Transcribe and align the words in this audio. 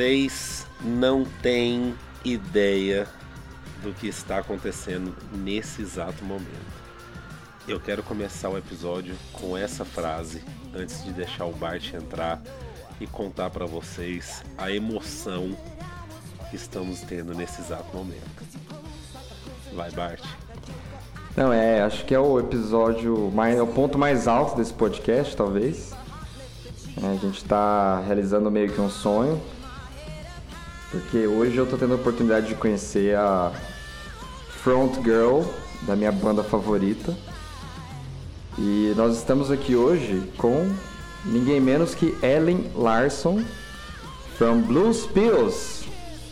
Vocês 0.00 0.66
não 0.80 1.26
têm 1.42 1.94
ideia 2.24 3.06
do 3.82 3.92
que 3.92 4.08
está 4.08 4.38
acontecendo 4.38 5.14
nesse 5.30 5.82
exato 5.82 6.24
momento. 6.24 6.48
Eu 7.68 7.78
quero 7.78 8.02
começar 8.02 8.48
o 8.48 8.56
episódio 8.56 9.14
com 9.30 9.54
essa 9.54 9.84
frase 9.84 10.42
antes 10.74 11.04
de 11.04 11.12
deixar 11.12 11.44
o 11.44 11.52
Bart 11.52 11.92
entrar 11.92 12.40
e 12.98 13.06
contar 13.06 13.50
para 13.50 13.66
vocês 13.66 14.42
a 14.56 14.70
emoção 14.72 15.54
que 16.48 16.56
estamos 16.56 17.02
tendo 17.02 17.34
nesse 17.34 17.60
exato 17.60 17.94
momento. 17.94 18.42
Vai, 19.74 19.90
Bart. 19.90 20.24
Não, 21.36 21.52
é, 21.52 21.82
acho 21.82 22.06
que 22.06 22.14
é 22.14 22.18
o 22.18 22.40
episódio 22.40 23.30
mais, 23.34 23.54
é 23.54 23.60
o 23.62 23.66
ponto 23.66 23.98
mais 23.98 24.26
alto 24.26 24.56
desse 24.56 24.72
podcast, 24.72 25.36
talvez. 25.36 25.92
É, 27.02 27.06
a 27.06 27.16
gente 27.16 27.36
está 27.36 28.00
realizando 28.00 28.50
meio 28.50 28.72
que 28.72 28.80
um 28.80 28.88
sonho, 28.88 29.38
porque 30.90 31.26
hoje 31.26 31.56
eu 31.56 31.66
tô 31.66 31.76
tendo 31.76 31.92
a 31.92 31.96
oportunidade 31.96 32.48
de 32.48 32.54
conhecer 32.54 33.16
a 33.16 33.52
front 34.48 35.02
girl 35.02 35.42
da 35.82 35.94
minha 35.94 36.12
banda 36.12 36.42
favorita. 36.42 37.16
E 38.58 38.92
nós 38.96 39.16
estamos 39.16 39.50
aqui 39.50 39.76
hoje 39.76 40.22
com 40.36 40.68
ninguém 41.24 41.60
menos 41.60 41.94
que 41.94 42.14
Ellen 42.22 42.70
Larson 42.74 43.44
from 44.36 44.62
Blues 44.62 45.06
Pills. 45.06 45.86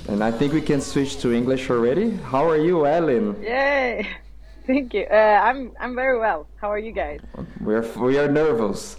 And 0.08 0.22
I 0.26 0.32
think 0.32 0.54
we 0.54 0.62
can 0.62 0.80
switch 0.80 1.16
to 1.18 1.32
English 1.32 1.70
already. 1.70 2.18
How 2.32 2.50
are 2.50 2.58
you, 2.58 2.86
Ellen? 2.86 3.36
Yay! 3.42 4.06
Thank 4.66 4.92
you. 4.94 5.06
Uh, 5.10 5.40
I'm 5.42 5.70
I'm 5.80 5.94
very 5.94 6.18
well. 6.18 6.46
How 6.60 6.70
are 6.70 6.78
you 6.78 6.92
guys? 6.92 7.20
We 7.60 7.74
are 7.74 7.86
we 7.96 8.18
are 8.18 8.28
nervous. 8.28 8.96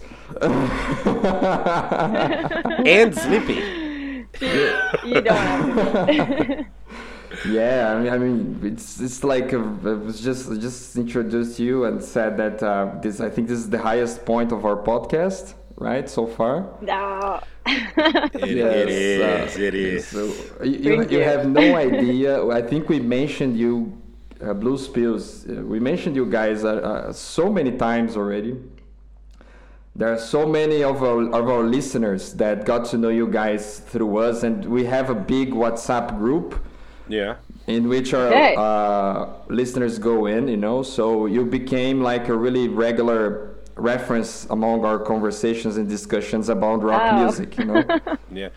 And 2.84 3.14
sleepy. 3.14 3.62
You 5.04 5.20
don't 5.20 5.36
have 5.36 6.06
to. 6.06 6.64
Yeah, 7.44 7.94
I 7.94 8.00
mean, 8.02 8.12
I 8.12 8.18
mean, 8.18 8.60
it's 8.64 9.00
it's 9.00 9.22
like 9.22 9.52
a, 9.52 9.58
I 9.58 9.92
was 9.94 10.20
just 10.20 10.50
just 10.60 10.96
introduced 10.96 11.60
you 11.60 11.84
and 11.84 12.02
said 12.02 12.36
that 12.38 12.60
uh, 12.62 12.96
this. 13.00 13.20
I 13.20 13.30
think 13.30 13.46
this 13.48 13.58
is 13.58 13.70
the 13.70 13.78
highest 13.78 14.24
point 14.26 14.50
of 14.50 14.64
our 14.64 14.76
podcast, 14.76 15.54
right? 15.76 16.08
So 16.10 16.26
far. 16.26 16.66
no. 16.80 17.40
It, 17.66 18.32
it 18.34 18.56
Yes, 18.56 18.88
is. 18.88 19.20
uh, 19.20 19.60
it 19.62 19.74
is. 19.74 20.06
So 20.08 20.24
you, 20.64 20.78
you, 20.86 21.02
you 21.08 21.18
you. 21.18 21.20
have 21.22 21.46
no 21.48 21.76
idea. 21.76 22.44
I 22.48 22.62
think 22.62 22.88
we 22.88 22.98
mentioned 22.98 23.56
you, 23.56 23.96
uh, 24.42 24.52
Blues 24.54 24.88
Pills. 24.88 25.46
Uh, 25.48 25.62
we 25.62 25.78
mentioned 25.78 26.16
you 26.16 26.26
guys 26.26 26.64
uh, 26.64 26.68
uh, 26.68 27.12
so 27.12 27.52
many 27.52 27.72
times 27.76 28.16
already. 28.16 28.56
There 29.96 30.12
are 30.12 30.18
so 30.18 30.46
many 30.46 30.82
of 30.82 31.02
our 31.02 31.22
of 31.34 31.48
our 31.48 31.64
listeners 31.64 32.34
that 32.34 32.64
got 32.64 32.84
to 32.90 32.96
know 32.98 33.08
you 33.08 33.26
guys 33.26 33.80
through 33.80 34.18
us, 34.18 34.42
and 34.44 34.64
we 34.66 34.84
have 34.84 35.10
a 35.10 35.14
big 35.14 35.52
WhatsApp 35.52 36.16
group 36.16 36.54
Yeah. 37.08 37.34
in 37.66 37.88
which 37.88 38.14
our 38.14 38.28
Okay. 38.28 38.54
uh, 38.56 39.26
listeners 39.48 39.98
go 39.98 40.26
in, 40.26 40.46
you 40.48 40.56
know. 40.56 40.82
So 40.82 41.26
you 41.26 41.44
became 41.44 42.00
like 42.02 42.28
a 42.28 42.36
really 42.36 42.68
regular 42.68 43.48
reference 43.76 44.46
among 44.50 44.84
our 44.84 44.98
conversations 44.98 45.76
and 45.76 45.88
discussions 45.88 46.48
about 46.48 46.82
rock 46.82 47.02
Wow. 47.12 47.22
music, 47.24 47.58
you 47.58 47.64
know. 47.64 47.82
Yeah. 48.32 48.50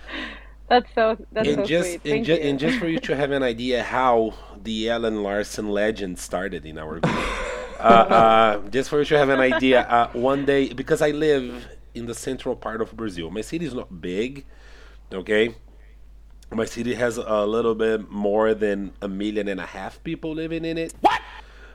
That's 0.70 0.88
so 0.96 1.18
that's 1.34 1.48
and 1.48 1.58
so 1.58 1.66
just 1.66 1.90
sweet. 1.90 2.02
and, 2.06 2.12
Thank 2.14 2.26
ju- 2.28 2.34
you. 2.34 2.40
and 2.50 2.60
just 2.60 2.78
for 2.80 2.88
you 2.88 3.00
to 3.00 3.16
have 3.16 3.32
an 3.32 3.44
idea 3.44 3.84
how 3.84 4.34
the 4.64 4.88
Elin 4.90 5.22
Larsson 5.24 5.68
legend 5.70 6.20
started 6.20 6.66
in 6.66 6.78
our 6.78 7.00
group. 7.04 7.16
Uh, 7.80 7.84
uh, 7.84 8.70
just 8.70 8.90
for 8.90 9.00
you 9.00 9.06
to 9.06 9.18
have 9.18 9.30
an 9.30 9.40
idea, 9.40 9.82
uh, 9.82 10.10
one 10.14 10.46
day 10.46 10.74
because 10.74 11.02
I 11.02 11.12
live 11.12 11.68
in 11.94 12.06
the 12.06 12.14
central 12.16 12.56
part 12.56 12.82
of 12.82 12.96
Brazil, 12.96 13.30
my 13.30 13.42
city 13.42 13.66
is 13.66 13.74
not 13.74 14.02
big, 14.02 14.46
okay. 15.12 15.56
My 16.52 16.66
city 16.66 16.94
has 16.94 17.18
a 17.18 17.46
little 17.46 17.74
bit 17.76 18.10
more 18.12 18.54
than 18.54 18.94
a 19.02 19.08
million 19.08 19.48
and 19.48 19.60
a 19.60 19.66
half 19.66 20.04
people 20.04 20.34
living 20.36 20.66
in 20.66 20.78
it. 20.78 20.94
What? 21.02 21.22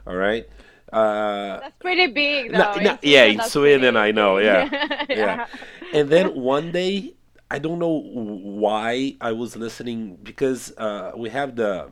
All 0.07 0.15
right. 0.17 0.47
Uh, 0.93 1.61
that's 1.61 1.77
pretty 1.81 2.07
big, 2.09 2.53
no, 2.53 2.59
though. 2.59 2.81
no, 2.81 2.93
In 2.93 2.99
yeah, 3.03 3.25
in 3.25 3.41
Sweden, 3.43 3.97
I 3.97 4.13
know, 4.13 4.39
big. 4.39 4.47
yeah, 4.47 5.05
yeah. 5.09 5.47
And 5.93 6.09
then 6.09 6.35
one 6.35 6.73
day, 6.73 7.15
I 7.51 7.59
don't 7.59 7.79
know 7.79 8.01
why 8.03 9.17
I 9.21 9.33
was 9.33 9.57
listening 9.57 10.17
because 10.23 10.73
uh, 10.79 11.13
we 11.17 11.29
have 11.31 11.57
the 11.57 11.91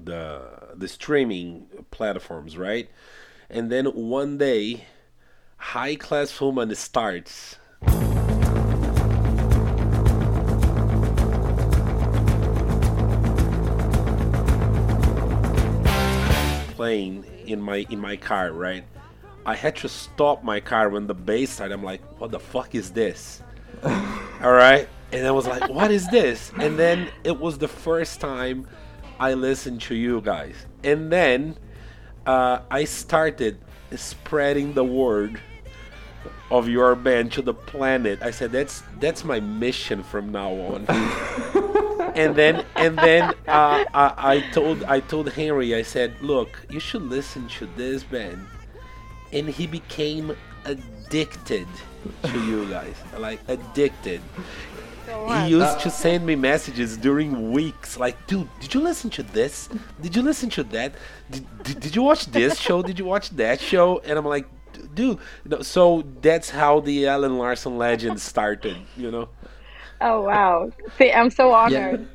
the 0.00 0.42
the 0.74 0.88
streaming 0.88 1.66
platforms, 1.90 2.56
right? 2.56 2.88
And 3.50 3.70
then 3.70 3.86
one 3.86 4.38
day, 4.38 4.86
High 5.56 5.96
Class 5.96 6.40
Woman 6.40 6.74
starts. 6.74 7.56
playing 16.82 17.24
in 17.46 17.60
my 17.60 17.86
in 17.90 18.00
my 18.00 18.16
car, 18.16 18.50
right? 18.50 18.84
I 19.46 19.54
had 19.54 19.76
to 19.76 19.88
stop 19.88 20.42
my 20.42 20.58
car 20.58 20.88
when 20.88 21.06
the 21.06 21.14
bass 21.14 21.50
started. 21.50 21.74
I'm 21.74 21.84
like, 21.84 22.02
what 22.20 22.32
the 22.32 22.40
fuck 22.40 22.74
is 22.74 22.90
this? 22.90 23.40
All 23.84 24.52
right, 24.52 24.88
and 25.12 25.26
I 25.26 25.30
was 25.30 25.46
like, 25.46 25.68
what 25.68 25.90
is 25.90 26.08
this? 26.08 26.50
And 26.58 26.76
then 26.78 27.08
it 27.22 27.38
was 27.38 27.58
the 27.58 27.68
first 27.68 28.20
time 28.20 28.66
I 29.22 29.34
listened 29.34 29.80
to 29.82 29.94
you 29.94 30.20
guys, 30.20 30.66
and 30.82 31.12
then 31.12 31.56
uh, 32.26 32.58
I 32.68 32.82
started 32.82 33.56
spreading 33.94 34.72
the 34.72 34.82
word 34.82 35.40
of 36.50 36.68
your 36.68 36.96
band 36.96 37.30
to 37.34 37.42
the 37.42 37.54
planet. 37.54 38.20
I 38.20 38.32
said 38.32 38.50
that's 38.50 38.82
that's 38.98 39.22
my 39.22 39.38
mission 39.38 40.02
from 40.02 40.32
now 40.32 40.50
on. 40.50 40.86
and 42.16 42.34
then 42.34 42.64
and 42.74 42.98
then 42.98 43.30
uh, 43.46 43.84
I, 43.94 44.14
I 44.18 44.40
told 44.50 44.82
I 44.82 44.98
told 44.98 45.30
Henry 45.30 45.72
I 45.72 45.82
said, 45.82 46.20
look, 46.20 46.66
you 46.68 46.80
should 46.80 47.02
listen 47.02 47.46
to 47.60 47.66
this 47.76 48.02
band, 48.02 48.44
and 49.32 49.48
he 49.48 49.68
became 49.68 50.36
addicted 50.64 51.68
to 52.24 52.44
you 52.44 52.68
guys, 52.68 52.96
like 53.16 53.38
addicted. 53.46 54.20
So 55.12 55.28
He 55.28 55.50
used 55.50 55.80
to 55.80 55.90
send 55.90 56.24
me 56.24 56.34
messages 56.36 56.96
during 56.96 57.52
weeks, 57.52 57.98
like, 57.98 58.16
dude, 58.26 58.48
did 58.60 58.72
you 58.72 58.80
listen 58.80 59.10
to 59.10 59.22
this? 59.22 59.68
Did 60.00 60.16
you 60.16 60.22
listen 60.22 60.48
to 60.50 60.62
that? 60.64 60.94
Did, 61.30 61.44
did, 61.64 61.80
did 61.80 61.96
you 61.96 62.02
watch 62.02 62.26
this 62.26 62.58
show? 62.58 62.82
Did 62.82 62.98
you 62.98 63.04
watch 63.04 63.28
that 63.30 63.60
show? 63.60 63.98
And 64.06 64.18
I'm 64.18 64.24
like, 64.24 64.46
dude, 64.94 65.18
no, 65.44 65.60
so 65.60 66.02
that's 66.22 66.48
how 66.48 66.80
the 66.80 67.06
Elin 67.06 67.36
Larsson 67.36 67.76
legend 67.76 68.20
started, 68.20 68.78
you 68.96 69.10
know? 69.10 69.28
Oh 70.00 70.22
wow! 70.22 70.72
See, 70.98 71.12
I'm 71.12 71.30
so 71.30 71.52
honored. 71.52 72.08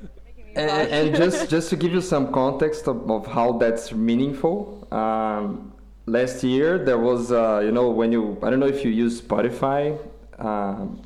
and, 0.56 0.70
and 0.98 1.16
just 1.16 1.50
just 1.50 1.70
to 1.70 1.76
give 1.76 1.94
you 1.94 2.02
some 2.02 2.32
context 2.34 2.88
of, 2.88 3.10
of 3.10 3.28
how 3.28 3.54
that's 3.54 3.94
meaningful 3.94 4.88
um, 4.92 5.72
last 6.08 6.44
year 6.44 6.84
there 6.84 6.98
was 6.98 7.32
uh, 7.32 7.62
you 7.64 7.72
know 7.72 7.90
when 7.90 8.12
you 8.12 8.38
i 8.42 8.50
don't 8.50 8.60
know 8.60 8.66
if 8.68 8.84
you 8.84 8.92
use 8.92 9.22
spotify 9.22 9.98
um, 10.40 11.00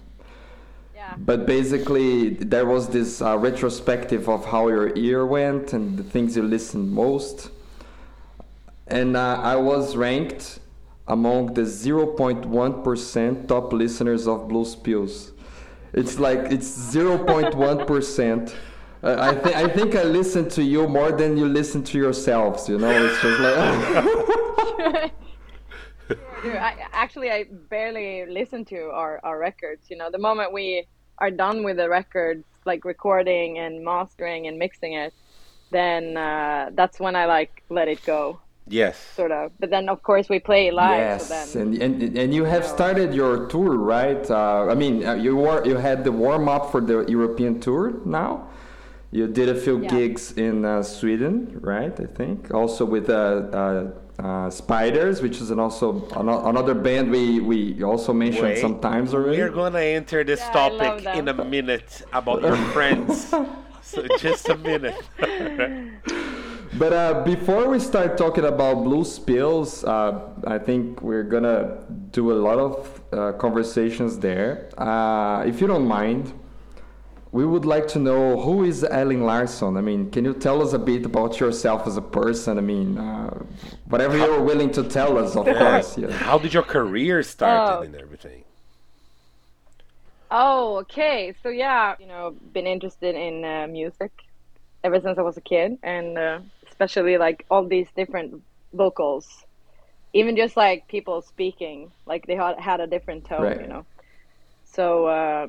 Yeah. 1.11 1.17
but 1.19 1.45
basically 1.45 2.29
there 2.29 2.65
was 2.65 2.87
this 2.89 3.21
uh, 3.21 3.37
retrospective 3.37 4.29
of 4.29 4.45
how 4.45 4.69
your 4.69 4.95
ear 4.95 5.25
went 5.25 5.73
and 5.73 5.97
the 5.97 6.03
things 6.03 6.37
you 6.37 6.43
listened 6.43 6.91
most 6.91 7.49
and 8.87 9.17
uh, 9.17 9.39
i 9.41 9.55
was 9.55 9.95
ranked 9.95 10.59
among 11.07 11.53
the 11.53 11.63
0.1% 11.63 13.47
top 13.47 13.73
listeners 13.73 14.27
of 14.27 14.47
blues 14.47 14.75
pills 14.75 15.31
it's 15.93 16.17
like 16.19 16.39
it's 16.51 16.69
0.1% 16.95 18.53
uh, 19.03 19.15
I, 19.19 19.33
th- 19.33 19.55
I 19.55 19.67
think 19.67 19.95
I 19.95 20.03
listen 20.03 20.47
to 20.49 20.63
you 20.63 20.87
more 20.87 21.11
than 21.11 21.35
you 21.35 21.47
listen 21.47 21.83
to 21.85 21.97
yourselves. 21.97 22.69
You 22.69 22.77
know, 22.77 22.91
it's 22.91 23.19
just 23.19 23.39
like 23.41 25.11
Dude, 26.43 26.55
I, 26.55 26.75
actually, 26.93 27.31
I 27.31 27.45
barely 27.69 28.25
listen 28.27 28.63
to 28.65 28.89
our, 28.93 29.19
our 29.23 29.37
records. 29.39 29.89
You 29.89 29.97
know, 29.97 30.09
the 30.09 30.17
moment 30.19 30.53
we 30.53 30.87
are 31.21 31.31
done 31.45 31.63
with 31.67 31.77
the 31.77 31.87
records, 31.99 32.43
like 32.65 32.81
recording 32.93 33.49
and 33.63 33.73
mastering 33.91 34.41
and 34.47 34.55
mixing 34.65 34.93
it, 34.93 35.13
then 35.71 36.17
uh, 36.17 36.71
that's 36.73 36.99
when 36.99 37.15
I 37.15 37.25
like 37.25 37.63
let 37.69 37.87
it 37.87 38.01
go, 38.05 38.39
Yes. 38.67 38.97
sort 39.15 39.31
of. 39.31 39.51
But 39.59 39.69
then, 39.69 39.85
of 39.89 39.99
course, 40.09 40.27
we 40.29 40.39
play 40.39 40.71
live. 40.71 40.97
yes, 40.97 41.27
So 41.27 41.33
then, 41.35 41.47
and, 41.61 41.83
and 42.03 42.17
and 42.21 42.29
you 42.33 42.43
have 42.45 42.65
started 42.65 43.13
your 43.21 43.33
tour, 43.53 43.73
right? 43.77 44.23
Uh, 44.29 44.67
I 44.73 44.75
mean, 44.75 44.95
uh, 45.05 45.13
you 45.25 45.33
were 45.43 45.59
you 45.71 45.77
had 45.77 46.03
the 46.03 46.11
warm 46.11 46.45
up 46.55 46.71
for 46.71 46.81
the 46.81 46.97
European 47.17 47.53
tour 47.59 47.93
now. 48.05 48.31
You 49.11 49.27
did 49.27 49.49
a 49.49 49.55
few 49.65 49.77
Yeah. 49.81 49.89
gigs 49.95 50.23
in 50.47 50.55
uh, 50.65 50.83
Sweden, 50.83 51.33
right? 51.61 51.95
I 51.99 52.07
think 52.19 52.37
also 52.53 52.85
with 52.85 53.09
uh, 53.09 53.15
uh, 54.23 54.49
Spiders, 54.49 55.21
which 55.21 55.41
is 55.41 55.49
an 55.51 55.59
also 55.59 56.07
ano- 56.15 56.45
another 56.47 56.73
band 56.75 57.09
we 57.11 57.39
we 57.39 57.83
also 57.83 58.13
mentioned 58.13 58.43
Wait, 58.55 58.57
sometimes 58.59 59.13
already. 59.13 59.37
We're 59.41 59.49
gonna 59.49 59.79
enter 59.79 60.23
this 60.23 60.39
Yeah, 60.39 60.51
topic 60.51 61.05
in 61.15 61.27
a 61.27 61.33
minute 61.45 62.03
about 62.13 62.41
your 62.41 62.55
friends. 62.75 63.33
so 63.81 64.07
just 64.19 64.49
a 64.49 64.57
minute. 64.57 65.01
But 66.73 66.93
uh, 66.93 67.23
before 67.25 67.67
we 67.67 67.79
start 67.79 68.17
talking 68.17 68.45
about 68.45 68.83
Blues 68.85 69.19
Pills, 69.19 69.83
uh, 69.83 70.29
I 70.47 70.57
think 70.57 71.01
we're 71.01 71.23
gonna 71.27 71.83
do 72.11 72.31
a 72.31 72.37
lot 72.47 72.59
of 72.59 73.01
uh, 73.11 73.33
conversations 73.33 74.17
there. 74.19 74.69
Uh, 74.77 75.43
if 75.45 75.59
you 75.59 75.67
don't 75.67 75.85
mind, 75.85 76.31
we 77.31 77.45
would 77.45 77.65
like 77.65 77.87
to 77.89 77.99
know 77.99 78.39
who 78.41 78.63
is 78.63 78.83
Elin 78.83 79.23
Larsson. 79.23 79.77
I 79.77 79.81
mean, 79.81 80.11
can 80.11 80.25
you 80.25 80.33
tell 80.33 80.61
us 80.61 80.73
a 80.73 80.79
bit 80.79 81.05
about 81.05 81.39
yourself 81.39 81.87
as 81.87 81.95
a 81.97 82.01
person? 82.01 82.57
I 82.57 82.61
mean, 82.61 82.97
uh, 82.97 83.43
whatever 83.85 84.17
you're 84.17 84.41
willing 84.41 84.71
to 84.73 84.83
tell 84.83 85.17
us, 85.17 85.35
of 85.35 85.45
course. 85.57 85.97
Yeah. 85.97 86.11
How 86.11 86.37
did 86.37 86.53
your 86.53 86.63
career 86.63 87.23
start 87.23 87.79
Oh. 87.79 87.81
and 87.83 87.95
everything? 87.95 88.43
Oh, 90.29 90.77
okay. 90.79 91.33
So 91.43 91.49
yeah, 91.49 91.95
you 91.99 92.07
know, 92.07 92.35
been 92.53 92.67
interested 92.67 93.15
in 93.15 93.43
uh, 93.43 93.67
music 93.67 94.11
ever 94.83 94.99
since 95.01 95.17
I 95.17 95.21
was 95.21 95.37
a 95.37 95.41
kid, 95.41 95.77
and 95.83 96.17
uh, 96.17 96.39
especially 96.67 97.17
like 97.17 97.45
all 97.51 97.65
these 97.65 97.87
different 97.95 98.41
vocals, 98.73 99.45
even 100.13 100.35
just 100.35 100.55
like 100.57 100.87
people 100.87 101.21
speaking, 101.21 101.91
like 102.05 102.25
they 102.27 102.35
had 102.35 102.59
had 102.59 102.79
a 102.79 102.87
different 102.87 103.25
tone, 103.25 103.43
Right. 103.43 103.61
you 103.61 103.67
know. 103.67 103.85
So 104.63 105.05
uh, 105.07 105.47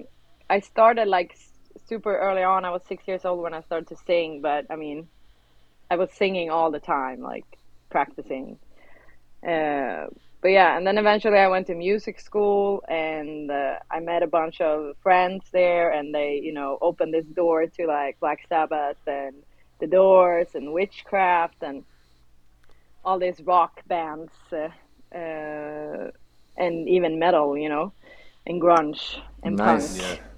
I 0.51 0.61
started 0.61 1.07
like 1.07 1.33
s- 1.33 1.52
super 1.89 2.17
early 2.17 2.43
on. 2.43 2.65
I 2.65 2.71
was 2.71 2.83
six 2.87 3.07
years 3.09 3.25
old 3.25 3.43
when 3.43 3.55
I 3.55 3.61
started 3.63 3.89
to 3.89 3.97
sing, 4.07 4.41
but 4.43 4.67
I 4.71 4.77
mean, 4.77 5.09
I 5.91 5.97
was 5.97 6.11
singing 6.13 6.51
all 6.51 6.71
the 6.71 6.81
time, 6.81 7.21
like 7.21 7.47
practicing. 7.91 8.59
Uh, 9.47 10.07
but 10.43 10.49
yeah, 10.49 10.77
and 10.77 10.87
then 10.87 10.99
eventually 10.99 11.39
I 11.39 11.49
went 11.49 11.67
to 11.69 11.75
music 11.75 12.21
school 12.21 12.83
and 12.89 13.51
uh, 13.51 13.75
I 13.91 14.01
met 14.01 14.23
a 14.23 14.27
bunch 14.27 14.61
of 14.61 14.97
friends 15.03 15.45
there, 15.53 15.91
and 15.91 16.15
they, 16.15 16.41
you 16.43 16.53
know, 16.53 16.79
opened 16.81 17.15
this 17.15 17.27
door 17.27 17.67
to 17.67 17.87
like 17.87 18.19
Black 18.21 18.41
Sabbath 18.49 18.99
and 19.07 19.35
The 19.81 19.87
Doors 19.87 20.49
and 20.55 20.73
Witchcraft 20.73 21.57
and 21.63 21.85
all 23.05 23.19
these 23.19 23.41
rock 23.45 23.81
bands 23.87 24.33
uh, 24.53 24.69
uh, 25.17 26.11
and 26.57 26.89
even 26.89 27.19
metal, 27.19 27.57
you 27.57 27.69
know, 27.69 27.93
and 28.47 28.61
grunge 28.61 29.19
and 29.43 29.57
Nice. 29.57 29.97
punk 29.97 30.01
Yeah. 30.01 30.32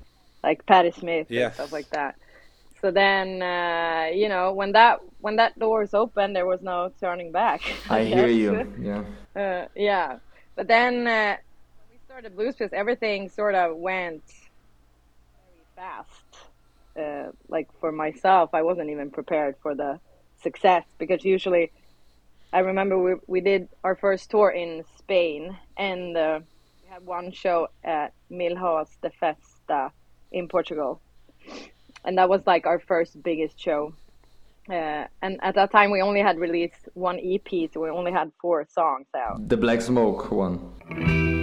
Like 0.45 0.67
Patti 0.67 0.93
Smith 0.93 1.29
Yeah. 1.31 1.47
and 1.47 1.55
stuff 1.55 1.73
like 1.73 1.89
that. 1.93 2.15
So 2.83 2.91
then, 2.91 3.41
uh, 3.43 4.11
you 4.13 4.29
know, 4.29 4.53
when 4.53 4.73
that 4.73 4.99
when 5.19 5.37
that 5.37 5.59
door's 5.59 5.95
open, 5.95 6.35
there 6.35 6.47
was 6.47 6.61
no 6.63 6.91
turning 7.01 7.33
back. 7.33 7.63
I 7.91 8.05
hear 8.05 8.29
you. 8.29 8.53
Yeah. 8.91 9.05
Uh, 9.43 9.65
yeah, 9.75 10.19
but 10.57 10.69
then 10.69 11.07
uh, 11.07 11.37
when 11.79 11.89
we 11.91 11.99
started 12.05 12.37
Blues 12.37 12.55
Pills, 12.57 12.71
everything 12.73 13.29
sort 13.29 13.55
of 13.55 13.77
went 13.77 14.23
very 15.35 15.67
fast. 15.75 16.31
Uh, 17.01 17.33
like 17.49 17.69
for 17.81 17.91
myself, 17.91 18.51
I 18.53 18.63
wasn't 18.63 18.91
even 18.91 19.11
prepared 19.11 19.57
for 19.63 19.75
the 19.75 19.99
success 20.43 20.85
because 20.99 21.25
usually, 21.25 21.73
I 22.53 22.61
remember 22.61 22.97
we 23.03 23.15
we 23.27 23.41
did 23.41 23.69
our 23.83 23.97
first 23.97 24.31
tour 24.31 24.51
in 24.51 24.85
Spain 24.99 25.57
and 25.77 26.17
uh, 26.17 26.41
we 26.83 26.89
had 26.89 27.03
one 27.05 27.33
show 27.33 27.69
at 27.83 28.13
Milhões 28.31 28.91
de 29.03 29.11
Festa 29.11 29.91
in 30.35 30.49
Portugal, 30.49 31.01
and 32.05 32.19
that 32.19 32.29
was 32.29 32.43
like 32.47 32.67
our 32.67 32.81
first 32.81 33.23
biggest 33.23 33.59
show. 33.59 33.95
Uh, 34.69 35.05
and 35.23 35.39
at 35.43 35.55
that 35.55 35.71
time, 35.71 35.91
we 35.91 36.01
only 36.01 36.21
had 36.21 36.39
released 36.39 36.89
one 36.95 37.19
EP, 37.23 37.51
so 37.71 37.81
we 37.81 37.91
only 37.91 38.13
had 38.13 38.33
four 38.41 38.67
songs 38.71 39.07
out. 39.15 39.49
The 39.49 39.57
Black 39.57 39.81
Smoke 39.81 40.31
one. 40.31 41.34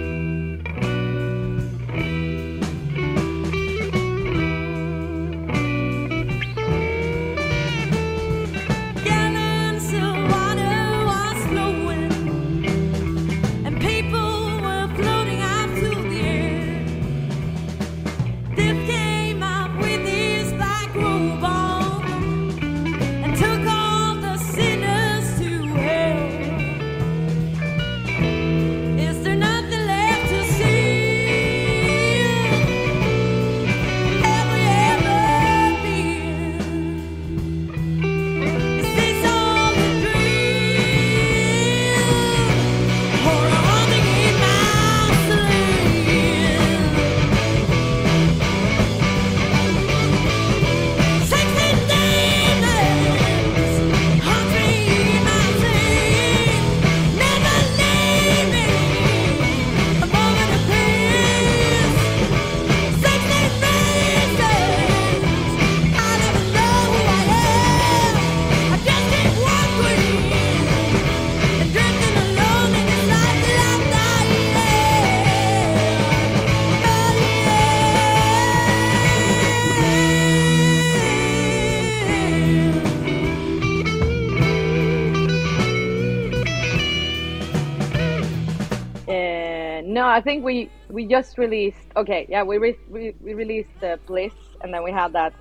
I 90.12 90.20
think 90.20 90.44
we 90.44 90.70
we 90.90 91.06
just 91.06 91.38
released. 91.38 91.86
Okay, 91.96 92.26
yeah, 92.28 92.42
we 92.42 92.58
re- 92.58 92.78
we, 92.88 93.14
we 93.20 93.34
released 93.34 93.80
the 93.80 93.98
Bliss, 94.06 94.34
and 94.62 94.72
then 94.72 94.82
we 94.82 94.92
had 94.92 95.12
that 95.14 95.34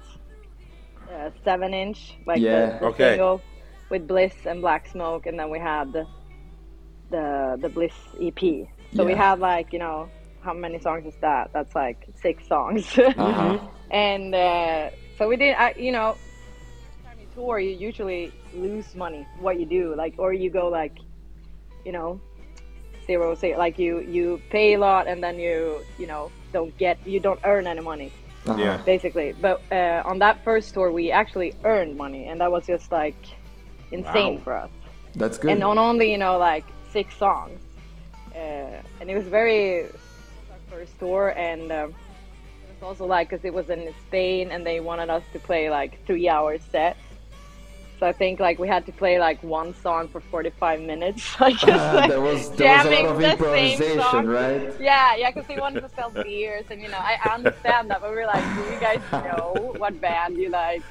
uh, 1.11 1.29
seven 1.43 1.73
inch, 1.73 2.17
like 2.25 2.41
Yeah. 2.41 2.79
the, 2.79 2.79
the 2.79 2.85
Okay. 2.87 3.09
single 3.11 3.41
with 3.89 4.07
Bliss 4.07 4.33
and 4.45 4.61
Black 4.61 4.87
Smoke, 4.87 5.25
and 5.27 5.37
then 5.39 5.49
we 5.49 5.59
had 5.59 5.91
the 5.93 6.05
the, 7.09 7.57
the 7.61 7.69
Bliss 7.69 7.93
EP. 8.19 8.67
So 8.95 9.03
we 9.05 9.13
Yeah. 9.13 9.17
had 9.31 9.39
like 9.39 9.73
you 9.73 9.79
know 9.79 10.09
how 10.41 10.53
many 10.53 10.79
songs 10.79 11.05
is 11.05 11.15
that? 11.21 11.51
That's 11.53 11.75
like 11.75 12.07
six 12.15 12.47
songs. 12.47 12.97
Uh-huh. 13.17 13.57
and 13.91 14.33
uh, 14.35 14.89
so 15.17 15.27
we 15.27 15.37
did. 15.37 15.55
I, 15.57 15.73
you 15.77 15.91
know, 15.91 16.17
time 17.03 17.19
you 17.19 17.27
tour, 17.33 17.59
you 17.59 17.71
usually 17.75 18.31
lose 18.53 18.95
money. 18.95 19.27
What 19.39 19.59
you 19.59 19.65
do, 19.65 19.95
like, 19.95 20.15
or 20.17 20.33
you 20.33 20.49
go 20.49 20.67
like, 20.69 20.97
you 21.85 21.91
know, 21.91 22.21
zero, 23.11 23.35
zero. 23.35 23.57
Like 23.65 23.75
you 23.83 23.93
you 24.15 24.25
pay 24.55 24.67
a 24.77 24.79
lot 24.87 25.03
and 25.11 25.19
then 25.25 25.35
you 25.45 25.55
you 26.01 26.07
know 26.11 26.23
don't 26.55 26.73
get 26.77 26.95
you 27.13 27.19
don't 27.27 27.39
earn 27.51 27.65
any 27.73 27.81
money 27.93 28.09
Uh-huh. 28.47 28.57
Yeah. 28.65 28.77
basically. 28.93 29.29
But 29.45 29.57
uh, 29.79 30.09
on 30.11 30.17
that 30.25 30.35
first 30.47 30.67
tour, 30.75 30.87
we 30.99 31.05
actually 31.21 31.51
earned 31.71 31.93
money, 32.05 32.23
and 32.29 32.35
that 32.41 32.49
was 32.55 32.63
just 32.73 32.87
like 33.01 33.19
insane 33.97 34.35
Wow. 34.37 34.43
for 34.45 34.53
us. 34.63 34.71
That's 35.21 35.37
good. 35.41 35.51
And 35.51 35.59
on 35.71 35.77
only 35.89 36.07
you 36.13 36.17
know 36.23 36.35
like 36.51 36.65
six 36.95 37.07
songs, 37.25 37.59
uh, 38.41 38.99
and 38.99 39.05
it 39.11 39.15
was 39.21 39.27
very 39.39 39.61
it 39.85 39.93
was 39.93 40.49
our 40.55 40.61
first 40.73 40.93
tour, 41.01 41.23
and 41.49 41.63
um, 41.79 41.89
it 42.63 42.69
was 42.73 42.81
also 42.87 43.05
like 43.15 43.25
because 43.29 43.43
it 43.49 43.53
was 43.59 43.67
in 43.75 43.81
Spain, 44.07 44.43
and 44.53 44.61
they 44.69 44.79
wanted 44.89 45.09
us 45.17 45.23
to 45.33 45.39
play 45.49 45.63
like 45.79 45.91
three 46.07 46.27
hour 46.35 46.51
sets. 46.73 46.99
So 48.01 48.07
I 48.07 48.13
think 48.13 48.39
like 48.39 48.57
we 48.57 48.67
had 48.67 48.87
to 48.87 48.91
play 48.91 49.19
like 49.19 49.43
one 49.43 49.75
song 49.75 50.07
for 50.07 50.21
45 50.21 50.81
minutes. 50.81 51.21
like, 51.39 51.55
just, 51.59 51.93
like, 51.93 52.09
there 52.09 52.19
was 52.19 52.49
there 52.53 52.75
was 52.77 52.85
a 52.87 52.89
lot 52.89 53.05
of 53.05 53.21
improvisation, 53.21 54.27
right? 54.27 54.73
Yeah, 54.81 55.15
yeah, 55.17 55.29
because 55.29 55.47
they 55.47 55.59
wanted 55.59 55.81
to 55.81 55.89
sell 55.89 56.09
beers, 56.09 56.65
and 56.71 56.81
you 56.81 56.87
know, 56.87 56.97
I 56.97 57.19
understand 57.31 57.91
that, 57.91 58.01
but 58.01 58.09
we're 58.09 58.25
like, 58.25 58.43
do 58.55 58.73
you 58.73 58.79
guys 58.79 59.01
know 59.11 59.75
what 59.77 60.01
band 60.01 60.35
you 60.35 60.49
like, 60.49 60.81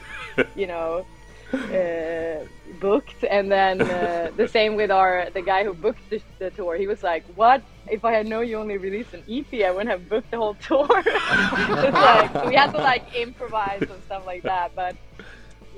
you 0.55 0.69
know, 0.69 1.05
uh, 1.53 2.47
booked? 2.79 3.25
And 3.29 3.51
then 3.51 3.81
uh, 3.81 4.31
the 4.37 4.47
same 4.47 4.77
with 4.77 4.93
our 4.93 5.31
the 5.35 5.43
guy 5.43 5.65
who 5.65 5.75
booked 5.75 6.09
the, 6.11 6.23
the 6.39 6.51
tour. 6.51 6.77
He 6.77 6.87
was 6.87 7.03
like, 7.03 7.25
"What? 7.35 7.61
If 7.89 8.05
I 8.05 8.13
had 8.13 8.29
known 8.29 8.47
you 8.47 8.57
only 8.57 8.79
released 8.79 9.15
an 9.15 9.25
EP, 9.29 9.53
I 9.65 9.73
wouldn't 9.73 9.91
have 9.91 10.09
booked 10.09 10.31
the 10.31 10.37
whole 10.37 10.55
tour." 10.55 10.87
it's 11.05 11.93
like 11.93 12.47
we 12.47 12.55
had 12.55 12.71
to 12.71 12.79
like 12.79 13.03
improvise 13.17 13.83
and 13.83 14.01
stuff 14.05 14.25
like 14.27 14.45
that, 14.45 14.77
but 14.77 14.95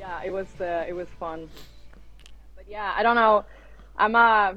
yeah, 0.03 0.23
it 0.29 0.33
was 0.39 0.49
uh, 0.61 0.85
it 0.91 0.95
was 1.01 1.09
fun. 1.21 1.49
But 2.57 2.65
yeah, 2.69 2.93
I 2.99 3.03
don't 3.07 3.17
know. 3.23 3.45
I'm 3.97 4.15
a 4.15 4.55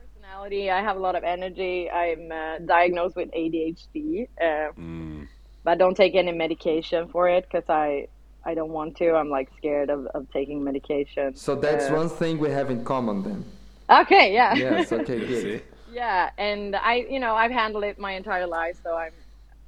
personality. 0.00 0.70
I 0.70 0.80
have 0.88 0.96
a 0.96 1.00
lot 1.06 1.14
of 1.16 1.24
energy. 1.36 1.90
I'm 1.90 2.24
uh, 2.30 2.58
diagnosed 2.76 3.16
with 3.20 3.30
ADHD, 3.42 4.28
uh, 4.40 4.72
Mm. 4.78 5.26
but 5.64 5.70
I 5.74 5.76
don't 5.82 5.96
take 5.96 6.14
any 6.22 6.32
medication 6.44 7.08
for 7.14 7.24
it 7.36 7.42
because 7.46 7.68
I 7.84 8.08
I 8.50 8.52
don't 8.58 8.72
want 8.78 8.90
to. 9.00 9.06
I'm 9.20 9.30
like 9.38 9.48
scared 9.58 9.88
of, 9.96 10.00
of 10.16 10.22
taking 10.38 10.58
medication. 10.70 11.26
So 11.46 11.50
that's 11.66 11.86
Uh, 11.90 12.00
one 12.00 12.10
thing 12.20 12.32
we 12.46 12.50
have 12.58 12.68
in 12.74 12.80
common 12.84 13.16
then. 13.28 13.40
Okay, 14.02 14.26
yeah. 14.38 14.52
Yes, 14.54 14.92
okay, 14.92 15.18
good. 15.32 15.62
Yeah, 16.00 16.30
and 16.48 16.74
I, 16.92 16.94
you 17.14 17.20
know, 17.24 17.34
I've 17.42 17.52
handled 17.62 17.84
it 17.90 17.96
my 17.98 18.12
entire 18.20 18.48
life, 18.60 18.76
so 18.84 18.90
I'm, 19.04 19.12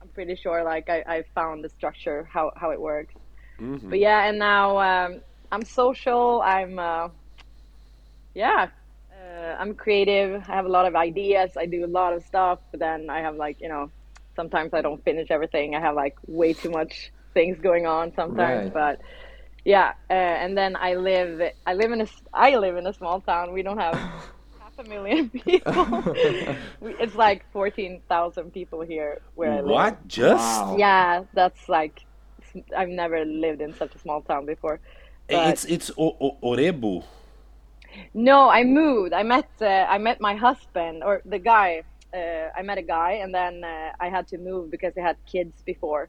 I'm 0.03 0.09
pretty 0.17 0.35
sure 0.45 0.59
like 0.73 0.87
I, 0.97 0.99
I 1.17 1.17
found 1.39 1.57
the 1.65 1.71
structure 1.79 2.19
how 2.35 2.45
how 2.61 2.71
it 2.77 2.81
works. 2.93 3.15
Mhm. 3.61 3.91
But 3.91 3.99
yeah, 3.99 4.25
and 4.29 4.39
now 4.39 4.79
um, 4.79 5.21
I'm 5.51 5.65
social. 5.65 6.43
I'm 6.43 6.79
uh, 6.79 7.09
yeah. 8.35 8.69
Uh, 9.13 9.57
I'm 9.59 9.75
creative. 9.75 10.43
I 10.49 10.55
have 10.55 10.67
a 10.67 10.69
lot 10.69 10.87
of 10.87 10.95
ideas. 10.95 11.53
I 11.57 11.67
do 11.67 11.85
a 11.85 11.87
lot 11.87 12.13
of 12.13 12.25
stuff, 12.25 12.61
but 12.71 12.81
then 12.81 13.09
I 13.11 13.21
have 13.21 13.37
like 13.37 13.59
you 13.61 13.69
know, 13.69 13.91
sometimes 14.37 14.73
I 14.75 14.83
don't 14.83 15.03
finish 15.05 15.31
everything. 15.31 15.75
I 15.75 15.81
have 15.81 15.95
like 15.95 16.17
way 16.27 16.55
too 16.55 16.71
much 16.71 17.13
things 17.35 17.59
going 17.61 17.87
on 17.87 18.13
sometimes. 18.15 18.65
Right. 18.65 18.73
But 18.73 19.01
yeah, 19.65 19.93
uh, 20.11 20.13
and 20.13 20.57
then 20.57 20.77
I 20.77 20.95
live. 20.95 21.41
I 21.67 21.75
live 21.75 21.93
in 21.93 22.01
a. 22.03 22.07
I 22.33 22.57
live 22.57 22.77
in 22.77 22.87
a 22.87 22.93
small 22.93 23.21
town. 23.21 23.53
We 23.53 23.63
don't 23.63 23.79
have 23.79 24.03
half 24.59 24.79
a 24.79 24.85
million 24.85 25.31
people. 25.31 26.05
we, 26.81 26.95
it's 26.99 27.15
like 27.15 27.45
fourteen 27.53 28.03
thousand 28.09 28.53
people 28.53 28.81
here 28.83 29.21
where 29.35 29.53
I 29.53 29.61
live. 29.61 29.67
What? 29.71 30.09
Just? 30.09 30.65
Wow. 30.67 30.77
Yeah, 30.77 31.25
that's 31.35 31.69
like. 31.69 32.01
I've 32.77 32.89
never 32.89 33.25
lived 33.25 33.61
in 33.61 33.73
such 33.75 33.95
a 33.95 33.99
small 33.99 34.21
town 34.23 34.47
before. 34.47 34.79
But- 35.29 35.49
It's 35.53 35.65
it's 35.65 35.91
o- 35.99 36.17
o- 36.21 36.37
Örebro. 36.43 37.03
No, 38.15 38.51
I 38.51 38.63
moved. 38.65 39.13
I 39.13 39.23
met 39.23 39.49
uh, 39.61 39.67
I 39.95 39.99
met 39.99 40.21
my 40.21 40.35
husband 40.35 41.03
or 41.03 41.23
the 41.25 41.39
guy. 41.39 41.83
Uh, 42.15 42.49
I 42.59 42.63
met 42.63 42.79
a 42.79 42.83
guy, 42.83 43.13
and 43.23 43.35
then 43.35 43.65
uh, 43.65 43.93
I 44.05 44.09
had 44.09 44.27
to 44.29 44.39
move 44.39 44.71
because 44.71 44.93
I 44.97 45.01
had 45.01 45.17
kids 45.27 45.63
before. 45.65 46.09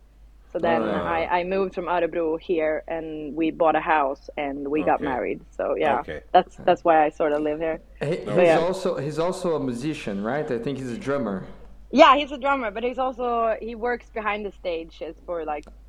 So 0.54 0.60
then 0.60 0.82
Oh. 0.82 1.04
I, 1.18 1.40
I 1.40 1.44
moved 1.44 1.74
from 1.76 1.86
Örebro 1.86 2.40
here, 2.40 2.84
and 2.88 3.36
we 3.36 3.52
bought 3.52 3.76
a 3.76 3.82
house, 3.82 4.30
and 4.38 4.68
we 4.68 4.82
got 4.84 5.02
married. 5.02 5.40
So 5.58 5.76
yeah, 5.76 6.00
Okay. 6.00 6.22
that's 6.32 6.56
that's 6.68 6.84
why 6.84 7.06
I 7.06 7.10
sort 7.10 7.32
of 7.34 7.42
live 7.42 7.60
here. 7.60 7.80
He- 8.00 8.18
he's 8.18 8.48
yeah. 8.48 8.60
also 8.68 8.90
he's 8.98 9.20
also 9.20 9.56
a 9.56 9.60
musician, 9.72 10.24
right? 10.24 10.50
I 10.50 10.60
think 10.64 10.78
he's 10.78 10.92
a 10.92 10.98
drummer. 11.08 11.44
Yeah, 11.92 12.16
he's 12.20 12.32
a 12.32 12.38
drummer, 12.38 12.70
but 12.72 12.84
he's 12.84 12.98
also 13.06 13.56
he 13.62 13.74
works 13.76 14.08
behind 14.20 14.46
the 14.46 14.52
stage 14.52 15.02
as 15.02 15.16
for 15.26 15.44
like 15.46 15.64
some 15.64 15.74
of 15.74 15.80
the 15.84 15.87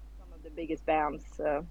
biggest 0.60 0.84
bands 0.94 1.24
uh, 1.40 1.62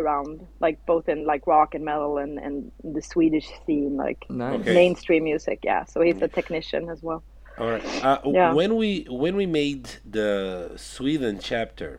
around, 0.00 0.46
like 0.64 0.76
both 0.92 1.06
in 1.12 1.18
like 1.32 1.42
rock 1.54 1.70
and 1.76 1.84
metal 1.84 2.12
and 2.22 2.32
and 2.46 2.54
the 2.96 3.02
Swedish 3.12 3.48
scene, 3.64 3.94
like 4.06 4.20
Nice. 4.30 4.60
Okay. 4.60 4.74
mainstream 4.82 5.22
music. 5.32 5.58
Yeah, 5.70 5.82
so 5.92 5.96
he's 6.06 6.20
a 6.28 6.30
technician 6.38 6.82
as 6.94 7.00
well. 7.08 7.22
All 7.60 7.70
right. 7.72 7.84
Uh, 8.04 8.18
Yeah. 8.38 8.52
When 8.60 8.70
we 8.80 8.90
when 9.24 9.34
we 9.40 9.46
made 9.62 9.84
the 10.18 10.28
Sweden 10.76 11.34
chapter, 11.50 11.90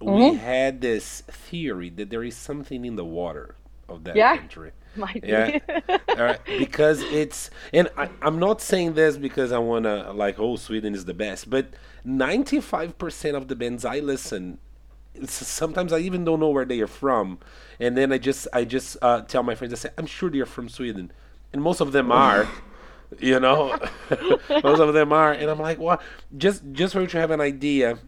Mm-hmm. 0.00 0.14
we 0.18 0.36
had 0.54 0.72
this 0.80 1.06
theory 1.48 1.90
that 1.98 2.08
there 2.12 2.24
is 2.30 2.34
something 2.50 2.80
in 2.90 2.94
the 2.96 3.04
water 3.20 3.46
of 3.92 3.96
that 4.04 4.14
Yeah. 4.16 4.34
country. 4.42 4.70
Might 5.06 5.20
be. 5.22 5.28
Yeah. 5.28 5.58
All 6.18 6.24
right. 6.30 6.40
Because 6.64 6.98
it's 7.20 7.40
and 7.78 7.86
I, 8.02 8.04
I'm 8.26 8.38
not 8.48 8.58
saying 8.70 8.94
this 8.94 9.12
because 9.28 9.50
I 9.58 9.60
wanna 9.70 9.96
like 10.24 10.36
oh 10.44 10.56
Sweden 10.66 10.92
is 10.98 11.04
the 11.12 11.18
best, 11.26 11.42
but 11.56 11.64
95 12.04 12.96
percent 13.02 13.34
of 13.40 13.44
the 13.50 13.56
bands 13.62 13.84
I 13.96 13.98
listen. 14.14 14.44
Sometimes 15.24 15.92
I 15.92 15.98
even 15.98 16.24
don't 16.24 16.40
know 16.40 16.48
where 16.50 16.64
they 16.64 16.80
are 16.80 16.86
from, 16.86 17.38
and 17.78 17.96
then 17.96 18.12
I 18.12 18.18
just 18.18 18.46
I 18.52 18.64
just 18.64 18.96
uh, 19.02 19.22
tell 19.22 19.42
my 19.42 19.54
friends 19.54 19.74
I 19.74 19.76
say 19.76 19.90
I'm 19.98 20.06
sure 20.06 20.30
they're 20.30 20.46
from 20.46 20.68
Sweden, 20.68 21.12
and 21.52 21.62
most 21.62 21.80
of 21.80 21.92
them 21.92 22.12
are, 22.12 22.48
you 23.18 23.40
know, 23.40 23.78
most 24.62 24.80
of 24.80 24.94
them 24.94 25.12
are, 25.12 25.32
and 25.32 25.50
I'm 25.50 25.58
like, 25.58 25.78
what? 25.78 26.00
Just 26.36 26.62
just 26.72 26.94
for 26.94 27.00
you 27.00 27.06
to 27.08 27.18
have 27.18 27.30
an 27.30 27.40
idea, 27.40 27.98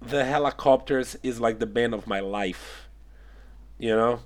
the 0.00 0.18
Hellacopters 0.18 1.16
is 1.22 1.40
like 1.40 1.58
the 1.58 1.66
band 1.66 1.94
of 1.94 2.06
my 2.06 2.20
life, 2.20 2.88
you 3.78 3.94
know, 3.94 4.20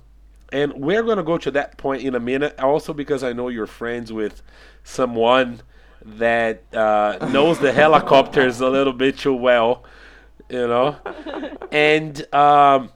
and 0.51 0.73
we're 0.73 1.03
gonna 1.03 1.23
go 1.23 1.37
to 1.37 1.51
that 1.51 1.77
point 1.77 2.03
in 2.03 2.15
a 2.15 2.19
minute. 2.19 2.59
Also 2.59 2.93
because 2.93 3.23
I 3.23 3.33
know 3.33 3.47
you're 3.47 3.67
friends 3.67 4.13
with 4.13 4.41
someone 4.83 5.61
that 6.03 6.63
uh, 6.73 7.29
knows 7.31 7.59
the 7.59 7.71
Hellacopters 7.71 8.61
a 8.61 8.67
little 8.67 8.93
bit 8.93 9.17
too 9.17 9.33
well, 9.35 9.83
you 10.51 10.67
know, 10.67 10.97
and. 11.71 12.33
Um, 12.33 12.91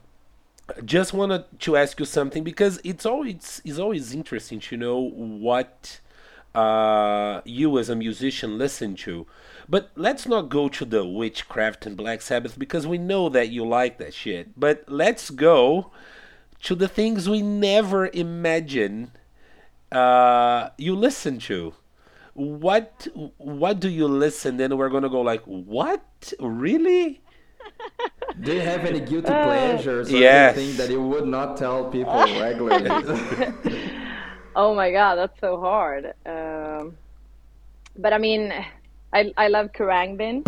just 0.84 1.12
wanted 1.12 1.44
to 1.60 1.76
ask 1.76 2.00
you 2.00 2.04
something 2.04 2.42
because 2.42 2.80
it's 2.82 3.06
always 3.06 3.62
it's 3.64 3.78
always 3.78 4.12
interesting 4.12 4.58
to 4.58 4.76
know 4.76 4.98
what 4.98 6.00
uh, 6.56 7.40
you 7.44 7.78
as 7.78 7.88
a 7.88 7.94
musician 7.94 8.58
listen 8.58 8.96
to. 8.96 9.26
But 9.68 9.90
let's 9.94 10.26
not 10.26 10.48
go 10.48 10.68
to 10.68 10.84
the 10.84 11.04
witchcraft 11.04 11.86
and 11.86 11.96
Black 11.96 12.22
Sabbath 12.22 12.58
because 12.58 12.86
we 12.86 12.98
know 12.98 13.28
that 13.28 13.50
you 13.50 13.66
like 13.66 13.98
that 13.98 14.14
shit. 14.14 14.58
But 14.58 14.84
let's 14.88 15.30
go 15.30 15.90
to 16.62 16.74
the 16.74 16.88
things 16.88 17.28
we 17.28 17.42
never 17.42 18.08
imagine 18.08 19.12
uh, 19.92 20.70
you 20.78 20.96
listen 20.96 21.38
to. 21.40 21.74
What 22.34 23.06
what 23.38 23.80
do 23.80 23.88
you 23.88 24.08
listen? 24.08 24.56
Then 24.56 24.76
we're 24.76 24.90
gonna 24.90 25.08
go 25.08 25.20
like, 25.20 25.42
what 25.44 26.32
really? 26.40 27.20
Do 28.42 28.52
you 28.52 28.60
have 28.60 28.84
any 28.84 29.00
guilty 29.00 29.32
Uh, 29.32 29.42
pleasures 29.42 30.12
or 30.12 30.18
Yes. 30.18 30.56
anything 30.56 30.76
that 30.76 30.90
you 30.90 31.00
would 31.02 31.26
not 31.26 31.56
tell 31.56 31.84
people 31.90 32.28
regularly? 32.38 33.02
Oh 34.54 34.74
my 34.74 34.90
god, 34.90 35.16
that's 35.16 35.38
so 35.40 35.60
hard. 35.60 36.06
Um, 36.26 36.96
but 37.96 38.12
I 38.12 38.18
mean, 38.18 38.52
I 39.12 39.32
I 39.36 39.48
love 39.48 39.70
Khruangbin. 39.72 40.44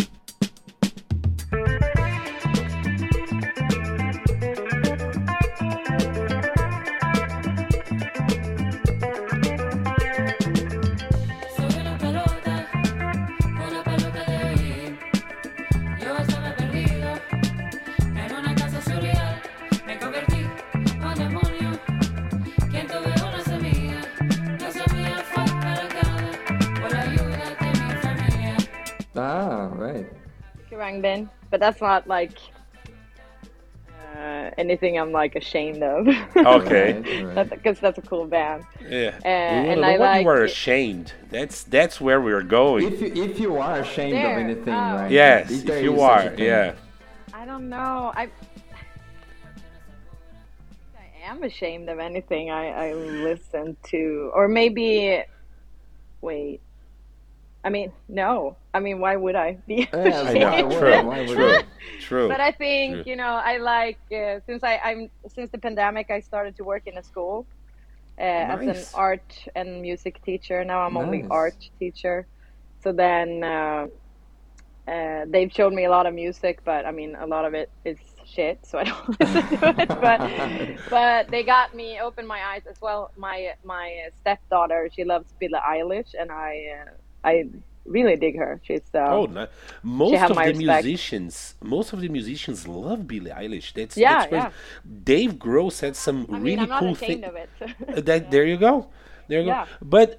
Khruangbin, 30.93 31.29
but 31.49 31.59
that's 31.59 31.81
not 31.81 32.07
like 32.07 32.31
uh, 34.17 34.51
anything 34.57 34.97
I'm 34.99 35.11
like 35.11 35.35
ashamed 35.35 35.83
of. 35.83 36.07
Okay. 36.35 36.93
Right, 37.23 37.35
right. 37.35 37.49
because 37.49 37.79
that's 37.79 37.97
a 37.97 38.01
cool 38.01 38.25
band. 38.25 38.63
Yeah. 38.87 39.17
Uh, 39.23 39.27
and 39.27 39.81
wanna 39.81 39.87
I 39.87 39.91
what 39.91 39.99
like 39.99 40.21
you 40.21 40.27
were 40.27 40.43
it- 40.45 40.51
ashamed. 40.51 41.13
That's 41.29 41.63
that's 41.63 42.01
where 42.01 42.21
we're 42.21 42.43
going. 42.43 42.91
If 42.93 43.01
you, 43.01 43.23
if 43.23 43.39
you 43.39 43.57
are 43.57 43.79
ashamed 43.79 44.13
There. 44.13 44.39
of 44.39 44.43
anything, 44.45 44.73
Oh. 44.73 44.95
right? 44.95 45.11
yes, 45.11 45.51
If 45.51 45.69
if, 45.69 45.83
you 45.83 45.93
is 45.93 45.99
such 45.99 46.25
a 46.25 46.31
are, 46.33 46.35
yeah. 46.37 46.73
I 47.33 47.45
don't 47.45 47.69
know. 47.69 48.11
I 48.15 48.29
I 50.97 51.31
am 51.31 51.43
ashamed 51.43 51.89
of 51.89 51.99
anything 51.99 52.49
I, 52.51 52.89
I 52.89 52.93
listen 52.93 53.77
to, 53.89 54.31
or 54.33 54.47
maybe 54.47 55.23
wait. 56.21 56.61
I 57.69 57.71
mean, 57.71 57.93
no. 58.07 58.57
I 58.73 58.79
mean, 58.79 58.99
why 58.99 59.15
would 59.15 59.35
I 59.35 59.59
be 59.67 59.87
Yeah, 59.93 60.23
I 60.25 60.33
ashamed? 60.33 60.41
know. 60.41 60.69
Why 60.69 60.79
True. 60.79 61.05
why 61.05 61.21
would 61.21 61.37
True. 61.37 61.53
I? 61.53 61.63
True. 61.99 62.27
But 62.27 62.39
I 62.39 62.51
think 62.51 63.03
True. 63.03 63.05
you 63.05 63.15
know 63.15 63.39
I 63.51 63.57
like 63.57 63.99
uh, 64.11 64.39
since 64.47 64.63
I, 64.63 64.77
I'm 64.83 65.09
since 65.27 65.51
the 65.51 65.59
pandemic 65.59 66.07
I 66.09 66.19
started 66.21 66.55
to 66.57 66.63
work 66.63 66.83
in 66.87 66.97
a 66.97 67.03
school 67.03 67.47
uh, 68.19 68.45
as 68.55 68.65
an 68.67 68.87
art 68.93 69.33
and 69.55 69.81
music 69.83 70.19
teacher. 70.23 70.65
Now 70.65 70.79
I'm 70.81 70.97
only 70.97 71.25
art 71.29 71.57
teacher. 71.77 72.27
So 72.81 72.91
then 72.91 73.43
uh, 73.43 73.85
uh, 74.91 75.25
they've 75.29 75.51
showed 75.51 75.73
me 75.73 75.85
a 75.85 75.91
lot 75.91 76.07
of 76.07 76.13
music, 76.15 76.59
but 76.65 76.85
I 76.85 76.91
mean 76.91 77.15
a 77.15 77.27
lot 77.27 77.45
of 77.45 77.53
it 77.53 77.69
is 77.85 77.99
shit, 78.25 78.59
so 78.65 78.79
I 78.79 78.85
don't 78.85 79.09
listen 79.19 79.47
to 79.61 79.75
it. 79.77 79.91
But 80.01 80.21
but 80.89 81.29
they 81.31 81.43
got 81.43 81.75
me 81.75 81.99
open 82.01 82.25
my 82.25 82.41
eyes 82.43 82.63
as 82.69 82.77
well. 82.81 83.11
My 83.17 83.51
my 83.63 84.09
stepdaughter 84.19 84.89
she 84.93 85.03
loves 85.03 85.33
Billie 85.39 85.61
Eilish, 85.69 86.11
and 86.19 86.31
I 86.31 86.53
uh, 86.81 86.91
I 87.29 87.33
really 87.85 88.15
dig 88.25 88.35
her. 88.43 88.51
She's 88.65 88.87
uh, 88.93 88.99
Oh, 89.17 89.25
no. 89.25 89.47
most 89.83 90.13
have 90.23 90.31
of 90.31 90.37
the 90.37 90.43
respect. 90.53 90.85
musicians, 90.85 91.33
most 91.75 91.89
of 91.93 91.99
the 92.01 92.09
musicians 92.17 92.59
love 92.67 92.99
Billie 93.11 93.31
Eilish. 93.41 93.67
That's 93.77 93.95
Yeah, 93.97 94.19
that's 94.27 94.31
yeah. 94.31 94.49
Dave 95.11 95.31
Grohl 95.43 95.71
said 95.81 95.93
some 95.95 96.17
I 96.31 96.39
mean 96.39 96.59
really 96.59 96.71
I'm 96.71 96.79
cool 96.79 96.95
things. 96.95 97.21
thing. 97.21 97.29
of 97.31 97.35
it. 97.43 97.49
That 98.07 98.21
there 98.33 98.45
you 98.51 98.57
go, 98.57 98.73
there 99.29 99.41
you 99.41 99.47
Yeah. 99.53 99.65
go. 99.65 99.69
But 99.95 100.09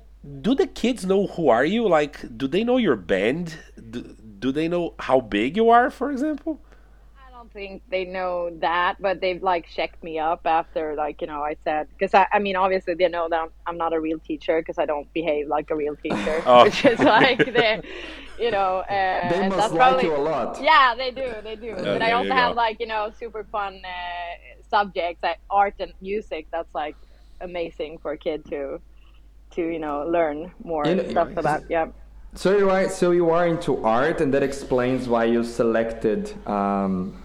do 0.47 0.55
the 0.55 0.67
kids 0.83 1.01
know 1.11 1.23
who 1.35 1.49
are 1.57 1.65
you? 1.65 1.83
Like, 1.99 2.15
do 2.41 2.47
they 2.55 2.63
know 2.69 2.77
your 2.89 2.97
band? 3.15 3.47
Do, 3.93 4.01
do 4.45 4.49
they 4.53 4.69
know 4.69 4.85
how 5.09 5.19
big 5.21 5.57
you 5.57 5.71
are, 5.71 5.91
for 5.91 6.11
example? 6.11 6.61
I 7.53 7.59
don't 7.59 7.63
think 7.69 7.83
they 7.91 8.05
know 8.05 8.51
that, 8.61 8.97
but 9.01 9.21
they've 9.21 9.43
like 9.43 9.67
checked 9.69 10.03
me 10.05 10.19
up 10.19 10.43
after, 10.45 10.95
like, 10.95 11.21
you 11.21 11.27
know, 11.27 11.43
I 11.43 11.57
said, 11.65 11.89
because 11.91 12.15
I, 12.15 12.27
I 12.33 12.39
mean, 12.39 12.55
obviously 12.57 12.95
they 12.95 13.09
know 13.09 13.29
that 13.29 13.41
I'm, 13.41 13.49
I'm 13.67 13.77
not 13.77 13.93
a 13.93 14.01
real 14.01 14.19
teacher 14.19 14.61
because 14.61 14.79
I 14.79 14.87
don't 14.87 15.13
behave 15.13 15.49
like 15.49 15.71
a 15.71 15.77
real 15.77 15.97
teacher, 15.97 16.43
Oh. 16.47 16.65
which 16.65 16.85
is 16.85 16.99
like, 17.01 17.39
they, 17.39 17.83
you 18.39 18.51
know, 18.51 18.79
uh, 18.89 19.29
They 19.31 19.49
must 19.49 19.57
that's 19.59 19.73
like 19.73 19.79
probably, 19.79 20.05
you 20.07 20.17
a 20.17 20.19
lot. 20.19 20.61
yeah, 20.63 20.95
they 20.97 21.11
do, 21.11 21.33
they 21.43 21.57
do. 21.57 21.75
but 21.75 22.03
I 22.03 22.13
also 22.13 22.33
have 22.33 22.55
like, 22.57 22.79
you 22.81 22.87
know, 22.87 23.11
super 23.19 23.45
fun 23.51 23.81
uh, 23.85 24.63
subjects 24.69 25.23
like 25.23 25.39
art 25.51 25.75
and 25.81 25.93
music. 26.01 26.47
That's 26.53 26.73
like 26.75 26.97
amazing 27.41 27.99
for 27.99 28.13
a 28.13 28.19
kid 28.19 28.45
to, 28.51 28.81
to, 29.53 29.63
you 29.63 29.79
know, 29.81 30.07
learn 30.07 30.53
more 30.63 30.87
You 30.87 30.97
know- 30.97 31.11
stuff 31.11 31.37
about. 31.37 31.65
Yeah. 31.69 31.89
So 32.33 32.57
you 32.57 32.71
are 32.71 32.89
so 32.89 33.11
you 33.11 33.31
are 33.31 33.45
into 33.45 33.83
art, 33.85 34.21
and 34.21 34.33
that 34.35 34.45
explains 34.45 35.09
why 35.09 35.25
you 35.25 35.43
selected 35.43 36.33
um, 36.47 37.21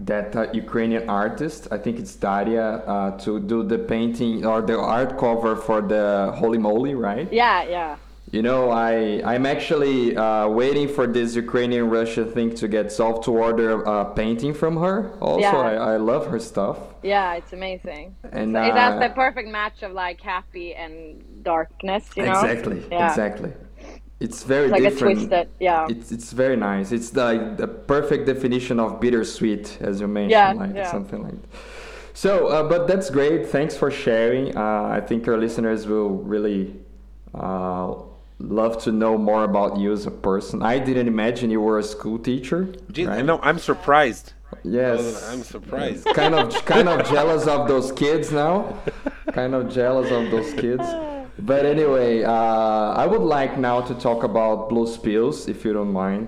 that 0.00 0.34
uh, 0.36 0.46
Ukrainian 0.52 1.08
artist. 1.08 1.68
I 1.70 1.78
think 1.78 1.98
it's 1.98 2.14
Daria 2.14 2.68
uh, 2.86 3.18
to 3.18 3.40
do 3.40 3.62
the 3.62 3.78
painting 3.78 4.44
or 4.46 4.62
the 4.62 4.78
art 4.78 5.18
cover 5.18 5.56
for 5.56 5.80
the 5.80 6.32
Holy 6.36 6.58
Moly, 6.58 6.94
right? 6.94 7.28
Yeah, 7.32 7.62
yeah. 7.64 7.96
You 8.30 8.42
know, 8.42 8.70
I 8.70 9.22
I'm 9.24 9.46
actually 9.46 10.14
uh, 10.14 10.48
waiting 10.48 10.86
for 10.86 11.06
this 11.06 11.34
Ukrainian 11.34 11.88
Russia 11.88 12.24
thing 12.26 12.54
to 12.56 12.68
get 12.68 12.92
solved 12.92 13.24
to 13.24 13.30
order 13.32 13.82
a 13.82 14.04
painting 14.04 14.52
from 14.52 14.76
her. 14.76 14.96
Also, 15.20 15.40
Yeah. 15.40 15.56
I, 15.56 15.94
I 15.94 15.96
love 15.96 16.26
her 16.26 16.38
stuff. 16.38 16.76
Yeah, 17.02 17.34
it's 17.38 17.52
amazing. 17.54 18.16
And 18.30 18.54
it 18.54 18.74
has 18.74 18.94
uh, 18.94 19.08
the 19.08 19.14
perfect 19.14 19.48
match 19.48 19.82
of 19.82 19.92
like 19.92 20.20
happy 20.20 20.74
and 20.74 21.42
darkness, 21.42 22.04
you 22.16 22.24
know? 22.24 22.32
Exactly. 22.32 22.84
Yeah. 22.90 23.08
Exactly. 23.08 23.52
It's 24.20 24.42
very 24.42 24.64
It's 24.64 24.72
like 24.72 24.80
a 24.80 24.90
different. 24.90 25.14
twisted, 25.18 25.48
yeah. 25.60 25.86
It's 25.88 26.10
it's 26.10 26.32
very 26.32 26.56
nice. 26.56 26.90
It's 26.92 27.10
the 27.10 27.54
the 27.56 27.68
perfect 27.68 28.26
definition 28.26 28.80
of 28.80 29.00
bittersweet, 29.00 29.78
as 29.80 30.00
you 30.00 30.08
mentioned, 30.08 30.30
Yeah, 30.32 30.52
like 30.52 30.74
yeah. 30.74 30.90
something 30.90 31.22
like. 31.22 31.40
That. 31.40 31.48
So, 32.14 32.48
uh, 32.48 32.68
but 32.68 32.88
that's 32.88 33.10
great. 33.10 33.46
Thanks 33.46 33.76
for 33.76 33.90
sharing. 33.92 34.56
Uh, 34.56 34.88
I 34.98 35.00
think 35.00 35.28
our 35.28 35.36
listeners 35.38 35.86
will 35.86 36.10
really 36.34 36.74
uh, 37.32 37.94
love 38.40 38.82
to 38.84 38.90
know 38.92 39.16
more 39.16 39.44
about 39.44 39.78
you 39.78 39.92
as 39.92 40.04
a 40.06 40.10
person. 40.10 40.62
I 40.62 40.80
didn't 40.80 41.06
imagine 41.06 41.48
you 41.50 41.60
were 41.60 41.78
a 41.78 41.82
school 41.84 42.18
teacher. 42.18 42.74
Gee, 42.90 43.06
right? 43.06 43.24
No, 43.24 43.38
I'm 43.40 43.58
surprised. 43.60 44.32
Yes. 44.64 45.28
I'm 45.30 45.42
surprised. 45.44 46.06
kind 46.14 46.34
of 46.34 46.52
kind 46.64 46.88
of 46.88 47.08
jealous 47.14 47.46
of 47.46 47.68
those 47.68 47.92
kids 47.92 48.32
now. 48.32 48.80
Kind 49.32 49.54
of 49.54 49.72
jealous 49.72 50.10
of 50.10 50.30
those 50.32 50.52
kids. 50.54 50.82
But 51.40 51.64
anyway, 51.64 52.24
uh, 52.24 52.32
I 52.32 53.06
would 53.06 53.22
like 53.22 53.58
now 53.58 53.80
to 53.80 53.94
talk 53.94 54.24
about 54.24 54.68
Blues 54.68 54.96
Pills, 54.96 55.48
if 55.48 55.64
you 55.64 55.72
don't 55.72 55.92
mind. 55.92 56.26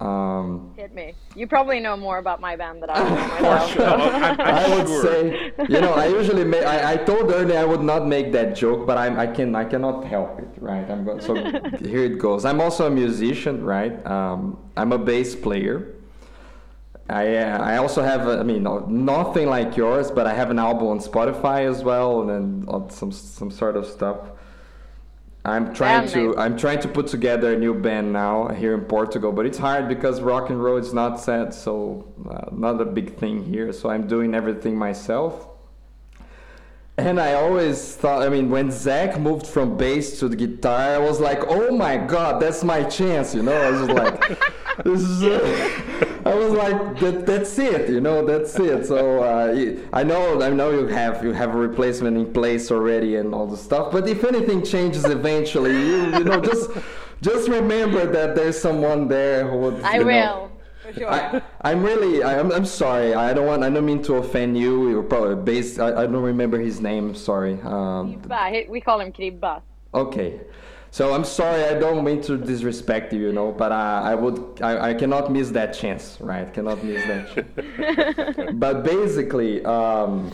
Um, 0.00 0.72
Hit 0.76 0.94
me. 0.94 1.14
You 1.34 1.46
probably 1.46 1.80
know 1.80 1.96
more 1.96 2.18
about 2.18 2.40
my 2.40 2.54
band 2.56 2.82
than 2.82 2.90
I 2.90 2.96
do 3.02 3.10
myself. 3.14 3.70
sure. 3.72 3.84
I'm- 3.84 4.40
I'm 4.40 4.40
I 4.40 4.76
would 4.76 4.86
sure. 4.88 5.02
say, 5.04 5.52
you 5.68 5.80
know, 5.80 5.92
I 5.94 6.06
usually 6.06 6.44
make. 6.44 6.64
I, 6.64 6.92
I 6.92 6.96
told 6.96 7.30
earlier 7.30 7.58
I 7.58 7.64
would 7.64 7.82
not 7.82 8.06
make 8.06 8.30
that 8.32 8.54
joke, 8.56 8.86
but 8.86 8.98
I'm, 8.98 9.18
I 9.18 9.26
can. 9.26 9.54
I 9.54 9.64
cannot 9.64 10.04
help 10.04 10.38
it, 10.38 10.48
right? 10.58 10.88
I'm 10.90 11.04
going. 11.04 11.20
So 11.20 11.34
here 11.80 12.04
it 12.04 12.18
goes. 12.18 12.44
I'm 12.44 12.60
also 12.60 12.86
a 12.86 12.90
musician, 12.90 13.64
right? 13.64 14.04
Um, 14.06 14.58
I'm 14.76 14.92
a 14.92 14.98
bass 14.98 15.34
player. 15.34 15.94
I 17.08 17.36
uh, 17.36 17.58
I 17.62 17.76
also 17.78 18.02
have. 18.02 18.26
A, 18.28 18.38
I 18.38 18.42
mean, 18.42 18.64
nothing 18.88 19.48
like 19.48 19.76
yours, 19.78 20.10
but 20.10 20.26
I 20.26 20.34
have 20.34 20.50
an 20.50 20.58
album 20.58 20.88
on 20.88 20.98
Spotify 20.98 21.66
as 21.70 21.82
well, 21.82 22.20
and 22.20 22.28
then 22.66 22.90
some 22.90 23.12
some 23.12 23.50
sort 23.50 23.76
of 23.76 23.86
stuff. 23.86 24.18
I'm 25.46 25.72
trying 25.72 26.08
to. 26.08 26.36
I'm 26.36 26.56
trying 26.56 26.80
to 26.80 26.88
put 26.88 27.06
together 27.06 27.54
a 27.54 27.58
new 27.58 27.72
band 27.72 28.12
now 28.12 28.48
here 28.48 28.74
in 28.74 28.80
Portugal, 28.80 29.30
but 29.30 29.46
it's 29.46 29.58
hard 29.58 29.88
because 29.88 30.20
rock 30.20 30.50
and 30.50 30.62
roll 30.62 30.76
is 30.76 30.92
not 30.92 31.20
set, 31.20 31.54
so 31.54 32.12
uh, 32.28 32.50
not 32.52 32.80
a 32.80 32.84
big 32.84 33.16
thing 33.16 33.44
here. 33.44 33.72
So 33.72 33.88
I'm 33.88 34.08
doing 34.08 34.34
everything 34.34 34.76
myself. 34.76 35.48
And 36.98 37.20
I 37.20 37.34
always 37.34 37.94
thought, 37.94 38.22
I 38.22 38.30
mean, 38.30 38.48
when 38.48 38.70
Zach 38.70 39.20
moved 39.20 39.46
from 39.46 39.76
bass 39.76 40.18
to 40.20 40.28
the 40.28 40.36
guitar, 40.36 40.94
I 40.94 40.98
was 40.98 41.20
like, 41.20 41.40
oh 41.46 41.70
my 41.70 41.98
god, 41.98 42.40
that's 42.40 42.64
my 42.64 42.82
chance, 42.84 43.34
you 43.34 43.42
know? 43.42 43.52
I 43.52 43.70
was 43.70 43.88
like, 43.90 44.38
this 44.84 45.02
is, 45.02 45.22
uh, 45.22 46.15
I 46.26 46.34
was 46.34 46.52
like, 46.52 46.98
that, 47.00 47.24
that's 47.24 47.56
it, 47.58 47.88
you 47.88 48.00
know, 48.00 48.24
that's 48.24 48.58
it. 48.58 48.86
So 48.86 49.22
uh, 49.22 49.54
I 49.92 50.02
know, 50.02 50.42
I 50.42 50.50
know 50.50 50.70
you 50.70 50.86
have 50.88 51.22
you 51.22 51.32
have 51.32 51.54
a 51.54 51.58
replacement 51.58 52.16
in 52.16 52.32
place 52.32 52.70
already 52.72 53.16
and 53.16 53.32
all 53.34 53.46
the 53.46 53.56
stuff. 53.56 53.92
But 53.92 54.08
if 54.08 54.24
anything 54.24 54.64
changes 54.64 55.04
eventually, 55.04 55.70
you, 55.70 55.98
you 56.18 56.24
know, 56.24 56.40
just 56.40 56.68
just 57.22 57.48
remember 57.48 58.10
that 58.10 58.34
there's 58.34 58.58
someone 58.58 59.08
there 59.08 59.46
who 59.48 59.56
would. 59.58 59.80
I 59.82 59.98
you 59.98 60.04
know, 60.04 60.50
will, 60.84 60.94
sure. 60.94 61.10
I, 61.10 61.42
I'm 61.62 61.82
really, 61.82 62.22
I, 62.22 62.40
I'm, 62.40 62.50
I'm 62.50 62.66
sorry. 62.66 63.14
I 63.14 63.32
don't 63.32 63.46
want, 63.46 63.62
I 63.62 63.70
don't 63.70 63.86
mean 63.86 64.02
to 64.04 64.14
offend 64.14 64.58
you. 64.58 64.90
You're 64.90 65.02
probably 65.02 65.36
based, 65.36 65.78
I, 65.78 65.88
I 66.02 66.06
don't 66.06 66.22
remember 66.22 66.58
his 66.58 66.80
name. 66.80 67.14
Sorry. 67.14 67.60
Um, 67.62 68.20
we 68.68 68.80
call 68.80 69.00
him 69.00 69.12
Kribba. 69.12 69.62
okay. 69.94 70.40
So 70.96 71.12
I'm 71.12 71.24
sorry. 71.24 71.62
I 71.62 71.78
don't 71.78 72.02
mean 72.02 72.22
to 72.22 72.38
disrespect 72.38 73.12
you, 73.12 73.20
you 73.20 73.30
know, 73.30 73.52
but 73.52 73.70
I, 73.70 74.12
I 74.12 74.14
would, 74.14 74.62
I, 74.62 74.92
I 74.92 74.94
cannot 74.94 75.30
miss 75.30 75.50
that 75.50 75.74
chance, 75.74 76.16
right? 76.22 76.50
Cannot 76.54 76.82
miss 76.82 77.04
that 77.04 77.34
chance. 77.34 78.50
but 78.54 78.82
basically, 78.82 79.62
um, 79.66 80.32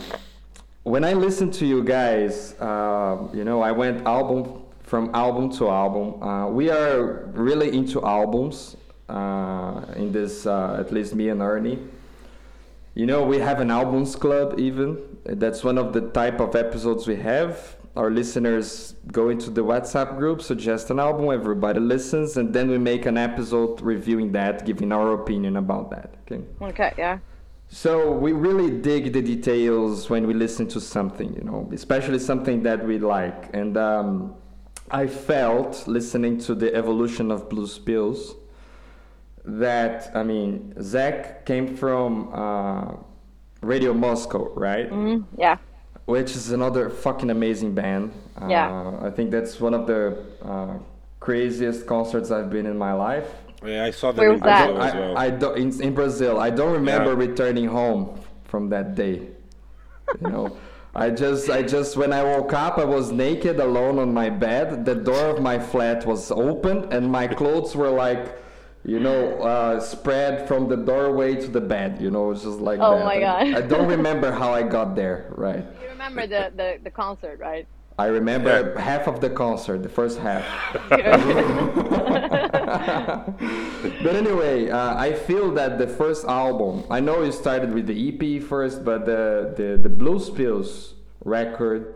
when 0.83 1.03
I 1.03 1.15
listen 1.15 1.51
to 1.51 1.65
you 1.65 1.83
guys, 1.83 2.53
uh, 2.61 3.27
you 3.33 3.43
know, 3.43 3.61
I 3.61 3.73
went 3.73 4.07
album 4.07 4.63
from 4.83 5.13
album 5.13 5.51
to 5.57 5.67
album. 5.67 6.23
Uh, 6.23 6.47
we 6.47 6.69
are 6.69 7.25
really 7.33 7.77
into 7.77 8.01
albums 8.01 8.77
uh, 9.09 9.83
in 9.97 10.13
this, 10.13 10.45
uh, 10.45 10.77
at 10.79 10.93
least 10.93 11.13
me 11.13 11.27
and 11.27 11.41
Ernie. 11.41 11.77
You 12.95 13.05
know, 13.05 13.25
we 13.25 13.39
have 13.39 13.59
an 13.59 13.69
albums 13.69 14.15
club 14.15 14.57
even. 14.61 14.97
That's 15.25 15.61
one 15.61 15.77
of 15.77 15.91
the 15.91 16.09
type 16.11 16.39
of 16.39 16.55
episodes 16.55 17.05
we 17.05 17.17
have. 17.17 17.75
Our 17.95 18.09
listeners 18.09 18.95
go 19.11 19.29
into 19.29 19.51
the 19.51 19.63
WhatsApp 19.63 20.17
group, 20.17 20.41
suggest 20.41 20.89
an 20.89 20.99
album, 20.99 21.29
everybody 21.31 21.79
listens, 21.79 22.37
and 22.37 22.51
then 22.51 22.69
we 22.69 22.79
make 22.79 23.05
an 23.05 23.17
episode 23.17 23.81
reviewing 23.81 24.31
that, 24.31 24.65
giving 24.65 24.91
our 24.91 25.13
opinion 25.13 25.57
about 25.57 25.91
that. 25.91 26.15
Okay. 26.25 26.43
Okay, 26.59 26.93
yeah. 26.97 27.19
So 27.69 28.11
we 28.11 28.33
really 28.33 28.69
dig 28.69 29.13
the 29.13 29.21
details 29.21 30.09
when 30.09 30.27
we 30.27 30.33
listen 30.33 30.67
to 30.69 30.81
something, 30.81 31.33
you 31.33 31.41
know, 31.41 31.69
especially 31.71 32.19
something 32.19 32.63
that 32.63 32.85
we 32.85 32.97
like. 32.99 33.49
And 33.53 33.77
um, 33.77 34.35
I 34.89 35.07
felt 35.07 35.87
listening 35.87 36.39
to 36.41 36.55
the 36.55 36.73
evolution 36.73 37.31
of 37.31 37.49
Blues 37.49 37.79
Pills 37.79 38.35
that 39.45 40.11
I 40.15 40.23
mean 40.23 40.73
Zach 40.81 41.45
came 41.45 41.75
from 41.75 42.29
uh, 42.33 42.95
Radio 43.61 43.93
Moscow, 43.93 44.53
right? 44.53 44.89
Mm, 44.89 45.25
yeah. 45.37 45.57
Which 46.05 46.35
is 46.35 46.51
another 46.51 46.89
fucking 46.89 47.29
amazing 47.29 47.73
band. 47.73 48.11
Uh, 48.41 48.47
Yeah. 48.49 48.93
I 49.01 49.09
think 49.09 49.31
that's 49.31 49.59
one 49.59 49.73
of 49.73 49.87
the 49.87 50.17
uh, 50.43 50.73
craziest 51.19 51.85
concerts 51.87 52.29
I've 52.31 52.49
been 52.49 52.65
in 52.65 52.77
my 52.77 52.93
life. 52.93 53.27
Yeah, 53.65 53.85
I 53.85 53.91
saw 53.91 54.11
the 54.11 54.19
Where 54.21 54.31
was 54.33 54.41
that? 54.41 54.67
video 54.67 54.81
as 54.81 54.93
well. 54.93 55.17
I, 55.17 55.25
I 55.25 55.29
don't 55.29 55.57
in, 55.57 55.81
in 55.81 55.93
Brazil. 55.93 56.39
I 56.39 56.49
don't 56.49 56.73
remember 56.73 57.11
Yeah. 57.11 57.27
returning 57.27 57.67
home 57.67 58.19
from 58.43 58.69
that 58.69 58.95
day. 58.95 59.29
You 60.21 60.27
know, 60.29 60.57
I 60.95 61.09
just 61.09 61.49
I 61.49 61.61
just 61.63 61.95
when 61.95 62.11
I 62.11 62.21
woke 62.23 62.51
up, 62.51 62.77
I 62.77 62.83
was 62.83 63.11
naked, 63.13 63.59
alone 63.61 63.97
on 63.99 64.13
my 64.13 64.29
bed. 64.29 64.83
The 64.83 64.95
door 64.95 65.27
of 65.33 65.41
my 65.41 65.57
flat 65.57 66.05
was 66.05 66.29
open, 66.31 66.91
and 66.91 67.09
my 67.09 67.25
clothes 67.27 67.73
were 67.73 67.89
like, 67.89 68.37
you 68.83 68.99
know, 68.99 69.19
uh, 69.41 69.79
spread 69.79 70.45
from 70.47 70.67
the 70.67 70.75
doorway 70.75 71.35
to 71.35 71.47
the 71.47 71.61
bed. 71.61 72.01
You 72.01 72.11
know, 72.11 72.31
it's 72.31 72.43
just 72.43 72.59
like 72.59 72.79
Oh 72.81 72.97
that. 72.97 73.05
my 73.05 73.15
And 73.15 73.53
God. 73.53 73.63
I 73.63 73.65
don't 73.65 73.87
remember 73.97 74.29
how 74.33 74.53
I 74.53 74.63
got 74.63 74.93
there. 74.95 75.31
Right. 75.37 75.65
You 76.03 76.09
remember 76.09 76.27
the, 76.27 76.51
the, 76.57 76.79
the 76.83 76.91
concert, 76.91 77.39
right? 77.39 77.65
I 77.97 78.07
remember 78.07 78.77
half 78.77 79.07
of 79.07 79.21
the 79.21 79.29
concert, 79.29 79.83
the 79.83 79.89
first 79.89 80.19
half. 80.19 80.43
but 80.89 80.99
anyway, 84.13 84.69
uh, 84.69 84.97
I 84.97 85.13
feel 85.13 85.51
that 85.51 85.77
the 85.77 85.87
first 85.87 86.25
album. 86.25 86.83
I 86.89 86.99
know 86.99 87.23
you 87.23 87.31
started 87.31 87.73
with 87.73 87.87
the 87.87 88.09
EP 88.09 88.43
first, 88.43 88.83
but 88.83 89.05
the 89.05 89.53
the, 89.55 89.77
the 89.77 89.89
Blues 89.89 90.29
Pills 90.29 90.95
record. 91.23 91.95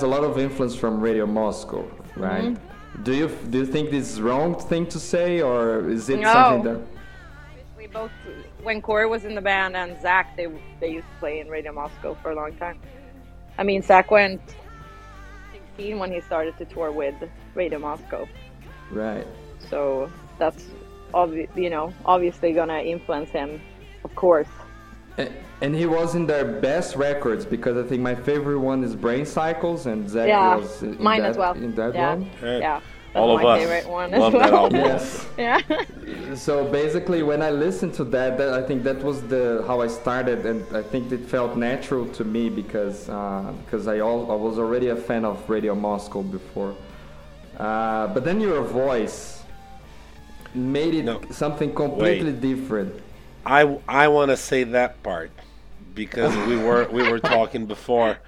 Has 0.00 0.06
a 0.06 0.08
lot 0.18 0.24
of 0.24 0.38
influence 0.38 0.74
from 0.74 0.98
Radio 0.98 1.26
Moscow, 1.26 1.86
right? 2.16 2.54
Mm-hmm. 2.54 3.02
Do 3.02 3.12
you 3.12 3.28
do 3.50 3.58
you 3.58 3.66
think 3.66 3.90
this 3.90 4.10
is 4.12 4.18
wrong 4.18 4.54
thing 4.58 4.86
to 4.86 4.98
say, 4.98 5.42
or 5.42 5.90
is 5.90 6.08
it 6.08 6.20
No. 6.20 6.32
something 6.32 6.62
that? 6.72 6.80
We 7.76 7.86
both, 7.86 8.10
when 8.62 8.80
Cory 8.80 9.06
was 9.06 9.26
in 9.26 9.34
the 9.34 9.42
band 9.42 9.76
and 9.76 10.00
Zach, 10.00 10.38
they 10.38 10.46
they 10.80 10.90
used 10.90 11.06
to 11.12 11.16
play 11.20 11.40
in 11.40 11.48
Radio 11.50 11.72
Moscow 11.74 12.14
for 12.22 12.30
a 12.30 12.34
long 12.34 12.52
time. 12.56 12.78
I 13.58 13.62
mean, 13.62 13.82
Zach 13.82 14.10
went 14.10 14.40
16 15.76 15.98
when 15.98 16.10
he 16.10 16.22
started 16.22 16.56
to 16.56 16.64
tour 16.64 16.90
with 16.92 17.16
Radio 17.54 17.78
Moscow, 17.78 18.26
Right. 18.90 19.26
so 19.68 20.10
that's 20.38 20.64
obvi- 21.12 21.54
you 21.54 21.68
know 21.68 21.92
obviously 22.06 22.54
gonna 22.54 22.78
influence 22.94 23.28
him, 23.28 23.60
of 24.04 24.14
course. 24.14 24.48
A- 25.18 25.28
And 25.62 25.74
he 25.74 25.84
was 25.86 26.14
in 26.14 26.26
their 26.26 26.44
best 26.44 26.96
records 26.96 27.44
because 27.44 27.76
I 27.76 27.86
think 27.86 28.00
my 28.02 28.14
favorite 28.14 28.58
one 28.60 28.82
is 28.82 28.94
Brain 28.96 29.26
Cycles, 29.26 29.86
and 29.86 30.08
Zach 30.08 30.28
Yeah, 30.28 30.56
was 30.56 30.82
in 30.82 30.96
mine 31.02 31.22
that, 31.22 31.30
as 31.30 31.36
well. 31.36 31.52
In 31.52 31.74
that 31.74 31.94
yeah, 31.94 32.14
one. 32.14 32.30
Yeah. 32.42 32.58
yeah. 32.58 32.80
That's 33.12 33.22
All 33.22 33.36
of 33.36 33.42
my 33.42 33.50
us 33.50 33.60
favorite 33.60 33.88
one 33.88 34.10
love 34.10 34.34
as 34.34 34.40
that 34.40 34.52
well. 34.52 34.64
album. 34.64 34.80
Yes. 34.84 35.26
yeah. 35.36 35.60
So 36.34 36.64
basically, 36.64 37.22
when 37.22 37.42
I 37.42 37.50
listened 37.50 37.92
to 37.94 38.04
that, 38.04 38.38
that 38.38 38.54
I 38.54 38.62
think 38.62 38.84
that 38.84 39.02
was 39.02 39.20
the 39.22 39.64
how 39.66 39.80
I 39.80 39.88
started, 39.88 40.46
and 40.46 40.64
I 40.74 40.82
think 40.82 41.10
it 41.12 41.26
felt 41.26 41.56
natural 41.56 42.06
to 42.18 42.24
me 42.24 42.48
because 42.48 43.08
uh, 43.08 43.52
because 43.64 43.88
I 43.88 43.98
all, 44.00 44.30
I 44.30 44.36
was 44.36 44.58
already 44.58 44.88
a 44.88 44.96
fan 44.96 45.24
of 45.24 45.36
Radio 45.50 45.74
Moscow 45.74 46.22
before. 46.22 46.74
Uh, 47.58 48.06
but 48.14 48.24
then 48.24 48.40
your 48.40 48.62
voice 48.62 49.42
made 50.54 50.94
it 50.94 51.04
No. 51.04 51.20
something 51.30 51.74
completely 51.74 52.32
Wait. 52.32 52.40
different. 52.40 52.94
I, 53.44 53.78
I 53.88 54.08
want 54.08 54.30
to 54.30 54.36
say 54.36 54.64
that 54.64 55.02
part 55.02 55.30
because 55.94 56.34
we 56.48 56.56
were 56.56 56.88
we 56.90 57.02
were 57.10 57.18
talking 57.20 57.66
before. 57.66 58.18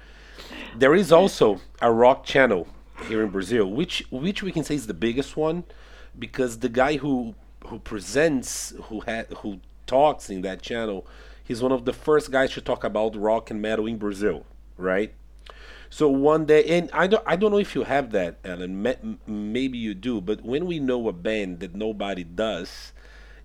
There 0.75 0.95
is 0.95 1.11
also 1.11 1.61
a 1.81 1.91
rock 1.91 2.23
channel 2.25 2.67
here 3.07 3.23
in 3.23 3.29
Brazil, 3.29 3.69
which 3.69 4.05
which 4.11 4.43
we 4.43 4.51
can 4.51 4.63
say 4.63 4.75
is 4.75 4.87
the 4.87 4.93
biggest 4.93 5.37
one, 5.37 5.63
because 6.17 6.59
the 6.59 6.69
guy 6.69 6.97
who 6.97 7.35
who 7.67 7.79
presents 7.79 8.73
who 8.83 9.01
had 9.01 9.27
who 9.41 9.59
talks 9.85 10.29
in 10.29 10.41
that 10.41 10.61
channel, 10.61 11.05
he's 11.43 11.61
one 11.61 11.71
of 11.71 11.85
the 11.85 11.93
first 11.93 12.31
guys 12.31 12.51
to 12.53 12.61
talk 12.61 12.83
about 12.83 13.15
rock 13.15 13.51
and 13.51 13.61
metal 13.61 13.85
in 13.85 13.97
Brazil, 13.97 14.45
right? 14.77 15.13
So 15.89 16.09
one 16.09 16.45
day, 16.45 16.63
and 16.65 16.89
I 16.91 17.05
don't, 17.07 17.23
I 17.27 17.35
don't 17.35 17.51
know 17.51 17.59
if 17.59 17.75
you 17.75 17.83
have 17.83 18.11
that, 18.11 18.39
Elin. 18.43 18.81
ma- 18.81 18.93
Maybe 19.27 19.77
you 19.77 19.93
do, 19.93 20.21
but 20.21 20.41
when 20.43 20.65
we 20.65 20.79
know 20.79 21.07
a 21.07 21.13
band 21.13 21.59
that 21.59 21.75
nobody 21.75 22.23
does, 22.23 22.93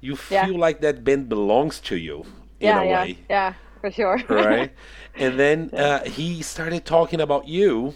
you 0.00 0.16
Yeah. 0.30 0.46
feel 0.46 0.56
like 0.58 0.80
that 0.80 1.04
band 1.04 1.28
belongs 1.28 1.78
to 1.80 1.96
you 1.96 2.24
in 2.60 2.68
yeah, 2.68 2.80
a 2.80 2.84
yeah, 2.86 3.02
way, 3.02 3.18
yeah, 3.28 3.54
for 3.80 3.90
sure. 3.90 4.18
right? 4.28 4.72
and 5.14 5.38
then 5.38 5.70
uh, 5.74 6.04
he 6.04 6.42
started 6.42 6.84
talking 6.84 7.20
about 7.20 7.48
you, 7.48 7.94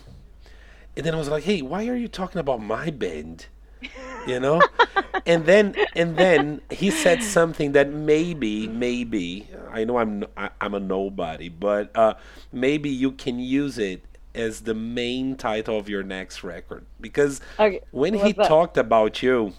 and 0.96 1.04
then 1.06 1.14
I 1.14 1.18
was 1.18 1.28
like, 1.28 1.44
"Hey, 1.44 1.62
why 1.62 1.88
are 1.88 1.96
you 1.96 2.08
talking 2.08 2.38
about 2.40 2.62
my 2.62 2.90
band?" 2.90 3.46
You 4.26 4.38
know, 4.38 4.62
and 5.26 5.44
then 5.46 5.74
and 5.96 6.16
then 6.16 6.60
he 6.70 6.90
said 6.90 7.22
something 7.22 7.72
that 7.72 7.90
maybe 7.92 8.68
maybe 8.68 9.48
I 9.72 9.84
know 9.84 9.98
I'm 9.98 10.24
I, 10.36 10.50
I'm 10.60 10.74
a 10.74 10.80
nobody, 10.80 11.48
but 11.48 11.90
uh, 11.96 12.14
maybe 12.52 12.88
you 12.88 13.10
can 13.12 13.38
use 13.40 13.78
it 13.78 14.04
as 14.34 14.60
the 14.62 14.74
main 14.74 15.36
title 15.36 15.76
of 15.78 15.88
your 15.88 16.02
next 16.04 16.42
record 16.44 16.86
because 17.00 17.40
Okay, 17.58 17.80
when 17.90 18.14
he 18.14 18.32
that? 18.32 18.46
talked 18.46 18.78
about 18.78 19.22
you, 19.22 19.54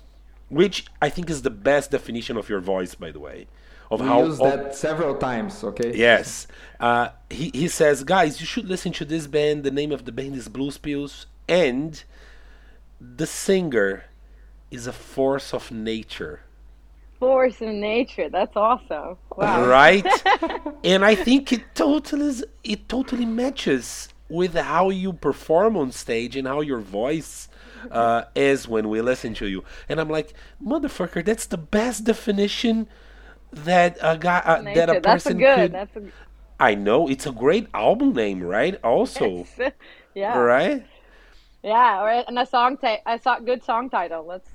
which 0.49 0.85
I 1.01 1.09
think 1.09 1.29
is 1.29 1.41
the 1.41 1.49
best 1.49 1.91
definition 1.91 2.37
of 2.37 2.47
your 2.49 2.61
voice, 2.61 2.95
by 2.95 3.11
the 3.11 3.19
way, 3.19 3.47
of 3.93 4.01
We 4.01 4.07
how 4.07 4.23
used 4.23 4.41
of- 4.41 4.47
that 4.51 4.75
several 4.75 5.15
times. 5.15 5.63
Okay. 5.63 5.95
Yes. 5.95 6.47
Uh, 6.79 7.09
he, 7.29 7.51
he 7.53 7.67
says, 7.67 8.03
guys, 8.03 8.39
you 8.41 8.45
should 8.45 8.67
listen 8.67 8.91
to 8.93 9.05
this 9.05 9.27
band. 9.27 9.63
The 9.63 9.71
name 9.71 9.91
of 9.91 10.05
the 10.05 10.11
band 10.11 10.35
is 10.35 10.47
Blues 10.47 10.77
Pills. 10.77 11.25
And 11.47 12.03
the 12.99 13.27
singer 13.27 14.05
is 14.71 14.87
a 14.87 14.93
force 14.93 15.53
of 15.53 15.71
nature. 15.71 16.41
Force 17.19 17.61
of 17.61 17.69
nature. 17.69 18.29
That's 18.29 18.55
awesome. 18.55 19.17
Wow. 19.35 19.65
Right? 19.67 20.05
and 20.83 21.05
I 21.05 21.15
think 21.15 21.53
it 21.53 21.63
totally 21.75 22.27
is, 22.27 22.45
it 22.63 22.89
totally 22.89 23.25
matches 23.25 24.09
with 24.29 24.55
how 24.55 24.89
you 24.89 25.13
perform 25.13 25.77
on 25.77 25.91
stage 25.91 26.35
and 26.35 26.47
how 26.47 26.61
your 26.61 26.79
voice 26.79 27.47
uh, 27.91 28.23
is 28.35 28.67
when 28.67 28.89
we 28.89 29.01
listen 29.01 29.33
to 29.35 29.47
you. 29.47 29.63
And 29.87 29.99
I'm 29.99 30.09
like, 30.09 30.33
motherfucker, 30.63 31.23
that's 31.23 31.45
the 31.45 31.57
best 31.57 32.05
definition 32.05 32.87
that 33.65 33.97
a 34.01 34.17
guy 34.17 34.39
uh, 34.45 34.61
that 34.61 34.89
a 34.89 34.93
That's 34.93 34.97
a 34.97 35.01
person 35.01 35.37
good. 35.37 35.55
could 35.57 35.71
That's 35.73 35.95
a 35.95 36.01
I 36.59 36.75
know 36.75 37.07
it's 37.07 37.25
a 37.25 37.31
great 37.31 37.67
album 37.73 38.13
name, 38.13 38.41
right? 38.41 38.79
Also, 38.83 39.45
yeah. 40.13 40.37
right? 40.37 40.85
Yeah, 41.63 42.01
or 42.03 42.09
and 42.09 42.37
a 42.39 42.45
song 42.45 42.77
ti- 42.77 42.99
a 43.05 43.19
so- 43.19 43.39
good 43.43 43.63
song 43.63 43.89
title. 43.89 44.25
Let's 44.25 44.49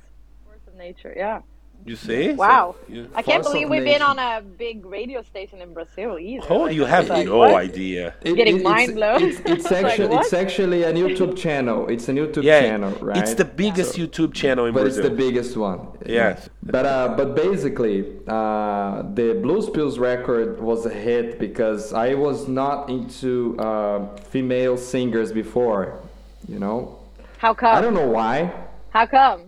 Force 0.47 0.61
of 0.67 0.75
Nature. 0.75 1.15
Yeah. 1.17 1.41
You 1.87 1.97
see? 1.97 2.33
Wow. 2.33 2.75
you- 2.89 3.09
I 3.15 3.23
can't 3.23 3.43
Force 3.43 3.55
believe 3.55 3.71
we've 3.71 3.83
Nature. 3.83 3.99
been 4.01 4.03
on 4.03 4.19
a 4.19 4.43
big 4.43 4.85
radio 4.85 5.23
station 5.23 5.61
in 5.63 5.73
Brazil 5.73 6.19
either. 6.19 6.47
Oh, 6.51 6.63
Like, 6.65 6.75
you 6.75 6.85
have 6.85 7.09
like, 7.09 7.27
no 7.27 7.39
what? 7.39 7.55
idea. 7.55 8.15
It- 8.23 8.35
Getting 8.35 8.57
it's- 8.57 8.65
mind 8.73 8.95
blown. 8.95 9.23
It's, 9.23 9.41
it's, 9.41 9.71
Like, 9.71 9.85
actually, 9.87 10.09
what? 10.09 10.25
it's 10.27 10.33
actually 10.35 10.83
a 10.83 10.93
YouTube 10.93 11.37
channel. 11.37 11.89
It's 11.89 12.07
a 12.09 12.13
YouTube 12.13 12.43
Yeah, 12.43 12.61
channel, 12.61 12.91
right? 13.01 13.17
it's 13.17 13.35
the 13.35 13.47
biggest 13.47 13.97
YouTube 13.97 14.35
channel 14.35 14.67
in 14.67 14.75
but 14.75 14.83
Brazil. 14.83 15.01
it's 15.07 15.09
the 15.09 15.17
biggest 15.17 15.57
one. 15.57 15.81
Yes. 16.05 16.51
But 16.63 16.85
uh, 16.85 17.15
but 17.17 17.35
basically, 17.35 18.05
uh, 18.27 19.03
the 19.15 19.39
Blues 19.41 19.71
Pills 19.71 19.99
record 19.99 20.61
was 20.61 20.85
a 20.85 20.91
hit 20.91 21.39
because 21.39 21.95
I 21.95 22.13
was 22.15 22.49
not 22.49 22.91
into 22.91 23.57
uh, 23.59 24.15
female 24.17 24.77
singers 24.77 25.33
before. 25.33 25.99
You 26.47 26.59
know, 26.59 26.99
How 27.39 27.55
come? 27.55 27.75
I 27.75 27.81
don't 27.81 27.95
know 27.95 28.09
why. 28.09 28.53
How 28.91 29.07
come? 29.07 29.48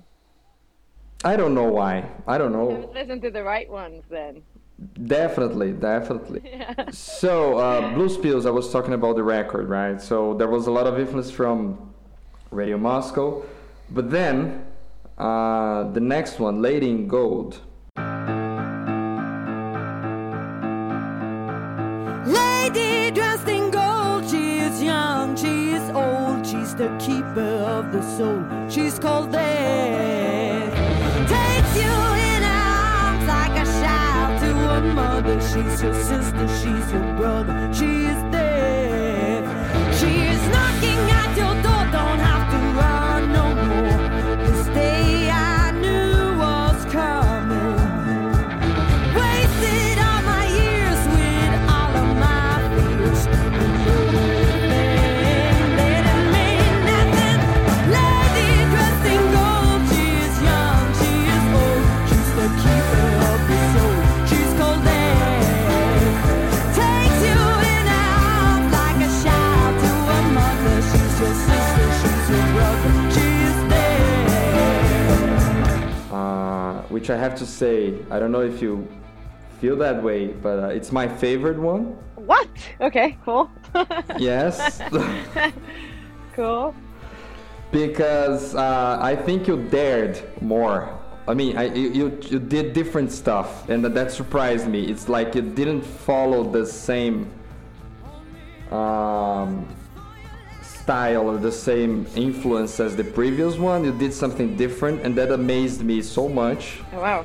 I 1.22 1.36
don't 1.36 1.54
know 1.54 1.70
why. 1.70 2.08
I 2.26 2.38
don't 2.38 2.52
know. 2.52 2.90
Listen 2.94 3.20
to 3.20 3.30
the 3.30 3.42
right 3.42 3.68
ones 3.70 4.02
then. 4.10 4.42
Definitely, 5.06 5.72
definitely. 5.72 6.40
So, 6.92 7.58
uh, 7.58 7.92
Blues 7.94 8.16
Pills, 8.16 8.46
I 8.46 8.50
was 8.50 8.72
talking 8.72 8.94
about 8.94 9.16
the 9.16 9.22
record, 9.22 9.68
right? 9.68 10.00
So, 10.00 10.34
there 10.34 10.48
was 10.48 10.66
a 10.66 10.70
lot 10.70 10.86
of 10.86 10.98
influence 10.98 11.30
from 11.30 11.92
Radio 12.50 12.78
Moscow. 12.78 13.42
But 13.90 14.10
then, 14.10 14.64
uh, 15.18 15.90
the 15.92 16.00
next 16.00 16.38
one, 16.40 16.62
Lady 16.62 16.88
in 16.88 17.06
Gold. 17.06 17.60
Lady 22.26 23.10
dressed 23.10 23.48
in 23.48 23.70
gold, 23.70 24.28
she 24.30 24.60
is 24.60 24.82
young, 24.82 25.36
she 25.36 25.72
is 25.72 25.90
old, 25.90 26.46
she's 26.46 26.74
the 26.74 26.88
keeper 26.98 27.52
of 27.76 27.92
the 27.92 28.02
soul. 28.16 28.42
She's 28.70 28.98
called 28.98 29.32
death. 29.32 30.49
She's 35.38 35.80
your 35.82 35.94
sister, 35.94 36.48
she's 36.48 36.92
your 36.92 37.14
brother, 37.14 37.70
she 37.72 37.99
which 77.00 77.08
I 77.08 77.16
have 77.16 77.34
to 77.36 77.46
say, 77.46 77.94
I 78.10 78.18
don't 78.18 78.30
know 78.30 78.42
if 78.42 78.60
you 78.60 78.86
feel 79.58 79.74
that 79.76 80.02
way, 80.02 80.26
but 80.26 80.58
uh, 80.58 80.66
it's 80.66 80.92
my 80.92 81.08
favorite 81.08 81.58
one. 81.58 81.96
What? 82.14 82.50
Okay, 82.78 83.16
cool. 83.24 83.50
Yes, 84.18 84.82
cool. 86.34 86.74
because 87.72 88.54
uh, 88.54 88.98
I 89.00 89.16
think 89.16 89.48
you 89.48 89.56
dared 89.70 90.20
more. 90.42 90.94
I 91.26 91.32
mean, 91.32 91.56
I, 91.56 91.72
you, 91.72 92.18
you 92.28 92.38
did 92.38 92.74
different 92.74 93.10
stuff, 93.10 93.66
and 93.70 93.82
that, 93.82 93.94
that 93.94 94.12
surprised 94.12 94.68
me. 94.68 94.84
It's 94.84 95.08
like 95.08 95.34
you 95.34 95.40
didn't 95.40 95.82
follow 95.82 96.44
the 96.44 96.66
same 96.66 97.30
um, 98.70 99.66
style 100.90 101.28
or 101.30 101.38
the 101.38 101.52
same 101.70 102.04
influence 102.16 102.80
as 102.80 102.96
the 102.96 103.04
previous 103.18 103.54
one. 103.56 103.84
You 103.84 103.92
did 104.04 104.12
something 104.12 104.56
different, 104.56 104.96
and 105.04 105.14
that 105.18 105.30
amazed 105.30 105.82
me 105.90 106.02
so 106.02 106.28
much. 106.42 106.62
Oh, 106.92 107.00
wow. 107.06 107.20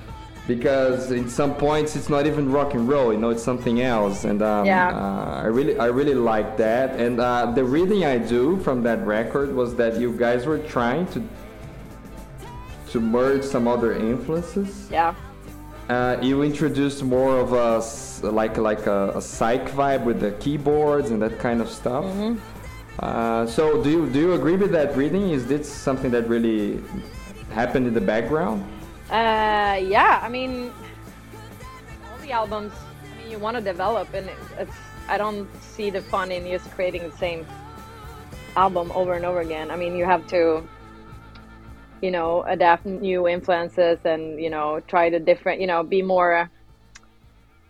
because 0.47 1.09
in 1.19 1.27
some 1.39 1.51
points 1.67 1.95
it's 1.97 2.09
not 2.15 2.23
even 2.31 2.43
rock 2.57 2.75
and 2.77 2.83
roll. 2.93 3.07
You 3.13 3.19
know, 3.23 3.31
it's 3.35 3.45
something 3.51 3.77
else, 3.95 4.17
and 4.29 4.39
um, 4.43 4.63
Yeah. 4.73 4.89
uh, 5.03 5.45
I 5.45 5.47
really 5.57 5.75
I 5.85 5.87
really 5.99 6.17
like 6.33 6.49
that. 6.65 6.87
And 7.05 7.15
uh, 7.19 7.29
the 7.59 7.63
reading 7.77 8.01
I 8.15 8.17
do 8.35 8.43
from 8.65 8.77
that 8.87 8.99
record 9.17 9.49
was 9.61 9.69
that 9.81 9.93
you 10.01 10.09
guys 10.25 10.41
were 10.49 10.61
trying 10.75 11.03
to 11.13 11.19
to 12.91 12.97
merge 13.17 13.43
some 13.53 13.65
other 13.75 13.91
influences. 14.11 14.69
Yeah. 14.91 15.15
Uh, 15.89 16.17
you 16.27 16.35
introduced 16.51 16.99
more 17.17 17.33
of 17.43 17.49
a 17.65 17.69
like 18.41 18.55
like 18.69 18.83
a, 18.97 19.01
a 19.19 19.21
psych 19.33 19.65
vibe 19.79 20.03
with 20.09 20.19
the 20.25 20.31
keyboards 20.43 21.07
and 21.11 21.19
that 21.25 21.35
kind 21.47 21.59
of 21.65 21.69
stuff. 21.81 22.05
Uh, 22.99 23.45
so 23.45 23.83
do 23.83 23.89
you 23.89 24.09
do 24.09 24.19
you 24.19 24.33
agree 24.33 24.55
with 24.55 24.71
that 24.71 24.95
reading? 24.95 25.31
Is 25.31 25.45
this 25.45 25.69
something 25.69 26.11
that 26.11 26.29
really 26.29 26.81
happened 27.51 27.87
in 27.87 27.93
the 27.93 28.01
background? 28.01 28.63
Uh, 29.09 29.77
yeah, 29.83 30.19
I 30.23 30.29
mean, 30.29 30.71
all 32.09 32.17
the 32.19 32.31
albums. 32.31 32.73
I 33.03 33.21
mean, 33.21 33.31
you 33.31 33.37
want 33.37 33.57
to 33.57 33.61
develop, 33.61 34.13
and 34.13 34.27
it, 34.27 34.37
it's. 34.57 34.75
I 35.07 35.17
don't 35.17 35.47
see 35.61 35.89
the 35.89 36.01
fun 36.01 36.31
in 36.31 36.47
just 36.47 36.71
creating 36.71 37.03
the 37.03 37.15
same 37.17 37.45
album 38.55 38.91
over 38.95 39.13
and 39.13 39.25
over 39.25 39.41
again. 39.41 39.69
I 39.69 39.75
mean, 39.75 39.95
you 39.95 40.05
have 40.05 40.25
to, 40.27 40.67
you 42.01 42.09
know, 42.09 42.43
adapt 42.43 42.85
new 42.85 43.27
influences, 43.27 43.99
and 44.05 44.39
you 44.39 44.49
know, 44.49 44.79
try 44.87 45.09
to 45.09 45.19
different. 45.19 45.59
You 45.59 45.67
know, 45.67 45.83
be 45.83 46.01
more. 46.01 46.49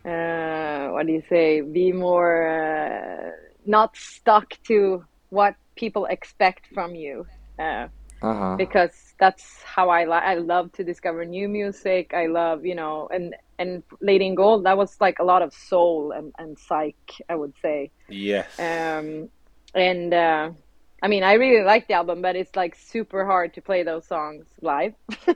Uh, 0.05 0.89
what 0.89 1.07
do 1.07 1.13
you 1.13 1.23
say? 1.27 1.61
Be 1.61 1.91
more 1.91 2.47
uh, 2.47 3.31
not 3.65 3.97
stuck 3.97 4.53
to 4.67 5.03
what 5.29 5.55
people 5.75 6.05
expect 6.05 6.67
from 6.73 6.95
you. 6.95 7.25
Uh, 7.59 7.87
Uh 8.21 8.33
huh. 8.33 8.55
because 8.57 9.13
that's 9.19 9.43
how 9.63 9.89
I 9.89 10.05
like. 10.05 10.23
I 10.23 10.35
love 10.35 10.71
to 10.73 10.83
discover 10.83 11.25
new 11.25 11.47
music. 11.49 12.13
I 12.13 12.27
love, 12.27 12.65
you 12.65 12.75
know, 12.75 13.07
and 13.11 13.35
and 13.59 13.83
Lady 14.01 14.25
in 14.27 14.35
Gold. 14.35 14.65
That 14.65 14.77
was 14.77 14.95
like 15.01 15.19
a 15.19 15.23
lot 15.23 15.41
of 15.41 15.53
soul 15.53 16.11
and 16.11 16.33
and 16.39 16.57
psych. 16.57 16.95
I 17.29 17.35
would 17.35 17.53
say. 17.61 17.91
Yes. 18.09 18.47
Um, 18.59 19.29
and 19.73 20.13
uh, 20.13 20.51
I 21.03 21.07
mean, 21.07 21.23
I 21.23 21.33
really 21.33 21.63
like 21.63 21.87
the 21.87 21.93
album, 21.95 22.21
but 22.21 22.35
it's 22.35 22.55
like 22.55 22.75
super 22.75 23.25
hard 23.25 23.53
to 23.55 23.61
play 23.61 23.83
those 23.83 24.07
songs 24.07 24.47
live. 24.61 24.93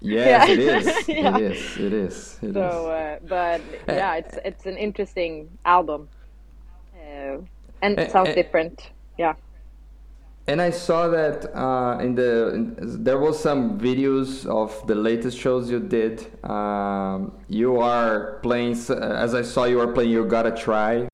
Yes, 0.00 0.48
Yeah. 0.48 0.52
it 0.52 0.58
is. 0.58 1.08
Yeah. 1.08 1.36
It 1.38 1.42
is. 1.52 1.76
It 1.78 1.92
is. 1.92 2.38
It 2.42 2.48
is. 2.50 2.54
so, 2.54 2.86
uh, 2.90 3.16
but 3.22 3.60
yeah, 3.88 4.16
it's 4.16 4.38
it's 4.44 4.66
an 4.66 4.76
interesting 4.76 5.58
album, 5.64 6.08
uh, 6.94 7.38
and 7.82 7.98
it 7.98 8.10
sounds 8.10 8.34
different. 8.34 8.90
Yeah. 9.18 9.34
And 10.48 10.60
I 10.60 10.70
saw 10.70 11.06
that 11.08 11.54
uh, 11.56 11.98
in 12.00 12.16
the 12.16 12.54
in, 12.54 13.04
there 13.04 13.18
was 13.18 13.38
some 13.38 13.78
videos 13.78 14.44
of 14.46 14.86
the 14.88 14.94
latest 14.94 15.38
shows 15.38 15.70
you 15.70 15.78
did. 15.78 16.26
Um, 16.44 17.32
you 17.48 17.78
are 17.78 18.40
playing, 18.42 18.72
as 18.72 19.34
I 19.34 19.42
saw, 19.42 19.64
you 19.64 19.78
are 19.80 19.92
playing. 19.92 20.10
You 20.10 20.24
gotta 20.24 20.50
try. 20.50 21.06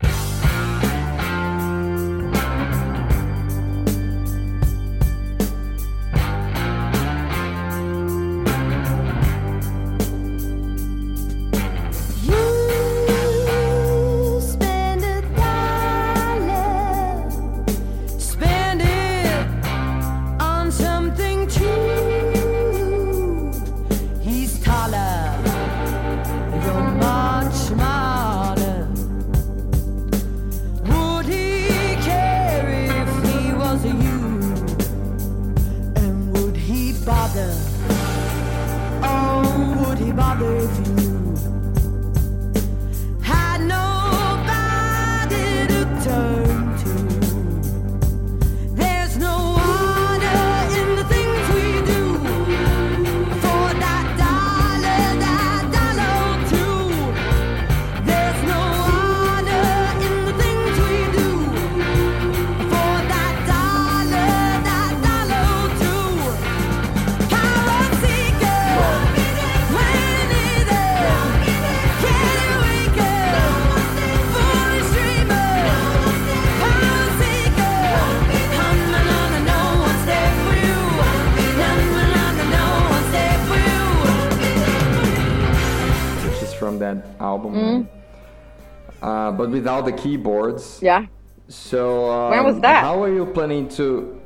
But 89.38 89.50
without 89.50 89.84
the 89.86 89.92
keyboards. 89.92 90.80
Yeah. 90.82 91.06
So 91.48 92.10
um, 92.10 92.30
When 92.32 92.44
was 92.44 92.60
that? 92.60 92.82
How 92.82 93.02
are 93.02 93.12
you 93.12 93.24
planning 93.24 93.68
to? 93.78 94.20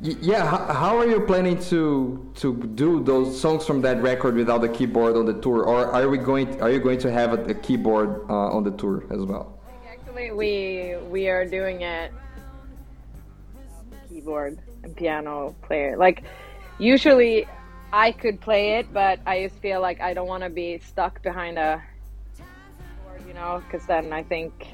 Yeah, 0.00 0.46
how, 0.46 0.72
how 0.72 0.98
are 0.98 1.08
you 1.08 1.22
planning 1.22 1.58
to 1.70 2.30
to 2.36 2.54
do 2.76 3.02
those 3.02 3.40
songs 3.40 3.66
from 3.66 3.80
that 3.80 4.00
record 4.00 4.36
without 4.36 4.60
the 4.60 4.68
keyboard 4.68 5.16
on 5.16 5.26
the 5.26 5.34
tour, 5.40 5.64
or 5.64 5.86
are 5.86 6.08
we 6.08 6.18
going? 6.18 6.60
Are 6.62 6.70
you 6.70 6.78
going 6.78 7.00
to 7.00 7.10
have 7.10 7.32
a, 7.32 7.42
a 7.46 7.54
keyboard 7.54 8.10
uh, 8.30 8.56
on 8.56 8.62
the 8.62 8.70
tour 8.70 9.02
as 9.10 9.24
well? 9.24 9.58
Actually, 9.90 10.30
we 10.30 10.94
we 11.10 11.28
are 11.28 11.44
doing 11.44 11.80
it 11.80 12.12
keyboard 14.08 14.58
and 14.84 14.94
piano 14.94 15.56
player. 15.62 15.96
Like 15.96 16.22
usually, 16.78 17.48
I 17.92 18.12
could 18.12 18.40
play 18.40 18.78
it, 18.78 18.92
but 18.92 19.18
I 19.26 19.42
just 19.48 19.56
feel 19.60 19.80
like 19.80 20.00
I 20.00 20.14
don't 20.14 20.28
want 20.28 20.44
to 20.44 20.50
be 20.50 20.78
stuck 20.78 21.22
behind 21.24 21.58
a 21.58 21.82
you 23.28 23.34
know, 23.34 23.62
because 23.64 23.86
then 23.86 24.12
I 24.12 24.22
think. 24.22 24.66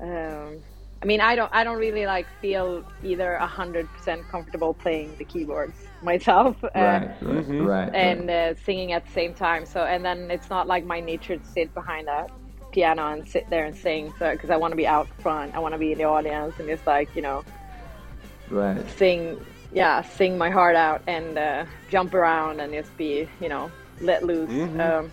Um, 0.00 0.62
I 1.00 1.06
mean, 1.06 1.20
I 1.20 1.36
don't. 1.36 1.50
I 1.54 1.62
don't 1.62 1.78
really 1.78 2.06
like 2.06 2.26
feel 2.40 2.82
either 3.04 3.34
a 3.34 3.46
hundred 3.46 3.88
percent 3.92 4.26
comfortable 4.28 4.74
playing 4.74 5.14
the 5.18 5.24
keyboards 5.24 5.76
myself. 6.02 6.56
Uh, 6.64 6.68
right, 6.74 7.10
right, 7.22 7.46
right. 7.48 7.94
and 7.94 8.28
uh, 8.28 8.54
singing 8.64 8.92
at 8.92 9.06
the 9.06 9.12
same 9.12 9.34
time. 9.34 9.64
So, 9.66 9.84
and 9.84 10.04
then 10.04 10.30
it's 10.30 10.50
not 10.50 10.66
like 10.66 10.84
my 10.84 10.98
nature 10.98 11.36
to 11.36 11.44
sit 11.44 11.72
behind 11.74 12.08
a 12.08 12.26
piano 12.72 13.08
and 13.08 13.28
sit 13.28 13.48
there 13.48 13.64
and 13.64 13.76
sing. 13.76 14.12
So, 14.18 14.32
because 14.32 14.50
I 14.50 14.56
want 14.56 14.72
to 14.72 14.76
be 14.76 14.86
out 14.86 15.08
front, 15.20 15.54
I 15.54 15.60
want 15.60 15.74
to 15.74 15.78
be 15.78 15.92
in 15.92 15.98
the 15.98 16.04
audience 16.04 16.54
and 16.58 16.68
just 16.68 16.86
like 16.86 17.14
you 17.14 17.22
know 17.22 17.44
right. 18.50 18.84
sing, 18.98 19.44
yeah, 19.72 20.02
sing 20.02 20.36
my 20.36 20.50
heart 20.50 20.74
out 20.74 21.02
and 21.06 21.38
uh, 21.38 21.64
jump 21.90 22.12
around 22.14 22.60
and 22.60 22.72
just 22.72 22.96
be 22.96 23.28
you 23.40 23.48
know 23.48 23.70
let 24.00 24.24
loose. 24.24 24.50
Um, 24.80 25.10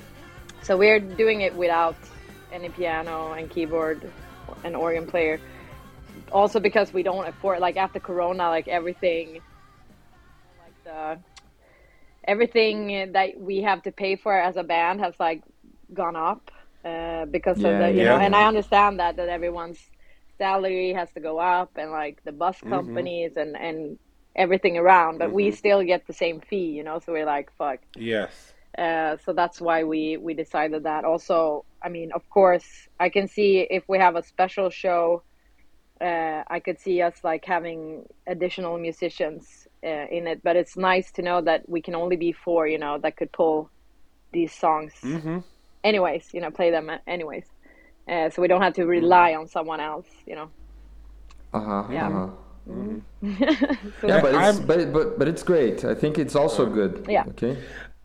so 0.66 0.78
we're 0.78 1.00
doing 1.00 1.42
it 1.42 1.56
without 1.56 1.96
any 2.52 2.70
piano 2.70 3.34
and 3.34 3.50
keyboard 3.50 4.12
and 4.64 4.76
organ 4.76 5.06
player. 5.06 5.40
Also 6.32 6.60
because 6.60 6.92
we 6.94 7.04
don't 7.04 7.28
afford 7.28 7.60
like 7.60 7.78
after 7.78 8.00
Corona, 8.00 8.50
like 8.50 8.68
everything, 8.68 9.42
like 10.60 10.74
the 10.84 11.20
everything 12.28 13.12
that 13.14 13.40
we 13.40 13.62
have 13.62 13.84
to 13.84 13.92
pay 13.92 14.16
for 14.16 14.34
as 14.36 14.58
a 14.58 14.64
band 14.64 15.00
has 15.02 15.14
like 15.20 15.44
gone 15.94 16.16
up 16.16 16.52
uh, 16.84 17.26
because 17.26 17.60
Yeah, 17.60 17.70
of 17.70 17.78
the 17.78 17.92
you 17.92 18.04
know, 18.06 18.18
yeah. 18.18 18.26
and 18.26 18.36
I 18.36 18.46
understand 18.48 19.00
that 19.00 19.18
that 19.18 19.30
everyone's 19.30 19.80
salary 20.38 20.94
has 20.94 21.12
to 21.14 21.20
go 21.20 21.40
up 21.40 21.72
and 21.78 21.92
like 21.92 22.24
the 22.26 22.32
bus 22.32 22.62
companies 22.62 23.38
and 23.38 23.56
and 23.56 24.00
everything 24.36 24.78
around, 24.78 25.20
but 25.20 25.32
we 25.32 25.52
still 25.52 25.84
get 25.84 26.08
the 26.08 26.14
same 26.14 26.42
fee, 26.42 26.72
you 26.78 26.84
know. 26.84 27.00
So 27.00 27.14
we're 27.14 27.26
like, 27.26 27.52
fuck. 27.58 27.80
Yes. 27.96 28.55
Uh, 28.78 29.18
so 29.24 29.32
that's 29.34 29.62
why 29.62 29.84
we 29.84 30.18
we 30.18 30.34
decided 30.34 30.84
that. 30.84 31.06
Also, 31.06 31.66
I 31.82 31.90
mean, 31.90 32.12
of 32.14 32.30
course, 32.30 32.66
I 33.00 33.10
can 33.10 33.28
see 33.28 33.60
if 33.70 33.84
we 33.88 33.98
have 34.00 34.16
a 34.16 34.24
special 34.24 34.70
show, 34.70 35.24
uh, 36.02 36.44
I 36.48 36.60
could 36.60 36.80
see 36.80 37.02
us 37.02 37.16
like 37.24 37.46
having 37.46 38.04
additional 38.28 38.78
musicians 38.78 39.68
uh, 39.84 40.08
in 40.12 40.28
it. 40.28 40.44
But 40.44 40.56
it's 40.56 40.76
nice 40.76 41.12
to 41.14 41.22
know 41.22 41.42
that 41.42 41.68
we 41.70 41.82
can 41.82 41.96
only 41.96 42.18
be 42.18 42.32
four, 42.34 42.68
you 42.68 42.78
know, 42.78 42.98
that 43.00 43.16
could 43.16 43.32
pull 43.32 43.70
these 44.34 44.54
songs. 44.54 44.94
Mm-hmm. 45.04 45.40
Anyways, 45.84 46.34
you 46.34 46.42
know, 46.42 46.52
play 46.52 46.72
them 46.72 46.92
anyways. 47.08 47.46
Uh, 48.08 48.30
so 48.30 48.42
we 48.42 48.48
don't 48.48 48.62
have 48.62 48.74
to 48.74 48.86
rely 48.86 49.36
on 49.36 49.48
someone 49.48 49.80
else, 49.80 50.08
you 50.26 50.36
know. 50.36 50.50
Uh 51.54 51.60
huh. 51.60 51.84
Yeah. 51.92 52.08
Uh-huh. 52.08 52.30
so 54.02 54.08
Yeah, 54.08 54.22
but 54.22 54.34
it's, 54.34 54.60
but 54.60 54.92
but 54.92 55.20
but 55.20 55.28
it's 55.28 55.44
great. 55.44 55.86
I 55.86 55.94
think 55.94 56.18
it's 56.18 56.36
also 56.36 56.66
good. 56.66 57.06
Yeah. 57.08 57.26
Okay. 57.30 57.58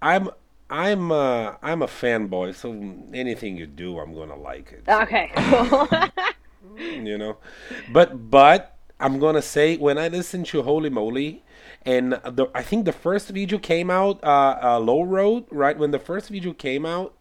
I'm 0.02 0.30
I'm 0.70 1.10
uh, 1.10 1.56
I'm 1.62 1.82
a 1.82 1.88
fanboy, 1.88 2.54
so 2.54 2.70
anything 3.12 3.56
you 3.56 3.66
do, 3.66 3.98
I'm 3.98 4.14
gonna 4.14 4.36
like 4.36 4.72
it. 4.72 4.88
Okay, 4.88 5.32
cool. 5.34 5.88
you 6.78 7.18
know 7.18 7.36
but 7.92 8.30
but 8.30 8.76
i'm 8.98 9.18
gonna 9.18 9.42
say 9.42 9.76
when 9.76 9.98
i 9.98 10.08
listen 10.08 10.44
to 10.44 10.62
holy 10.62 10.90
moly 10.90 11.42
and 11.82 12.12
the 12.12 12.46
i 12.54 12.62
think 12.62 12.84
the 12.84 12.92
first 12.92 13.28
video 13.28 13.58
came 13.58 13.90
out 13.90 14.22
uh, 14.24 14.58
uh 14.62 14.78
low 14.78 15.02
road 15.02 15.44
right 15.50 15.78
when 15.78 15.90
the 15.90 15.98
first 15.98 16.28
video 16.28 16.52
came 16.52 16.86
out 16.86 17.14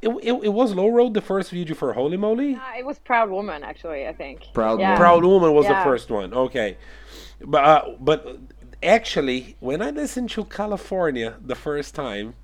it, 0.00 0.08
it, 0.08 0.32
it 0.32 0.52
was 0.52 0.74
low 0.74 0.88
road 0.88 1.12
the 1.14 1.20
first 1.20 1.50
video 1.50 1.74
for 1.74 1.92
holy 1.92 2.16
moly 2.16 2.54
Uh, 2.54 2.78
it 2.78 2.86
was 2.86 2.98
Proud 2.98 3.28
Woman, 3.28 3.62
actually. 3.62 4.08
I 4.08 4.14
think. 4.14 4.46
Proud 4.54 4.80
yeah. 4.80 4.92
Woman. 4.92 4.98
proud 4.98 5.24
woman 5.24 5.52
was 5.52 5.66
the 5.66 5.74
first 5.84 6.10
one 6.10 6.32
okay 6.32 6.78
but 7.42 7.64
uh, 7.64 7.90
but 8.00 8.38
actually 8.84 9.56
when 9.60 9.80
i 9.80 9.90
listened 9.90 10.28
to 10.28 10.44
california 10.44 11.36
the 11.40 11.54
first 11.54 11.94
time 11.94 12.34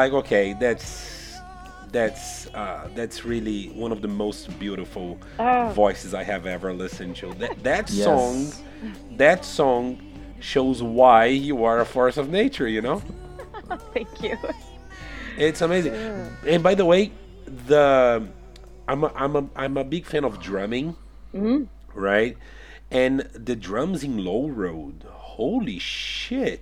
like, 0.00 0.12
okay, 0.12 0.54
that's 0.58 1.38
that's 1.90 2.46
uh, 2.54 2.88
that's 2.94 3.24
really 3.24 3.68
one 3.84 3.92
of 3.92 4.00
the 4.02 4.08
most 4.24 4.42
beautiful 4.58 5.18
Oh. 5.38 5.70
voices 5.74 6.12
I 6.14 6.22
have 6.22 6.44
ever 6.46 6.72
listened 6.72 7.16
to. 7.16 7.26
That 7.42 7.52
that 7.64 7.84
Yes. 7.90 8.04
song, 8.04 8.36
that 9.16 9.44
song 9.44 9.82
shows 10.40 10.82
why 10.82 11.26
you 11.26 11.64
are 11.64 11.80
a 11.80 11.84
force 11.96 12.16
of 12.22 12.28
nature. 12.30 12.68
You 12.68 12.82
know, 12.82 12.98
Thank 13.94 14.22
you. 14.22 14.36
it's 15.36 15.60
amazing. 15.62 15.94
And 16.46 16.62
by 16.62 16.74
the 16.74 16.84
way, 16.84 17.10
the 17.66 18.22
I'm 18.90 19.04
a, 19.04 19.10
I'm 19.16 19.34
a 19.36 19.44
I'm 19.56 19.76
a 19.76 19.84
big 19.84 20.04
fan 20.06 20.24
of 20.24 20.40
drumming, 20.40 20.94
right? 21.94 22.36
And 22.90 23.20
the 23.48 23.56
drums 23.56 24.02
in 24.04 24.24
Low 24.24 24.46
Road, 24.48 25.04
holy 25.08 25.78
shit! 25.78 26.60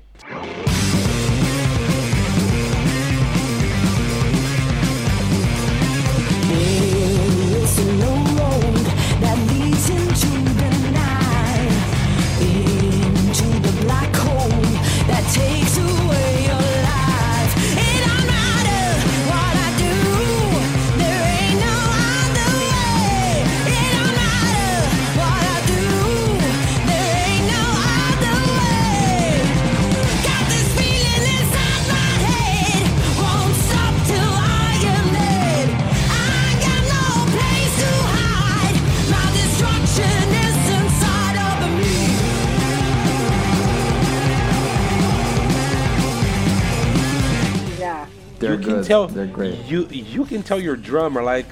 Yeah. 48.56 48.64
They're 48.64 48.70
you 48.70 48.76
good. 48.76 48.80
can 48.80 48.88
tell 48.88 49.06
They're 49.08 49.26
great. 49.26 49.64
You 49.66 49.86
you 49.88 50.24
can 50.24 50.42
tell 50.42 50.60
your 50.60 50.76
drummer 50.76 51.22
like 51.22 51.46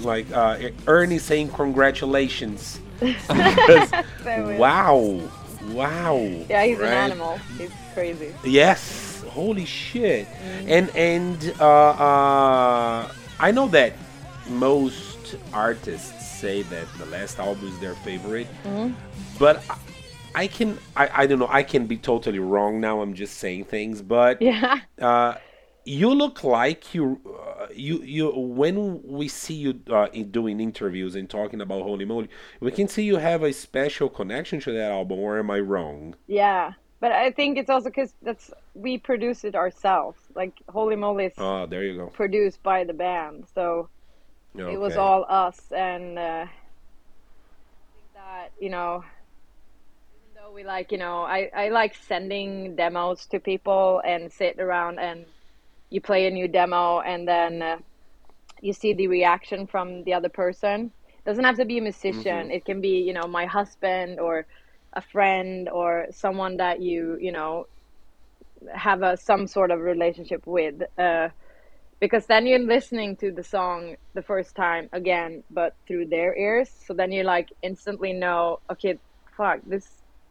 like 0.00 0.26
uh, 0.32 0.58
Ernie 0.86 1.18
saying 1.18 1.48
congratulations. 1.50 2.80
Because, 3.00 3.90
wow, 4.58 5.20
wow. 5.72 6.16
Yeah, 6.48 6.64
he's 6.64 6.78
right? 6.78 6.88
an 6.88 7.10
animal. 7.10 7.38
He's 7.56 7.70
crazy. 7.94 8.34
Yes, 8.44 9.22
holy 9.28 9.64
shit. 9.64 10.26
And 10.66 10.90
and 10.94 11.54
uh, 11.60 11.64
uh, 11.64 13.12
I 13.38 13.50
know 13.52 13.68
that 13.68 13.92
most 14.48 15.36
artists 15.52 16.12
say 16.40 16.62
that 16.62 16.86
the 16.98 17.06
last 17.06 17.38
album 17.38 17.68
is 17.68 17.78
their 17.80 17.94
favorite, 17.96 18.48
but. 19.38 19.62
I- 19.70 19.76
I 20.32 20.46
can 20.46 20.78
I, 20.96 21.10
I 21.22 21.26
don't 21.26 21.40
know 21.40 21.48
I 21.50 21.64
can 21.64 21.86
be 21.86 21.96
totally 21.96 22.38
wrong 22.38 22.80
now 22.80 23.00
I'm 23.00 23.14
just 23.14 23.38
saying 23.38 23.64
things 23.64 24.00
but 24.00 24.40
Yeah. 24.40 24.78
uh, 25.00 25.34
you 25.90 26.14
look 26.14 26.44
like 26.44 26.94
you, 26.94 27.20
uh, 27.26 27.66
you, 27.74 27.98
you. 28.02 28.30
When 28.30 29.02
we 29.02 29.26
see 29.28 29.54
you 29.54 29.80
uh, 29.90 30.06
in 30.12 30.30
doing 30.30 30.60
interviews 30.60 31.16
and 31.16 31.28
talking 31.28 31.60
about 31.60 31.82
Holy 31.82 32.04
Moly, 32.04 32.28
we 32.60 32.70
can 32.70 32.86
see 32.86 33.02
you 33.02 33.16
have 33.16 33.42
a 33.42 33.52
special 33.52 34.08
connection 34.08 34.60
to 34.60 34.72
that 34.72 34.92
album. 34.92 35.18
Or 35.18 35.38
am 35.38 35.50
I 35.50 35.58
wrong? 35.60 36.14
Yeah. 36.26 36.72
But 37.00 37.12
I 37.12 37.30
think 37.30 37.58
it's 37.58 37.70
also 37.70 37.88
because 37.88 38.12
that's 38.22 38.50
we 38.74 38.98
produce 38.98 39.42
it 39.44 39.54
ourselves. 39.54 40.18
Like 40.34 40.52
Holy 40.68 40.96
Moly 40.96 41.26
is 41.26 41.32
Oh, 41.38 41.66
there 41.66 41.82
you 41.82 41.96
go. 41.96 42.06
produced 42.08 42.62
by 42.62 42.84
the 42.84 42.92
band, 42.92 43.46
so 43.54 43.88
it 44.54 44.78
was 44.78 44.96
all 44.96 45.24
us. 45.28 45.60
And 45.72 46.18
uh, 46.18 46.44
I 46.46 46.50
think 47.94 48.06
that 48.14 48.52
you 48.60 48.68
know, 48.68 49.02
even 50.14 50.42
though 50.42 50.52
we 50.52 50.62
like, 50.62 50.92
you 50.92 50.98
know, 50.98 51.22
I 51.22 51.50
I 51.56 51.70
like 51.70 51.94
sending 51.94 52.76
demos 52.76 53.26
to 53.26 53.40
people 53.40 54.02
and 54.04 54.30
sit 54.30 54.60
around 54.60 54.98
and 55.00 55.24
you 55.90 56.00
play 56.00 56.26
a 56.26 56.30
new 56.30 56.48
demo 56.48 57.00
and 57.00 57.26
then 57.26 57.62
uh, 57.62 57.76
you 58.60 58.72
see 58.72 58.92
the 58.94 59.08
reaction 59.08 59.66
from 59.66 60.04
the 60.04 60.14
other 60.14 60.28
person. 60.28 60.92
doesn't 61.24 61.44
have 61.44 61.56
to 61.56 61.64
be 61.64 61.78
a 61.78 61.82
musician. 61.82 62.50
It 62.50 62.64
can 62.64 62.80
be, 62.80 62.98
you 63.00 63.12
know, 63.12 63.26
my 63.26 63.46
husband 63.46 64.20
or 64.20 64.46
a 64.92 65.00
friend 65.00 65.68
or 65.68 66.06
someone 66.10 66.56
that 66.58 66.80
you, 66.80 67.18
you 67.20 67.32
know, 67.32 67.66
have 68.74 69.02
a 69.02 69.16
some 69.16 69.46
sort 69.46 69.70
of 69.70 69.80
relationship 69.80 70.46
with. 70.46 70.82
Uh, 70.98 71.28
because 72.00 72.26
then 72.26 72.46
you're 72.46 72.58
listening 72.58 73.16
to 73.16 73.30
the 73.30 73.44
song 73.44 73.96
the 74.14 74.22
first 74.22 74.56
time 74.56 74.88
again, 74.92 75.44
but 75.50 75.76
through 75.86 76.06
their 76.06 76.34
ears. 76.36 76.70
So 76.86 76.94
then 76.94 77.12
you 77.12 77.24
like 77.24 77.50
instantly 77.62 78.12
know, 78.12 78.60
okay, 78.70 78.98
fuck, 79.36 79.60
this 79.66 79.86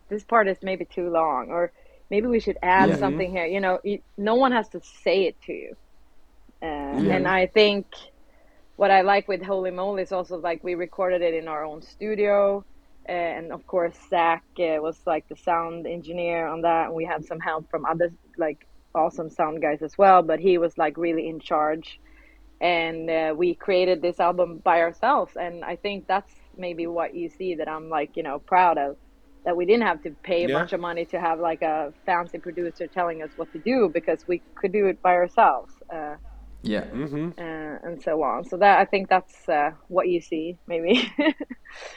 this 0.10 0.24
part 0.24 0.48
is 0.48 0.58
maybe 0.64 0.86
too 0.86 1.10
long, 1.10 1.50
or 1.50 1.72
maybe 2.10 2.28
we 2.28 2.40
should 2.40 2.58
add 2.64 2.90
Yeah. 2.90 2.96
something 2.96 3.32
here. 3.32 3.46
You 3.46 3.60
know, 3.62 3.80
you, 3.84 4.00
no 4.18 4.36
one 4.36 4.52
has 4.52 4.70
to 4.70 4.82
say 5.04 5.24
it 5.26 5.36
to 5.44 5.54
you. 5.54 5.74
Uh, 6.62 7.00
Yeah. 7.00 7.16
And 7.16 7.28
I 7.28 7.48
think 7.48 7.88
what 8.76 8.92
I 8.92 9.02
like 9.02 9.28
with 9.28 9.44
Holy 9.44 9.72
Moly 9.72 10.04
is 10.04 10.12
also 10.12 10.38
like 10.38 10.64
we 10.64 10.76
recorded 10.76 11.22
it 11.22 11.34
in 11.34 11.48
our 11.48 11.66
own 11.66 11.82
studio, 11.82 12.64
and 13.08 13.52
of 13.52 13.66
course 13.66 13.96
Zack 14.10 14.44
uh, 14.60 14.78
was 14.82 15.00
like 15.06 15.26
the 15.30 15.36
sound 15.36 15.88
engineer 15.88 16.48
on 16.48 16.62
that, 16.62 16.88
and 16.88 16.96
we 16.96 17.06
had 17.06 17.26
some 17.26 17.40
help 17.40 17.66
from 17.70 17.86
other 17.86 18.10
like 18.38 18.60
awesome 18.96 19.30
sound 19.30 19.62
guys 19.62 19.82
as 19.82 19.94
well. 19.98 20.22
But 20.24 20.40
he 20.40 20.58
was 20.58 20.78
like 20.78 20.98
really 20.98 21.28
in 21.28 21.40
charge, 21.40 22.00
and 22.62 23.10
uh, 23.10 23.34
we 23.36 23.56
created 23.56 24.02
this 24.02 24.20
album 24.20 24.62
by 24.64 24.82
ourselves. 24.82 25.34
And 25.36 25.64
I 25.64 25.76
think 25.78 26.06
that's 26.08 26.32
maybe 26.58 26.88
what 26.88 27.14
you 27.16 27.30
see 27.30 27.56
that 27.56 27.68
I'm 27.70 27.90
like 27.90 28.12
you 28.16 28.24
know 28.24 28.40
proud 28.40 28.78
of. 28.78 28.98
That 29.46 29.56
we 29.56 29.66
didn't 29.66 29.84
have 29.84 30.02
to 30.04 30.12
pay 30.24 30.44
a 30.44 30.48
Yeah. 30.48 30.60
bunch 30.60 30.74
of 30.74 30.80
money 30.82 31.06
to 31.06 31.20
have 31.20 31.40
like 31.40 31.62
a 31.62 31.94
fancy 32.06 32.40
producer 32.40 32.88
telling 32.88 33.22
us 33.24 33.32
what 33.38 33.52
to 33.54 33.60
do 33.60 33.90
because 33.94 34.20
we 34.28 34.44
could 34.60 34.72
do 34.74 34.88
it 34.88 35.02
by 35.02 35.14
ourselves. 35.14 35.72
Uh, 35.94 36.16
Yeah. 36.62 36.84
Mm-hmm. 36.92 37.30
uh, 37.40 37.88
and 37.88 38.02
so 38.04 38.22
on. 38.22 38.44
So 38.44 38.58
that 38.58 38.80
I 38.80 38.86
think 38.86 39.08
that's 39.10 39.48
uh, 39.48 39.72
what 39.88 40.10
you 40.10 40.20
see, 40.22 40.58
maybe. 40.68 40.94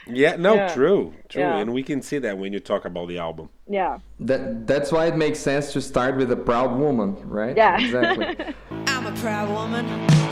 Yeah, 0.06 0.36
no, 0.36 0.54
Yeah. 0.54 0.68
true, 0.74 1.14
true, 1.28 1.42
Yeah. 1.42 1.58
and 1.60 1.72
we 1.72 1.82
can 1.82 2.00
see 2.02 2.18
that 2.18 2.36
when 2.38 2.52
you 2.52 2.60
talk 2.60 2.84
about 2.84 3.08
the 3.08 3.18
album. 3.18 3.48
yeah, 3.66 3.98
That 4.20 4.66
that's 4.66 4.92
why 4.92 5.06
it 5.06 5.16
makes 5.16 5.38
sense 5.40 5.72
to 5.72 5.80
start 5.80 6.16
with 6.16 6.30
a 6.30 6.36
proud 6.36 6.78
woman, 6.78 7.16
right? 7.28 7.56
Yeah. 7.56 7.80
Exactly. 7.80 8.26
I'm 8.70 8.84
I'm 8.94 9.06
a 9.06 9.14
proud 9.20 9.48
woman. 9.58 10.31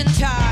Wasting 0.00 0.24
time, 0.24 0.49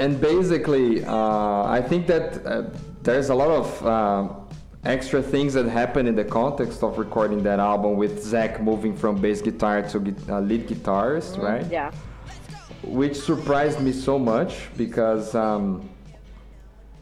and, 0.00 0.20
basically, 0.20 1.04
uh, 1.04 1.64
I 1.64 1.80
think 1.80 2.06
that 2.06 2.44
uh, 2.46 2.62
there's 3.02 3.28
a 3.30 3.34
lot 3.34 3.50
of 3.50 3.86
uh, 3.86 4.28
extra 4.84 5.22
things 5.22 5.54
that 5.54 5.66
happen 5.66 6.06
in 6.06 6.14
the 6.14 6.24
context 6.24 6.82
of 6.82 6.98
recording 6.98 7.42
that 7.42 7.60
album 7.60 7.96
with 7.96 8.22
Zack 8.22 8.62
moving 8.62 8.96
from 8.96 9.20
bass 9.20 9.40
guitar 9.42 9.82
to 9.82 9.98
uh, 10.28 10.40
lead 10.40 10.68
guitarist, 10.68 11.38
right? 11.38 11.66
Yeah. 11.70 11.92
Which 12.82 13.16
surprised 13.16 13.80
me 13.80 13.92
so 13.92 14.18
much 14.18 14.68
because. 14.76 15.34
Um, 15.34 15.88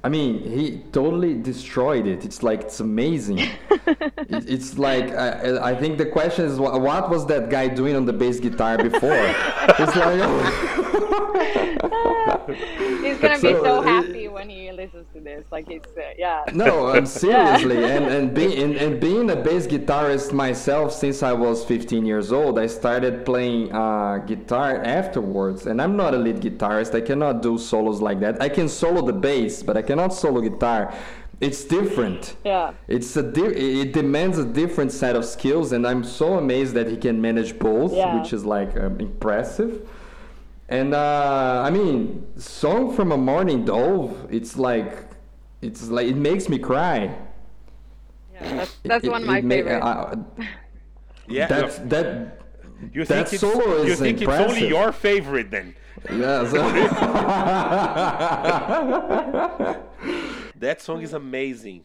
I 0.04 0.08
mean, 0.08 0.42
he 0.42 0.78
totally 0.92 1.34
destroyed 1.34 2.06
it. 2.06 2.24
It's 2.24 2.42
like 2.42 2.62
it's 2.62 2.80
amazing. 2.80 3.38
it, 3.70 4.48
it's 4.48 4.78
like 4.78 5.10
I, 5.10 5.70
I 5.70 5.74
think 5.74 5.98
the 5.98 6.06
question 6.06 6.44
is, 6.44 6.58
wha- 6.58 6.78
what 6.78 7.10
was 7.10 7.26
that 7.26 7.50
guy 7.50 7.66
doing 7.68 7.96
on 7.96 8.04
the 8.04 8.12
bass 8.12 8.38
guitar 8.38 8.78
before? 8.78 9.10
it's 9.12 9.96
like, 9.96 10.88
He's 12.48 13.18
gonna 13.18 13.34
be 13.34 13.40
So, 13.40 13.62
so 13.62 13.78
uh, 13.80 13.82
happy 13.82 14.28
when 14.28 14.48
he 14.48 14.70
listens 14.72 15.06
to 15.14 15.20
this. 15.20 15.44
Like 15.50 15.68
he's 15.68 15.82
uh, 15.96 16.00
yeah. 16.16 16.44
No, 16.54 16.88
um, 16.88 17.04
seriously, 17.06 17.84
and 17.84 18.06
and, 18.06 18.34
be, 18.34 18.62
and 18.62 18.76
and 18.76 19.00
being 19.00 19.30
a 19.30 19.36
bass 19.36 19.66
guitarist 19.66 20.32
myself 20.32 20.92
since 20.92 21.22
I 21.22 21.32
was 21.32 21.64
15 21.64 22.06
years 22.06 22.32
old, 22.32 22.58
I 22.58 22.66
started 22.66 23.24
playing 23.26 23.72
uh, 23.72 24.18
guitar 24.18 24.82
afterwards. 24.82 25.66
And 25.66 25.80
I'm 25.82 25.96
not 25.96 26.14
a 26.14 26.18
lead 26.18 26.36
guitarist. 26.36 26.94
I 26.94 27.00
cannot 27.00 27.42
do 27.42 27.58
solos 27.58 28.00
like 28.00 28.20
that. 28.20 28.40
I 28.40 28.48
can 28.48 28.68
solo 28.68 29.04
the 29.04 29.12
bass, 29.12 29.62
but 29.62 29.76
I 29.76 29.82
cannot 29.88 30.10
solo 30.22 30.40
guitar. 30.48 30.80
It's 31.40 31.62
different. 31.64 32.22
Yeah. 32.44 32.72
It's 32.96 33.10
a 33.16 33.24
di- 33.36 33.56
it 33.84 33.90
demands 34.02 34.36
a 34.38 34.44
different 34.60 34.90
set 35.02 35.14
of 35.20 35.24
skills, 35.36 35.66
and 35.74 35.82
I'm 35.90 36.02
so 36.20 36.26
amazed 36.44 36.72
that 36.78 36.86
he 36.92 36.96
can 37.06 37.16
manage 37.28 37.50
both, 37.68 37.92
Yeah. 37.92 38.16
which 38.16 38.30
is 38.36 38.42
like 38.56 38.70
um, 38.84 38.94
impressive. 39.08 39.72
And 40.78 40.90
uh, 40.94 41.62
I 41.68 41.70
mean, 41.78 41.98
"Song 42.36 42.82
from 42.96 43.08
a 43.12 43.16
Mourning 43.28 43.60
Dove," 43.64 44.10
it's 44.38 44.52
like, 44.68 44.92
it's 45.66 45.82
like 45.96 46.06
it 46.14 46.18
makes 46.30 46.44
me 46.52 46.58
cry. 46.70 46.98
Yeah, 48.34 48.54
that's 48.58 48.72
that's 48.90 49.04
It- 49.06 49.10
one 49.16 49.22
of 49.22 49.28
my 49.34 49.40
ma- 49.40 49.54
favorites. 49.54 49.86
uh, 49.86 50.16
Yeah. 51.36 51.46
that's 51.52 51.76
that. 51.92 52.06
you 52.94 53.04
that 53.04 53.08
think 53.28 53.32
it's, 53.34 53.40
solo 53.40 53.82
you 53.86 53.92
is 53.92 53.98
think 54.04 54.16
it's 54.22 54.40
only 54.46 54.66
your 54.76 54.90
favorite 54.92 55.48
then? 55.56 55.68
Yeah, 56.10 56.48
so- 56.48 56.62
That 60.56 60.80
song 60.80 61.02
is 61.02 61.12
amazing. 61.12 61.84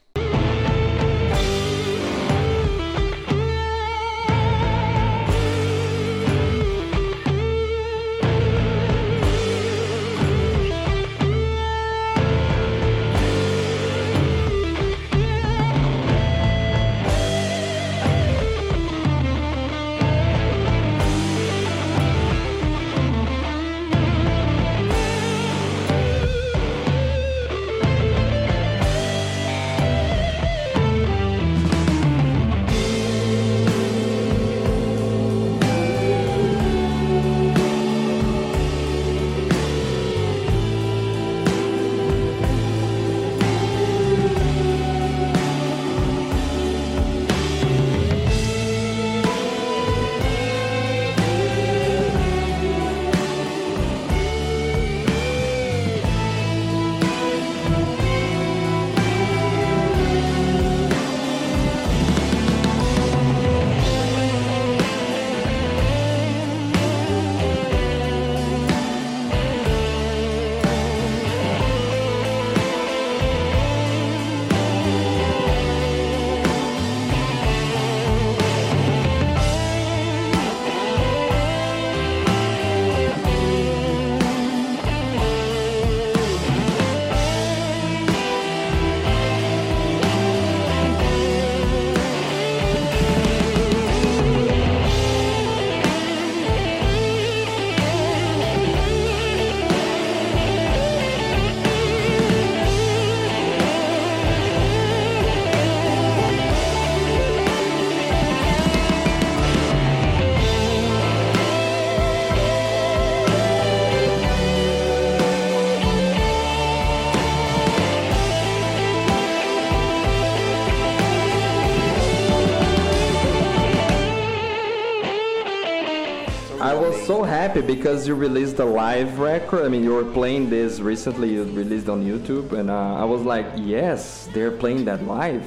So 127.14 127.24
happy 127.24 127.61
because 127.61 128.07
you 128.07 128.16
released 128.16 128.57
a 128.59 128.66
live 128.66 129.20
record. 129.20 129.61
I 129.66 129.70
mean, 129.74 129.84
you 129.84 129.93
were 129.99 130.09
playing 130.20 130.49
this 130.49 130.80
recently. 130.80 131.34
You 131.36 131.43
released 131.43 131.88
on 131.89 131.99
YouTube, 132.11 132.53
and 132.59 132.70
uh, 132.72 133.03
I 133.03 133.05
was 133.14 133.22
like, 133.22 133.45
yes, 133.55 134.28
they're 134.34 134.55
playing 134.64 134.86
that 134.86 135.01
live. 135.05 135.45